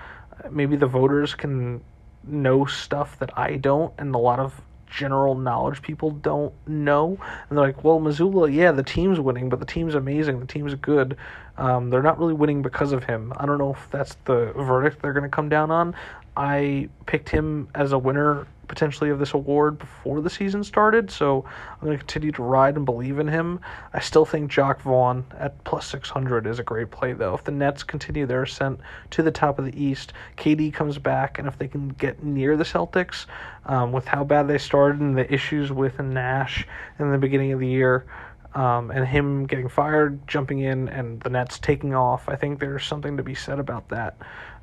maybe 0.51 0.75
the 0.75 0.87
voters 0.87 1.35
can 1.35 1.81
know 2.23 2.65
stuff 2.65 3.17
that 3.19 3.37
I 3.37 3.57
don't, 3.57 3.93
and 3.97 4.13
a 4.13 4.17
lot 4.17 4.39
of 4.39 4.61
general 4.89 5.35
knowledge 5.35 5.81
people 5.81 6.11
don't 6.11 6.53
know. 6.67 7.17
And 7.49 7.57
they're 7.57 7.65
like, 7.65 7.83
well, 7.83 7.99
Mazzulla, 7.99 8.53
yeah, 8.53 8.71
the 8.71 8.83
team's 8.83 9.19
winning, 9.19 9.49
but 9.49 9.59
the 9.59 9.65
team's 9.65 9.95
amazing. 9.95 10.39
The 10.39 10.47
team's 10.47 10.75
good. 10.75 11.17
Um, 11.57 11.89
they're 11.89 12.03
not 12.03 12.19
really 12.19 12.33
winning 12.33 12.61
because 12.61 12.91
of 12.91 13.03
him. 13.03 13.33
I 13.37 13.45
don't 13.45 13.57
know 13.57 13.73
if 13.73 13.91
that's 13.91 14.15
the 14.25 14.53
verdict 14.53 15.01
they're 15.01 15.13
going 15.13 15.23
to 15.23 15.29
come 15.29 15.49
down 15.49 15.71
on. 15.71 15.95
I 16.35 16.89
picked 17.05 17.29
him 17.29 17.67
as 17.75 17.91
a 17.91 17.97
winner 17.97 18.47
potentially 18.70 19.09
of 19.09 19.20
this 19.20 19.34
award 19.34 19.78
before 19.78 20.22
the 20.22 20.30
season 20.30 20.63
started, 20.63 21.11
so 21.11 21.43
I'm 21.74 21.86
going 21.86 21.97
to 21.97 21.97
continue 21.97 22.32
to 22.32 22.43
ride 22.43 22.78
and 22.78 22.86
believe 22.86 23.20
in 23.20 23.28
him. 23.28 23.59
I 23.93 23.99
still 23.99 24.26
think 24.26 24.49
Jacque 24.49 24.82
Vaughn 24.82 25.26
at 25.38 25.61
plus 25.65 25.88
600 25.88 26.47
is 26.47 26.59
a 26.59 26.63
great 26.63 26.91
play, 26.91 27.11
though. 27.11 27.34
If 27.34 27.43
the 27.43 27.51
Nets 27.51 27.84
continue 27.84 28.26
their 28.26 28.43
ascent 28.43 28.80
to 29.09 29.24
the 29.24 29.32
top 29.32 29.59
of 29.59 29.65
the 29.65 29.84
East, 29.84 30.13
KD 30.38 30.74
comes 30.74 30.97
back, 30.97 31.39
and 31.39 31.47
if 31.47 31.57
they 31.57 31.67
can 31.67 31.89
get 31.89 32.24
near 32.24 32.55
the 32.55 32.63
Celtics 32.63 33.26
um, 33.65 33.91
with 33.91 34.05
how 34.05 34.24
bad 34.24 34.47
they 34.47 34.57
started 34.57 35.01
and 35.01 35.17
the 35.17 35.32
issues 35.34 35.72
with 35.72 35.99
Nash 35.99 36.65
in 36.99 37.11
the 37.11 37.17
beginning 37.17 37.51
of 37.51 37.59
the 37.59 37.67
year, 37.67 38.05
um, 38.53 38.91
and 38.91 39.05
him 39.05 39.45
getting 39.45 39.67
fired, 39.67 40.28
jumping 40.28 40.59
in, 40.59 40.89
and 40.89 41.20
the 41.22 41.30
Nets 41.30 41.59
taking 41.59 41.93
off, 41.93 42.30
I 42.30 42.36
think 42.36 42.59
there's 42.59 42.86
something 42.86 43.17
to 43.17 43.24
be 43.24 43.36
said 43.36 43.59
about 43.59 43.89
that 43.89 44.17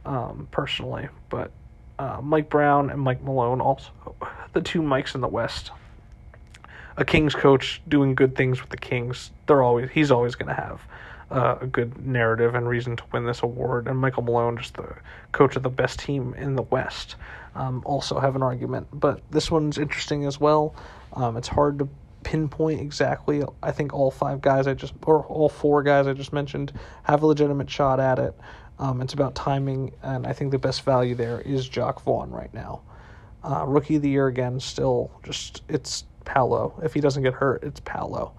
um, 0.05 0.49
personally. 0.51 1.09
But 1.29 1.51
uh, 1.99 2.21
Mike 2.23 2.51
Brown 2.51 2.91
and 2.91 3.01
Mike 3.01 3.23
Malone, 3.23 3.61
also 3.61 3.91
the 4.53 4.61
two 4.61 4.83
Mikes 4.83 5.15
in 5.15 5.21
the 5.21 5.29
West. 5.29 5.71
A 6.99 7.05
Kings 7.05 7.35
coach 7.35 7.83
doing 7.89 8.15
good 8.15 8.35
things 8.35 8.61
with 8.61 8.71
the 8.71 8.77
Kings. 8.77 9.31
They're 9.47 9.63
always 9.63 9.91
he's 9.91 10.11
always 10.11 10.35
going 10.35 10.49
to 10.49 10.61
have 10.61 10.81
uh, 11.31 11.57
a 11.61 11.67
good 11.67 12.07
narrative 12.07 12.55
and 12.55 12.69
reason 12.69 12.97
to 12.97 13.05
win 13.13 13.27
this 13.27 13.43
award. 13.43 13.87
And 13.87 13.99
Michael 13.99 14.23
Malone, 14.23 14.57
just 14.57 14.75
the 14.75 14.95
coach 15.33 15.57
of 15.57 15.63
the 15.63 15.71
best 15.71 15.99
team 15.99 16.35
in 16.35 16.57
the 16.57 16.63
West, 16.63 17.17
um, 17.55 17.83
also 17.85 18.19
have 18.19 18.37
an 18.37 18.43
argument. 18.43 18.87
But 18.93 19.21
this 19.31 19.51
one's 19.51 19.79
interesting 19.79 20.25
as 20.25 20.41
well. 20.41 20.75
Um, 21.13 21.37
it's 21.37 21.49
hard 21.49 21.79
to 21.81 21.89
pinpoint 22.23 22.81
exactly. 22.81 23.43
I 23.63 23.71
think 23.71 23.93
all 23.95 24.11
five 24.11 24.41
guys 24.41 24.67
I 24.67 24.75
just 24.75 24.95
or 25.03 25.25
all 25.27 25.49
four 25.49 25.83
guys 25.83 26.07
I 26.07 26.13
just 26.13 26.33
mentioned 26.33 26.73
have 27.05 27.23
a 27.23 27.27
legitimate 27.27 27.71
shot 27.71 28.01
at 28.01 28.19
it. 28.19 28.35
Um, 28.79 29.01
it's 29.01 29.15
about 29.15 29.35
timing, 29.35 29.93
and 30.03 30.27
I 30.27 30.33
think 30.33 30.51
the 30.51 30.59
best 30.59 30.83
value 30.83 31.15
there 31.15 31.41
is 31.41 31.69
Jacque 31.69 32.01
Vaughn 32.03 32.31
right 32.31 32.53
now. 32.53 32.83
Uh, 33.43 33.65
rookie 33.67 33.97
of 33.97 34.03
the 34.03 34.11
year 34.11 34.27
again, 34.27 34.61
still 34.61 35.11
just 35.23 35.63
it's 35.69 36.05
Paolo. 36.25 36.79
If 36.83 36.93
he 36.93 37.01
doesn't 37.01 37.23
get 37.23 37.35
hurt, 37.35 37.63
it's 37.63 37.81
Paolo. 37.81 38.33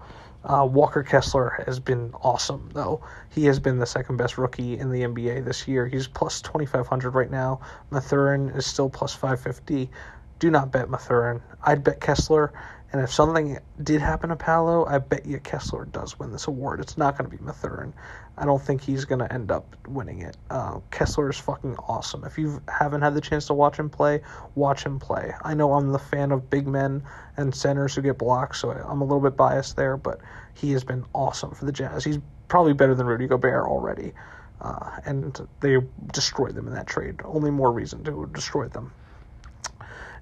Uh, 0.44 0.64
Walker 0.70 1.02
Kessler 1.02 1.62
has 1.66 1.80
been 1.80 2.12
awesome, 2.22 2.70
though. 2.72 3.02
He 3.28 3.44
has 3.46 3.58
been 3.58 3.78
the 3.78 3.86
second 3.86 4.16
best 4.16 4.38
rookie 4.38 4.78
in 4.78 4.90
the 4.90 5.02
NBA 5.02 5.44
this 5.44 5.66
year. 5.66 5.86
He's 5.86 6.06
plus 6.06 6.40
2,500 6.42 7.10
right 7.10 7.30
now. 7.30 7.60
Mathurin 7.90 8.50
is 8.50 8.64
still 8.64 8.88
plus 8.88 9.12
550. 9.14 9.90
Do 10.38 10.50
not 10.50 10.70
bet 10.70 10.88
Mathurin. 10.88 11.42
I'd 11.64 11.82
bet 11.82 12.00
Kessler. 12.00 12.52
And 12.90 13.02
if 13.02 13.12
something 13.12 13.58
did 13.82 14.00
happen 14.00 14.30
to 14.30 14.36
Paolo, 14.36 14.86
I 14.86 14.96
bet 14.96 15.26
you 15.26 15.38
Kessler 15.40 15.84
does 15.84 16.18
win 16.18 16.32
this 16.32 16.46
award. 16.46 16.80
It's 16.80 16.96
not 16.96 17.18
going 17.18 17.30
to 17.30 17.36
be 17.36 17.42
Mathurin. 17.42 17.92
I 18.38 18.46
don't 18.46 18.62
think 18.62 18.80
he's 18.80 19.04
going 19.04 19.18
to 19.18 19.30
end 19.30 19.50
up 19.50 19.76
winning 19.86 20.22
it. 20.22 20.38
Uh, 20.48 20.80
Kessler 20.90 21.28
is 21.28 21.36
fucking 21.36 21.76
awesome. 21.86 22.24
If 22.24 22.38
you 22.38 22.62
haven't 22.66 23.02
had 23.02 23.12
the 23.12 23.20
chance 23.20 23.46
to 23.48 23.54
watch 23.54 23.78
him 23.78 23.90
play, 23.90 24.22
watch 24.54 24.84
him 24.84 24.98
play. 24.98 25.34
I 25.42 25.52
know 25.52 25.74
I'm 25.74 25.92
the 25.92 25.98
fan 25.98 26.32
of 26.32 26.48
big 26.48 26.66
men 26.66 27.02
and 27.36 27.54
centers 27.54 27.94
who 27.94 28.00
get 28.00 28.16
blocked, 28.16 28.56
so 28.56 28.70
I'm 28.70 29.02
a 29.02 29.04
little 29.04 29.20
bit 29.20 29.36
biased 29.36 29.76
there, 29.76 29.98
but 29.98 30.20
he 30.54 30.72
has 30.72 30.82
been 30.82 31.04
awesome 31.14 31.50
for 31.50 31.66
the 31.66 31.72
Jazz. 31.72 32.04
He's 32.04 32.18
probably 32.48 32.72
better 32.72 32.94
than 32.94 33.06
Rudy 33.06 33.26
Gobert 33.26 33.66
already. 33.66 34.14
Uh, 34.60 34.98
and 35.04 35.46
they 35.60 35.76
destroyed 36.12 36.54
them 36.54 36.66
in 36.66 36.74
that 36.74 36.86
trade. 36.86 37.20
Only 37.24 37.50
more 37.50 37.70
reason 37.70 38.02
to 38.04 38.28
destroy 38.32 38.66
them. 38.66 38.92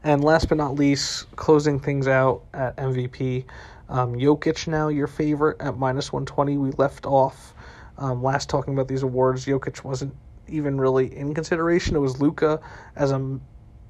And 0.07 0.23
last 0.23 0.49
but 0.49 0.57
not 0.57 0.77
least, 0.77 1.27
closing 1.35 1.81
things 1.81 2.07
out 2.07 2.45
at 2.55 2.77
MVP, 2.77 3.45
um, 3.89 4.15
Jokic 4.15 4.69
now 4.69 4.87
your 4.87 5.09
favorite 5.09 5.61
at 5.61 5.79
minus 5.79 6.13
120. 6.13 6.59
We 6.59 6.71
left 6.79 7.07
off 7.07 7.53
um, 7.99 8.23
last 8.23 8.49
talking 8.49 8.73
about 8.73 8.87
these 8.87 9.03
awards. 9.03 9.47
Jokic 9.47 9.83
wasn't 9.83 10.15
even 10.47 10.81
really 10.81 11.13
in 11.17 11.35
consideration. 11.35 11.97
It 11.97 11.99
was 11.99 12.21
Luka 12.21 12.61
as 12.95 13.11
a 13.11 13.41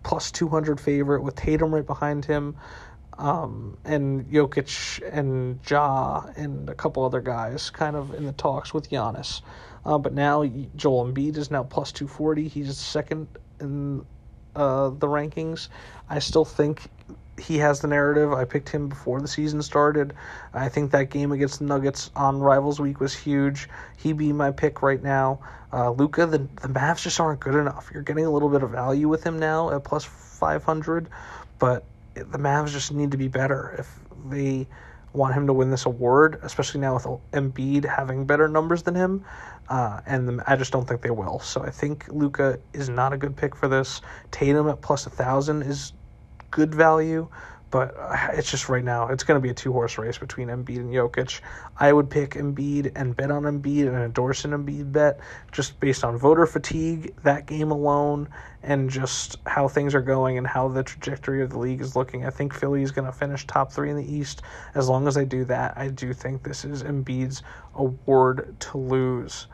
plus 0.04 0.30
200 0.30 0.80
favorite 0.80 1.22
with 1.22 1.34
Tatum 1.34 1.74
right 1.74 1.86
behind 1.86 2.24
him. 2.24 2.56
Um, 3.18 3.76
and 3.84 4.24
Jokic 4.24 5.02
and 5.12 5.60
Ja 5.68 6.24
and 6.34 6.70
a 6.70 6.74
couple 6.74 7.04
other 7.04 7.20
guys 7.20 7.68
kind 7.68 7.94
of 7.94 8.14
in 8.14 8.24
the 8.24 8.32
talks 8.32 8.72
with 8.72 8.88
Giannis. 8.88 9.42
Uh, 9.84 9.98
but 9.98 10.14
now 10.14 10.46
Joel 10.76 11.12
Embiid 11.12 11.36
is 11.36 11.50
now 11.50 11.62
plus 11.62 11.92
240. 11.92 12.48
He's 12.48 12.74
second 12.74 13.28
in 13.60 14.06
uh, 14.56 14.90
the 14.90 15.06
rankings. 15.06 15.68
I 16.08 16.18
still 16.18 16.44
think 16.44 16.88
he 17.38 17.58
has 17.58 17.80
the 17.80 17.88
narrative. 17.88 18.32
I 18.32 18.44
picked 18.44 18.68
him 18.68 18.88
before 18.88 19.20
the 19.20 19.28
season 19.28 19.62
started. 19.62 20.14
I 20.54 20.68
think 20.68 20.90
that 20.92 21.10
game 21.10 21.32
against 21.32 21.58
the 21.58 21.66
Nuggets 21.66 22.10
on 22.16 22.40
Rivals 22.40 22.80
Week 22.80 22.98
was 22.98 23.14
huge. 23.14 23.68
He'd 23.98 24.16
be 24.16 24.32
my 24.32 24.50
pick 24.50 24.82
right 24.82 25.02
now. 25.02 25.40
Uh, 25.72 25.90
Luka, 25.90 26.26
the 26.26 26.38
the 26.38 26.68
Mavs 26.68 27.02
just 27.02 27.20
aren't 27.20 27.40
good 27.40 27.54
enough. 27.54 27.90
You're 27.92 28.02
getting 28.02 28.24
a 28.24 28.30
little 28.30 28.48
bit 28.48 28.62
of 28.62 28.70
value 28.70 29.08
with 29.08 29.24
him 29.24 29.38
now 29.38 29.70
at 29.70 29.84
plus 29.84 30.04
500, 30.04 31.08
but 31.58 31.84
the 32.14 32.38
Mavs 32.38 32.68
just 32.68 32.92
need 32.92 33.10
to 33.10 33.16
be 33.16 33.28
better 33.28 33.74
if 33.78 33.98
they 34.30 34.66
want 35.12 35.34
him 35.34 35.46
to 35.46 35.52
win 35.52 35.70
this 35.70 35.86
award, 35.86 36.38
especially 36.42 36.80
now 36.80 36.94
with 36.94 37.06
Embiid 37.32 37.84
having 37.84 38.26
better 38.26 38.48
numbers 38.48 38.82
than 38.82 38.94
him. 38.94 39.24
Uh, 39.68 40.00
and 40.06 40.28
the, 40.28 40.44
I 40.46 40.56
just 40.56 40.72
don't 40.72 40.86
think 40.86 41.02
they 41.02 41.10
will. 41.10 41.40
So 41.40 41.62
I 41.62 41.70
think 41.70 42.06
Luka 42.08 42.58
is 42.72 42.88
not 42.88 43.12
a 43.12 43.16
good 43.16 43.36
pick 43.36 43.56
for 43.56 43.68
this. 43.68 44.00
Tatum 44.30 44.68
at 44.68 44.80
plus 44.80 45.06
a 45.06 45.10
thousand 45.10 45.62
is 45.62 45.92
good 46.50 46.74
value, 46.74 47.28
but 47.76 47.94
uh, 47.98 48.28
it's 48.32 48.50
just 48.50 48.70
right 48.70 48.82
now 48.82 49.08
it's 49.08 49.22
going 49.22 49.38
to 49.38 49.42
be 49.42 49.50
a 49.50 49.54
two 49.54 49.70
horse 49.70 49.98
race 49.98 50.16
between 50.16 50.48
Embiid 50.48 50.78
and 50.78 50.90
Jokic. 50.90 51.42
I 51.76 51.92
would 51.92 52.08
pick 52.08 52.30
Embiid 52.30 52.92
and 52.96 53.14
bet 53.14 53.30
on 53.30 53.42
Embiid 53.42 53.86
and 53.86 53.96
endorse 53.96 54.46
an 54.46 54.52
Embiid 54.52 54.92
bet 54.92 55.20
just 55.52 55.78
based 55.78 56.02
on 56.02 56.16
voter 56.16 56.46
fatigue, 56.46 57.14
that 57.22 57.44
game 57.44 57.70
alone, 57.70 58.28
and 58.62 58.88
just 58.88 59.36
how 59.44 59.68
things 59.68 59.94
are 59.94 60.00
going 60.00 60.38
and 60.38 60.46
how 60.46 60.68
the 60.68 60.82
trajectory 60.82 61.42
of 61.42 61.50
the 61.50 61.58
league 61.58 61.82
is 61.82 61.94
looking. 61.94 62.24
I 62.24 62.30
think 62.30 62.54
Philly 62.54 62.82
is 62.82 62.92
going 62.92 63.04
to 63.04 63.12
finish 63.12 63.46
top 63.46 63.70
three 63.70 63.90
in 63.90 63.96
the 63.98 64.10
East. 64.10 64.40
As 64.74 64.88
long 64.88 65.06
as 65.06 65.14
they 65.14 65.26
do 65.26 65.44
that, 65.44 65.76
I 65.76 65.88
do 65.88 66.14
think 66.14 66.44
this 66.44 66.64
is 66.64 66.82
Embiid's 66.82 67.42
award 67.74 68.56
to 68.58 68.78
lose. 68.78 69.48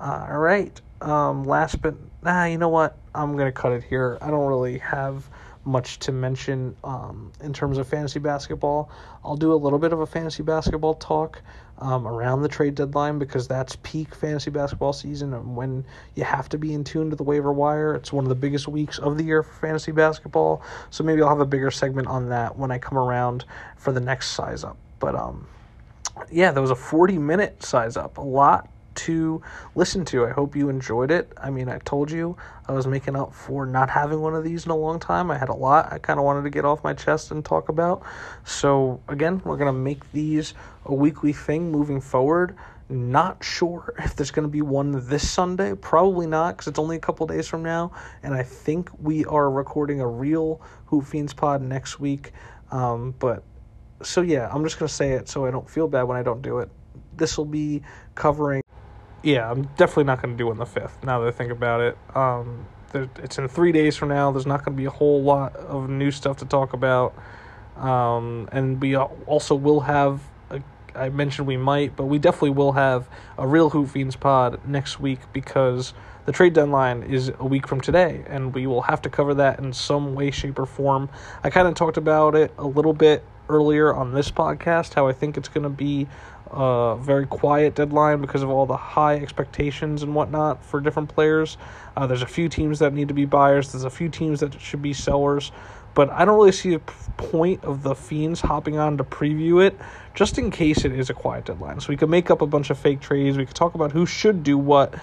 Uh, 0.00 0.26
all 0.30 0.38
right. 0.38 0.80
Um, 1.02 1.44
last 1.44 1.82
but 1.82 1.96
ah, 2.24 2.46
you 2.46 2.56
know 2.56 2.70
what? 2.70 2.96
I'm 3.14 3.36
gonna 3.36 3.52
cut 3.52 3.72
it 3.72 3.84
here. 3.84 4.16
I 4.22 4.30
don't 4.30 4.46
really 4.46 4.78
have 4.78 5.28
much 5.68 5.98
to 6.00 6.12
mention 6.12 6.74
um, 6.82 7.30
in 7.42 7.52
terms 7.52 7.78
of 7.78 7.86
fantasy 7.86 8.18
basketball. 8.18 8.90
I'll 9.22 9.36
do 9.36 9.52
a 9.52 9.54
little 9.54 9.78
bit 9.78 9.92
of 9.92 10.00
a 10.00 10.06
fantasy 10.06 10.42
basketball 10.42 10.94
talk 10.94 11.42
um, 11.78 12.08
around 12.08 12.42
the 12.42 12.48
trade 12.48 12.74
deadline 12.74 13.18
because 13.18 13.46
that's 13.46 13.76
peak 13.82 14.14
fantasy 14.14 14.50
basketball 14.50 14.92
season 14.92 15.34
and 15.34 15.54
when 15.54 15.84
you 16.16 16.24
have 16.24 16.48
to 16.48 16.58
be 16.58 16.72
in 16.72 16.82
tune 16.82 17.10
to 17.10 17.16
the 17.16 17.22
waiver 17.22 17.52
wire. 17.52 17.94
It's 17.94 18.12
one 18.12 18.24
of 18.24 18.30
the 18.30 18.34
biggest 18.34 18.66
weeks 18.66 18.98
of 18.98 19.18
the 19.18 19.24
year 19.24 19.42
for 19.42 19.52
fantasy 19.60 19.92
basketball. 19.92 20.62
So 20.90 21.04
maybe 21.04 21.22
I'll 21.22 21.28
have 21.28 21.40
a 21.40 21.46
bigger 21.46 21.70
segment 21.70 22.08
on 22.08 22.30
that 22.30 22.56
when 22.56 22.70
I 22.70 22.78
come 22.78 22.98
around 22.98 23.44
for 23.76 23.92
the 23.92 24.00
next 24.00 24.30
size 24.30 24.64
up. 24.64 24.78
But 24.98 25.14
um, 25.14 25.46
yeah, 26.30 26.50
there 26.50 26.62
was 26.62 26.70
a 26.70 26.76
40 26.76 27.18
minute 27.18 27.62
size 27.62 27.96
up. 27.96 28.16
A 28.16 28.22
lot 28.22 28.68
to 28.98 29.40
listen 29.74 30.04
to. 30.06 30.26
I 30.26 30.30
hope 30.30 30.56
you 30.56 30.68
enjoyed 30.68 31.10
it. 31.10 31.32
I 31.36 31.50
mean, 31.50 31.68
I 31.68 31.78
told 31.78 32.10
you 32.10 32.36
I 32.66 32.72
was 32.72 32.86
making 32.86 33.16
up 33.16 33.34
for 33.34 33.64
not 33.64 33.88
having 33.88 34.20
one 34.20 34.34
of 34.34 34.44
these 34.44 34.64
in 34.64 34.70
a 34.70 34.76
long 34.76 34.98
time. 34.98 35.30
I 35.30 35.38
had 35.38 35.48
a 35.48 35.54
lot 35.54 35.92
I 35.92 35.98
kind 35.98 36.18
of 36.18 36.24
wanted 36.24 36.42
to 36.42 36.50
get 36.50 36.64
off 36.64 36.82
my 36.82 36.94
chest 36.94 37.30
and 37.30 37.44
talk 37.44 37.68
about. 37.68 38.02
So, 38.44 39.00
again, 39.08 39.40
we're 39.44 39.56
going 39.56 39.72
to 39.72 39.78
make 39.78 40.10
these 40.12 40.54
a 40.84 40.94
weekly 40.94 41.32
thing 41.32 41.70
moving 41.70 42.00
forward. 42.00 42.56
Not 42.88 43.44
sure 43.44 43.94
if 43.98 44.16
there's 44.16 44.30
going 44.30 44.46
to 44.46 44.52
be 44.52 44.62
one 44.62 45.08
this 45.08 45.28
Sunday. 45.28 45.74
Probably 45.74 46.26
not 46.26 46.56
because 46.56 46.68
it's 46.68 46.78
only 46.78 46.96
a 46.96 47.00
couple 47.00 47.26
days 47.26 47.46
from 47.46 47.62
now. 47.62 47.92
And 48.22 48.34
I 48.34 48.42
think 48.42 48.90
we 49.00 49.24
are 49.26 49.50
recording 49.50 50.00
a 50.00 50.06
real 50.06 50.60
Hoop 50.86 51.04
Fiends 51.04 51.34
pod 51.34 51.62
next 51.62 52.00
week. 52.00 52.32
Um, 52.70 53.14
but 53.18 53.42
so 54.02 54.22
yeah, 54.22 54.48
I'm 54.52 54.64
just 54.64 54.78
going 54.78 54.88
to 54.88 54.94
say 54.94 55.12
it 55.12 55.28
so 55.28 55.44
I 55.46 55.50
don't 55.50 55.68
feel 55.68 55.88
bad 55.88 56.02
when 56.02 56.16
I 56.16 56.22
don't 56.22 56.42
do 56.42 56.58
it. 56.58 56.70
This 57.16 57.36
will 57.36 57.44
be 57.44 57.82
covering 58.14 58.62
yeah, 59.28 59.50
I'm 59.50 59.64
definitely 59.76 60.04
not 60.04 60.22
going 60.22 60.34
to 60.34 60.38
do 60.38 60.48
it 60.48 60.52
on 60.52 60.58
the 60.58 60.66
fifth. 60.66 61.04
Now 61.04 61.20
that 61.20 61.28
I 61.28 61.30
think 61.30 61.52
about 61.52 61.80
it, 61.80 61.98
um, 62.14 62.66
there, 62.92 63.08
it's 63.22 63.36
in 63.36 63.46
three 63.48 63.72
days 63.72 63.96
from 63.96 64.08
now. 64.08 64.30
There's 64.32 64.46
not 64.46 64.64
going 64.64 64.74
to 64.74 64.80
be 64.80 64.86
a 64.86 64.90
whole 64.90 65.22
lot 65.22 65.54
of 65.56 65.90
new 65.90 66.10
stuff 66.10 66.38
to 66.38 66.46
talk 66.46 66.72
about, 66.72 67.14
um, 67.76 68.48
and 68.52 68.80
we 68.80 68.96
also 68.96 69.54
will 69.54 69.80
have. 69.80 70.22
A, 70.50 70.62
I 70.94 71.10
mentioned 71.10 71.46
we 71.46 71.58
might, 71.58 71.94
but 71.94 72.06
we 72.06 72.18
definitely 72.18 72.50
will 72.50 72.72
have 72.72 73.08
a 73.36 73.46
real 73.46 73.68
Hoop 73.70 73.90
Fiends 73.90 74.16
pod 74.16 74.66
next 74.66 74.98
week 74.98 75.20
because 75.34 75.92
the 76.24 76.32
trade 76.32 76.54
deadline 76.54 77.02
is 77.02 77.30
a 77.38 77.44
week 77.44 77.68
from 77.68 77.82
today, 77.82 78.24
and 78.26 78.54
we 78.54 78.66
will 78.66 78.82
have 78.82 79.02
to 79.02 79.10
cover 79.10 79.34
that 79.34 79.58
in 79.58 79.74
some 79.74 80.14
way, 80.14 80.30
shape, 80.30 80.58
or 80.58 80.66
form. 80.66 81.10
I 81.44 81.50
kind 81.50 81.68
of 81.68 81.74
talked 81.74 81.98
about 81.98 82.34
it 82.34 82.52
a 82.56 82.66
little 82.66 82.94
bit 82.94 83.22
earlier 83.50 83.94
on 83.94 84.14
this 84.14 84.30
podcast, 84.30 84.94
how 84.94 85.06
I 85.08 85.12
think 85.12 85.36
it's 85.36 85.48
going 85.48 85.64
to 85.64 85.70
be 85.70 86.06
a 86.50 86.96
very 87.00 87.26
quiet 87.26 87.74
deadline 87.74 88.20
because 88.20 88.42
of 88.42 88.50
all 88.50 88.66
the 88.66 88.76
high 88.76 89.16
expectations 89.16 90.02
and 90.02 90.14
whatnot 90.14 90.64
for 90.64 90.80
different 90.80 91.08
players. 91.08 91.56
Uh, 91.96 92.06
there's 92.06 92.22
a 92.22 92.26
few 92.26 92.48
teams 92.48 92.78
that 92.78 92.92
need 92.92 93.08
to 93.08 93.14
be 93.14 93.24
buyers. 93.24 93.72
There's 93.72 93.84
a 93.84 93.90
few 93.90 94.08
teams 94.08 94.40
that 94.40 94.60
should 94.60 94.82
be 94.82 94.92
sellers, 94.92 95.52
but 95.94 96.10
I 96.10 96.24
don't 96.24 96.36
really 96.36 96.52
see 96.52 96.74
a 96.74 96.78
point 96.78 97.64
of 97.64 97.82
the 97.82 97.94
fiends 97.94 98.40
hopping 98.40 98.78
on 98.78 98.98
to 98.98 99.04
preview 99.04 99.64
it, 99.64 99.78
just 100.14 100.38
in 100.38 100.50
case 100.50 100.84
it 100.84 100.92
is 100.92 101.10
a 101.10 101.14
quiet 101.14 101.46
deadline. 101.46 101.80
So 101.80 101.88
we 101.88 101.96
could 101.96 102.10
make 102.10 102.30
up 102.30 102.42
a 102.42 102.46
bunch 102.46 102.70
of 102.70 102.78
fake 102.78 103.00
trades. 103.00 103.36
We 103.36 103.46
could 103.46 103.56
talk 103.56 103.74
about 103.74 103.92
who 103.92 104.06
should 104.06 104.42
do 104.42 104.56
what, 104.56 104.94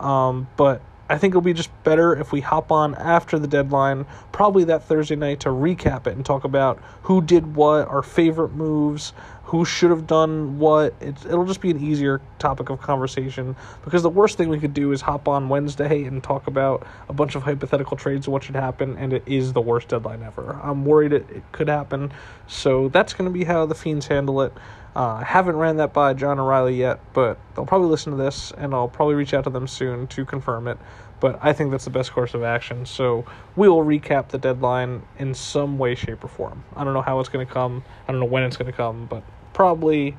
um, 0.00 0.48
but 0.56 0.82
I 1.10 1.18
think 1.18 1.32
it'll 1.32 1.40
be 1.42 1.52
just 1.52 1.70
better 1.82 2.14
if 2.14 2.30
we 2.30 2.40
hop 2.40 2.70
on 2.70 2.94
after 2.94 3.36
the 3.36 3.48
deadline, 3.48 4.06
probably 4.30 4.62
that 4.64 4.84
Thursday 4.84 5.16
night, 5.16 5.40
to 5.40 5.48
recap 5.48 6.06
it 6.06 6.14
and 6.14 6.24
talk 6.24 6.44
about 6.44 6.78
who 7.02 7.20
did 7.20 7.56
what, 7.56 7.88
our 7.88 8.02
favorite 8.02 8.52
moves, 8.52 9.12
who 9.42 9.64
should 9.64 9.90
have 9.90 10.06
done 10.06 10.60
what. 10.60 10.94
It's, 11.00 11.24
it'll 11.24 11.44
just 11.44 11.60
be 11.60 11.72
an 11.72 11.82
easier 11.82 12.20
topic 12.38 12.70
of 12.70 12.80
conversation 12.80 13.56
because 13.84 14.04
the 14.04 14.08
worst 14.08 14.38
thing 14.38 14.48
we 14.48 14.60
could 14.60 14.72
do 14.72 14.92
is 14.92 15.00
hop 15.00 15.26
on 15.26 15.48
Wednesday 15.48 16.04
and 16.04 16.22
talk 16.22 16.46
about 16.46 16.86
a 17.08 17.12
bunch 17.12 17.34
of 17.34 17.42
hypothetical 17.42 17.96
trades 17.96 18.28
and 18.28 18.32
what 18.32 18.44
should 18.44 18.54
happen, 18.54 18.96
and 18.96 19.12
it 19.12 19.24
is 19.26 19.52
the 19.52 19.60
worst 19.60 19.88
deadline 19.88 20.22
ever. 20.22 20.60
I'm 20.62 20.84
worried 20.84 21.12
it, 21.12 21.28
it 21.28 21.42
could 21.50 21.68
happen, 21.68 22.12
so 22.46 22.88
that's 22.88 23.14
going 23.14 23.28
to 23.28 23.36
be 23.36 23.42
how 23.42 23.66
the 23.66 23.74
Fiends 23.74 24.06
handle 24.06 24.42
it. 24.42 24.52
Uh, 24.94 25.20
I 25.20 25.24
haven't 25.24 25.56
ran 25.56 25.76
that 25.76 25.92
by 25.92 26.14
John 26.14 26.40
O'Reilly 26.40 26.76
yet, 26.76 26.98
but 27.12 27.38
they'll 27.54 27.66
probably 27.66 27.88
listen 27.88 28.10
to 28.12 28.18
this, 28.18 28.52
and 28.56 28.74
I'll 28.74 28.88
probably 28.88 29.14
reach 29.14 29.32
out 29.34 29.44
to 29.44 29.50
them 29.50 29.68
soon 29.68 30.06
to 30.08 30.24
confirm 30.24 30.66
it. 30.66 30.78
But 31.20 31.38
I 31.42 31.52
think 31.52 31.70
that's 31.70 31.84
the 31.84 31.90
best 31.90 32.12
course 32.12 32.34
of 32.34 32.42
action. 32.42 32.86
So 32.86 33.24
we 33.54 33.68
will 33.68 33.84
recap 33.84 34.28
the 34.28 34.38
deadline 34.38 35.02
in 35.18 35.34
some 35.34 35.78
way, 35.78 35.94
shape, 35.94 36.24
or 36.24 36.28
form. 36.28 36.64
I 36.74 36.82
don't 36.82 36.94
know 36.94 37.02
how 37.02 37.20
it's 37.20 37.28
going 37.28 37.46
to 37.46 37.52
come. 37.52 37.84
I 38.08 38.12
don't 38.12 38.20
know 38.20 38.26
when 38.26 38.42
it's 38.42 38.56
going 38.56 38.70
to 38.70 38.76
come, 38.76 39.06
but 39.06 39.22
probably 39.52 40.16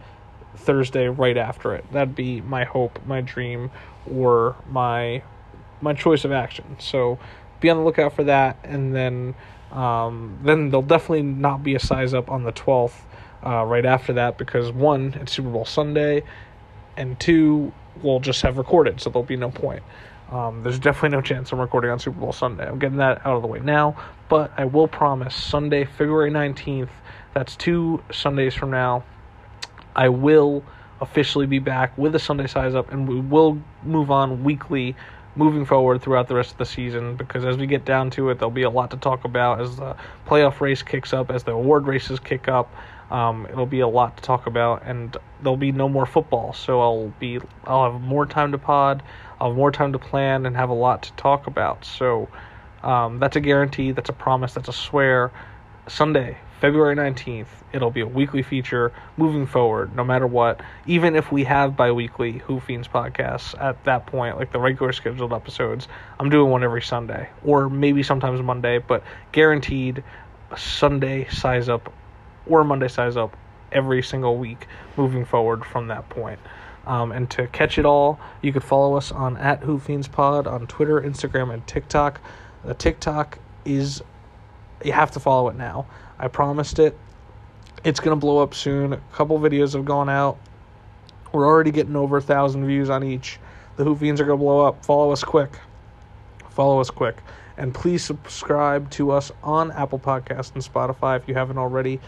Thursday 0.55 1.07
right 1.07 1.37
after 1.37 1.73
it. 1.73 1.85
That'd 1.91 2.15
be 2.15 2.41
my 2.41 2.63
hope, 2.63 2.99
my 3.05 3.21
dream, 3.21 3.71
or 4.09 4.55
my 4.69 5.23
my 5.81 5.93
choice 5.93 6.23
of 6.23 6.31
action. 6.31 6.77
So 6.79 7.17
be 7.59 7.69
on 7.69 7.77
the 7.77 7.83
lookout 7.83 8.13
for 8.13 8.23
that, 8.25 8.57
and 8.63 8.95
then 8.95 9.33
um, 9.71 10.39
then 10.43 10.69
there'll 10.69 10.81
definitely 10.81 11.23
not 11.23 11.63
be 11.63 11.75
a 11.75 11.79
size 11.79 12.13
up 12.13 12.29
on 12.29 12.43
the 12.43 12.51
twelfth. 12.51 13.05
Uh, 13.43 13.63
right 13.65 13.85
after 13.85 14.13
that, 14.13 14.37
because 14.37 14.71
one, 14.71 15.15
it's 15.19 15.31
Super 15.31 15.49
Bowl 15.49 15.65
Sunday, 15.65 16.23
and 16.95 17.19
two, 17.19 17.73
we'll 18.03 18.19
just 18.19 18.41
have 18.43 18.57
recorded, 18.57 19.01
so 19.01 19.09
there'll 19.09 19.23
be 19.23 19.35
no 19.35 19.49
point. 19.49 19.81
Um, 20.31 20.63
there's 20.63 20.79
definitely 20.79 21.17
no 21.17 21.21
chance 21.21 21.51
I'm 21.51 21.59
recording 21.59 21.91
on 21.91 21.99
Super 21.99 22.19
Bowl 22.19 22.31
Sunday. 22.31 22.67
I'm 22.67 22.79
getting 22.79 22.97
that 22.97 23.25
out 23.25 23.35
of 23.35 23.41
the 23.41 23.47
way 23.47 23.59
now, 23.59 23.97
but 24.29 24.51
I 24.57 24.65
will 24.65 24.87
promise 24.87 25.35
Sunday, 25.35 25.85
February 25.85 26.31
19th, 26.31 26.89
that's 27.33 27.55
two 27.55 28.03
Sundays 28.11 28.53
from 28.53 28.71
now, 28.71 29.03
I 29.95 30.09
will 30.09 30.63
officially 31.01 31.47
be 31.47 31.59
back 31.59 31.97
with 31.97 32.13
a 32.15 32.19
Sunday 32.19 32.47
size 32.47 32.75
up, 32.75 32.91
and 32.91 33.07
we 33.07 33.19
will 33.19 33.61
move 33.83 34.11
on 34.11 34.43
weekly 34.43 34.95
moving 35.35 35.65
forward 35.65 36.01
throughout 36.01 36.27
the 36.27 36.35
rest 36.35 36.51
of 36.51 36.57
the 36.57 36.65
season 36.65 37.15
because 37.15 37.45
as 37.45 37.57
we 37.57 37.65
get 37.65 37.85
down 37.85 38.09
to 38.11 38.29
it, 38.29 38.37
there'll 38.37 38.51
be 38.51 38.63
a 38.63 38.69
lot 38.69 38.91
to 38.91 38.97
talk 38.97 39.23
about 39.23 39.61
as 39.61 39.77
the 39.77 39.95
playoff 40.27 40.59
race 40.59 40.83
kicks 40.83 41.13
up, 41.13 41.31
as 41.31 41.43
the 41.43 41.51
award 41.51 41.87
races 41.87 42.19
kick 42.19 42.47
up. 42.47 42.73
Um, 43.11 43.45
it'll 43.51 43.65
be 43.65 43.81
a 43.81 43.87
lot 43.87 44.15
to 44.17 44.23
talk 44.23 44.47
about, 44.47 44.83
and 44.85 45.15
there'll 45.41 45.57
be 45.57 45.73
no 45.73 45.89
more 45.89 46.05
football, 46.05 46.53
so 46.53 46.79
I'll 46.81 47.13
be 47.19 47.39
I'll 47.65 47.91
have 47.91 48.01
more 48.01 48.25
time 48.25 48.53
to 48.53 48.57
pod, 48.57 49.03
I'll 49.39 49.49
have 49.49 49.57
more 49.57 49.71
time 49.71 49.91
to 49.91 49.99
plan, 49.99 50.45
and 50.45 50.55
have 50.55 50.69
a 50.69 50.73
lot 50.73 51.03
to 51.03 51.11
talk 51.13 51.45
about. 51.45 51.83
So 51.83 52.29
um, 52.83 53.19
that's 53.19 53.35
a 53.35 53.41
guarantee, 53.41 53.91
that's 53.91 54.09
a 54.09 54.13
promise, 54.13 54.53
that's 54.53 54.69
a 54.69 54.73
swear. 54.73 55.31
Sunday, 55.87 56.37
February 56.61 56.95
19th. 56.95 57.47
It'll 57.73 57.91
be 57.91 58.01
a 58.01 58.07
weekly 58.07 58.43
feature 58.43 58.93
moving 59.17 59.47
forward, 59.47 59.95
no 59.95 60.03
matter 60.03 60.27
what. 60.27 60.61
Even 60.85 61.15
if 61.15 61.31
we 61.31 61.43
have 61.45 61.75
bi 61.75 61.91
weekly 61.91 62.37
Hoop 62.37 62.63
Fiends 62.63 62.87
podcasts 62.87 63.59
at 63.59 63.83
that 63.85 64.05
point, 64.05 64.37
like 64.37 64.51
the 64.53 64.59
regular 64.59 64.93
scheduled 64.93 65.33
episodes, 65.33 65.87
I'm 66.19 66.29
doing 66.29 66.51
one 66.51 66.63
every 66.63 66.83
Sunday, 66.83 67.29
or 67.43 67.67
maybe 67.69 68.03
sometimes 68.03 68.41
Monday, 68.41 68.77
but 68.77 69.03
guaranteed 69.31 70.03
Sunday 70.55 71.27
size 71.29 71.67
up 71.67 71.91
or 72.47 72.63
Monday 72.63 72.87
size 72.87 73.17
up 73.17 73.35
every 73.71 74.03
single 74.03 74.37
week 74.37 74.67
moving 74.97 75.25
forward 75.25 75.65
from 75.65 75.87
that 75.87 76.09
point. 76.09 76.39
Um, 76.85 77.11
and 77.11 77.29
to 77.31 77.47
catch 77.47 77.77
it 77.77 77.85
all, 77.85 78.19
you 78.41 78.51
could 78.51 78.63
follow 78.63 78.97
us 78.97 79.11
on 79.11 79.37
at 79.37 79.59
Hoop 79.59 79.83
Fiends 79.83 80.07
Pod 80.07 80.47
on 80.47 80.65
Twitter, 80.67 80.99
Instagram, 80.99 81.53
and 81.53 81.65
TikTok. 81.67 82.19
The 82.65 82.73
TikTok 82.73 83.39
is 83.65 84.01
you 84.83 84.91
have 84.91 85.11
to 85.11 85.19
follow 85.19 85.49
it 85.49 85.55
now. 85.55 85.85
I 86.17 86.27
promised 86.27 86.79
it. 86.79 86.97
It's 87.83 87.99
gonna 87.99 88.15
blow 88.15 88.39
up 88.39 88.53
soon. 88.53 88.93
A 88.93 89.01
couple 89.13 89.39
videos 89.39 89.73
have 89.73 89.85
gone 89.85 90.09
out. 90.09 90.37
We're 91.31 91.45
already 91.45 91.71
getting 91.71 91.95
over 91.95 92.17
a 92.17 92.21
thousand 92.21 92.65
views 92.65 92.89
on 92.89 93.03
each. 93.03 93.39
The 93.77 93.83
Hoop 93.83 93.99
Fiends 93.99 94.19
are 94.19 94.25
gonna 94.25 94.37
blow 94.37 94.61
up. 94.61 94.83
Follow 94.83 95.11
us 95.11 95.23
quick. 95.23 95.51
Follow 96.49 96.79
us 96.79 96.89
quick. 96.89 97.17
And 97.57 97.73
please 97.73 98.03
subscribe 98.03 98.89
to 98.91 99.11
us 99.11 99.31
on 99.43 99.71
Apple 99.71 99.99
Podcasts 99.99 100.53
and 100.55 100.63
Spotify 100.63 101.17
if 101.17 101.27
you 101.27 101.35
haven't 101.35 101.57
already. 101.57 101.99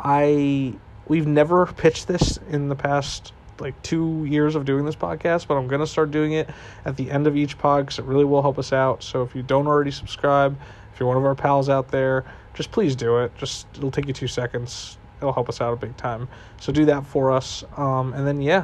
I 0.00 0.74
we've 1.06 1.26
never 1.26 1.66
pitched 1.66 2.06
this 2.06 2.38
in 2.50 2.68
the 2.68 2.76
past 2.76 3.32
like 3.60 3.80
two 3.82 4.24
years 4.24 4.54
of 4.54 4.64
doing 4.64 4.84
this 4.84 4.94
podcast, 4.94 5.48
but 5.48 5.56
I'm 5.56 5.66
gonna 5.66 5.86
start 5.86 6.10
doing 6.10 6.32
it 6.32 6.48
at 6.84 6.96
the 6.96 7.10
end 7.10 7.26
of 7.26 7.36
each 7.36 7.58
pod 7.58 7.86
because 7.86 7.98
it 7.98 8.04
really 8.04 8.24
will 8.24 8.42
help 8.42 8.58
us 8.58 8.72
out. 8.72 9.02
So 9.02 9.22
if 9.22 9.34
you 9.34 9.42
don't 9.42 9.66
already 9.66 9.90
subscribe, 9.90 10.58
if 10.92 11.00
you're 11.00 11.08
one 11.08 11.16
of 11.16 11.24
our 11.24 11.34
pals 11.34 11.68
out 11.68 11.88
there, 11.88 12.24
just 12.54 12.70
please 12.70 12.94
do 12.94 13.18
it. 13.18 13.32
Just 13.36 13.66
it'll 13.76 13.90
take 13.90 14.06
you 14.06 14.12
two 14.12 14.28
seconds. 14.28 14.98
It'll 15.18 15.32
help 15.32 15.48
us 15.48 15.60
out 15.60 15.72
a 15.72 15.76
big 15.76 15.96
time. 15.96 16.28
So 16.60 16.72
do 16.72 16.84
that 16.84 17.04
for 17.04 17.32
us. 17.32 17.64
Um, 17.76 18.14
and 18.14 18.26
then 18.26 18.40
yeah, 18.40 18.62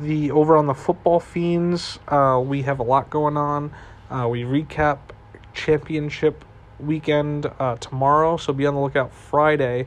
the 0.00 0.30
over 0.30 0.56
on 0.56 0.66
the 0.66 0.74
football 0.74 1.20
fiends, 1.20 1.98
uh, 2.08 2.42
we 2.44 2.62
have 2.62 2.78
a 2.80 2.82
lot 2.82 3.08
going 3.08 3.36
on. 3.36 3.72
Uh, 4.10 4.28
we 4.30 4.42
recap 4.42 4.98
championship 5.54 6.44
weekend 6.78 7.46
uh, 7.58 7.76
tomorrow, 7.76 8.36
so 8.36 8.52
be 8.52 8.66
on 8.66 8.74
the 8.74 8.80
lookout 8.80 9.12
Friday 9.12 9.86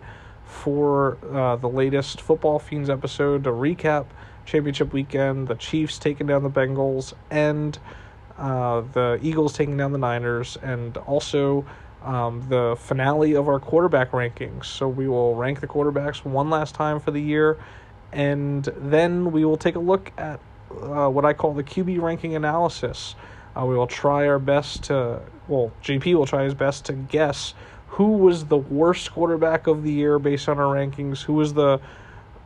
for 0.52 1.18
uh, 1.34 1.56
the 1.56 1.70
latest 1.70 2.22
football 2.22 2.60
fiends 2.60 2.90
episode 2.90 3.46
to 3.46 3.50
recap 3.50 4.06
championship 4.46 4.92
weekend. 4.92 5.48
The 5.48 5.56
Chiefs 5.56 5.98
taking 5.98 6.28
down 6.28 6.44
the 6.44 6.50
Bengals 6.50 7.14
and 7.32 7.80
uh, 8.38 8.82
the 8.94 9.18
Eagles 9.22 9.54
taking 9.54 9.78
down 9.78 9.92
the 9.92 9.98
Niners, 9.98 10.58
and 10.62 10.98
also 10.98 11.66
um, 12.04 12.46
the 12.50 12.76
finale 12.78 13.34
of 13.34 13.48
our 13.48 13.60
quarterback 13.60 14.12
rankings. 14.12 14.66
So 14.66 14.88
we 14.88 15.08
will 15.08 15.36
rank 15.36 15.62
the 15.62 15.68
quarterbacks 15.68 16.26
one 16.26 16.50
last 16.50 16.76
time 16.76 17.00
for 17.00 17.12
the 17.12 17.22
year, 17.22 17.58
and 18.12 18.64
then 18.78 19.32
we 19.32 19.46
will 19.46 19.58
take 19.58 19.76
a 19.76 19.80
look 19.80 20.12
at 20.18 20.40
uh, 20.72 21.08
what 21.10 21.26
I 21.26 21.34
call 21.34 21.54
the 21.54 21.64
QB 21.64 22.02
ranking 22.02 22.36
analysis. 22.36 23.16
Uh, 23.56 23.66
we 23.66 23.76
will 23.76 23.88
try 23.88 24.28
our 24.28 24.40
best 24.40 24.84
to, 24.86 25.22
well, 25.48 25.72
JP 25.84 26.16
will 26.16 26.26
try 26.26 26.44
his 26.44 26.54
best 26.54 26.86
to 26.86 26.94
guess 26.94 27.54
who 27.92 28.14
was 28.14 28.46
the 28.46 28.58
worst 28.58 29.12
quarterback 29.12 29.68
of 29.68 29.84
the 29.84 29.92
year 29.92 30.18
based 30.18 30.48
on 30.48 30.58
our 30.58 30.76
rankings, 30.76 31.22
who 31.22 31.34
was 31.34 31.54
the 31.54 31.80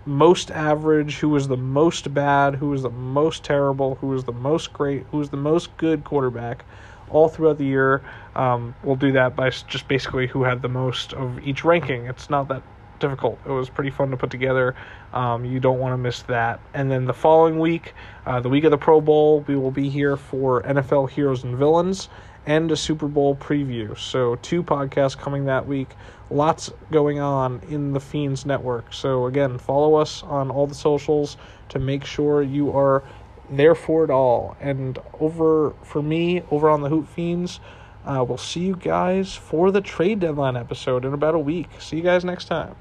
most 0.08 0.50
average, 0.50 1.18
who 1.18 1.30
was 1.30 1.48
the 1.48 1.58
most 1.58 2.12
bad, 2.16 2.56
who 2.56 2.70
was 2.70 2.82
the 2.82 2.90
most 2.90 3.44
terrible, 3.44 3.94
who 3.96 4.08
was 4.08 4.24
the 4.24 4.32
most 4.32 4.74
great, 4.74 5.06
who 5.12 5.20
was 5.20 5.30
the 5.30 5.38
most 5.38 5.76
good 5.78 6.04
quarterback 6.04 6.66
all 7.12 7.30
throughout 7.30 7.60
the 7.60 7.66
year. 7.66 8.02
Um, 8.36 8.74
we'll 8.84 8.96
do 8.96 9.12
that 9.12 9.36
by 9.36 9.52
just 9.52 9.88
basically 9.88 10.26
who 10.26 10.44
had 10.44 10.64
the 10.64 10.68
most 10.68 11.14
of 11.14 11.40
each 11.48 11.64
ranking. 11.64 12.06
It's 12.08 12.28
not 12.28 12.48
that 12.48 12.64
difficult. 13.00 13.38
It 13.46 13.52
was 13.52 13.70
pretty 13.70 13.92
fun 13.92 14.10
to 14.10 14.18
put 14.18 14.32
together. 14.32 14.76
Um, 15.14 15.46
you 15.46 15.60
don't 15.60 15.78
want 15.78 15.94
to 15.94 15.98
miss 15.98 16.24
that. 16.24 16.60
And 16.74 16.90
then 16.90 17.06
the 17.06 17.14
following 17.14 17.60
week, 17.60 17.94
uh, 18.26 18.40
the 18.40 18.50
week 18.50 18.64
of 18.64 18.72
the 18.72 18.80
Pro 18.80 19.00
Bowl, 19.00 19.42
we 19.42 19.56
will 19.56 19.72
be 19.72 19.90
here 19.90 20.18
for 20.18 20.64
NFL 20.64 21.12
Heroes 21.12 21.44
and 21.44 21.56
Villains 21.56 22.10
and 22.46 22.72
a 22.72 22.76
Super 22.76 23.08
Bowl 23.08 23.36
preview. 23.36 23.98
So, 23.98 24.36
two 24.36 24.64
podcasts 24.64 25.18
coming 25.18 25.46
that 25.46 25.68
week. 25.68 25.90
Lots 26.30 26.72
going 26.92 27.20
on 27.20 27.62
in 27.70 27.94
the 27.94 28.00
Fiends 28.00 28.46
Network. 28.46 28.94
So, 28.94 29.26
again, 29.26 29.58
follow 29.58 29.96
us 29.96 30.24
on 30.24 30.52
all 30.52 30.68
the 30.68 30.76
socials 30.76 31.38
to 31.70 31.80
make 31.80 32.06
sure 32.06 32.42
you 32.42 32.76
are 32.76 33.04
there 33.50 33.76
for 33.76 34.04
it 34.04 34.10
all. 34.10 34.58
And 34.60 34.98
over 35.20 35.74
for 35.84 36.02
me, 36.02 36.44
over 36.52 36.70
on 36.70 36.82
the 36.82 36.90
Hoop 36.90 37.08
Fiends, 37.08 37.60
uh, 38.06 38.24
we'll 38.28 38.38
see 38.38 38.62
you 38.62 38.76
guys 38.76 39.34
for 39.34 39.72
the 39.72 39.82
trade 39.82 40.20
deadline 40.20 40.56
episode 40.56 41.06
in 41.06 41.14
about 41.14 41.36
a 41.36 41.40
week. 41.40 41.70
See 41.80 41.98
you 41.98 42.04
guys 42.04 42.24
next 42.24 42.46
time. 42.46 42.76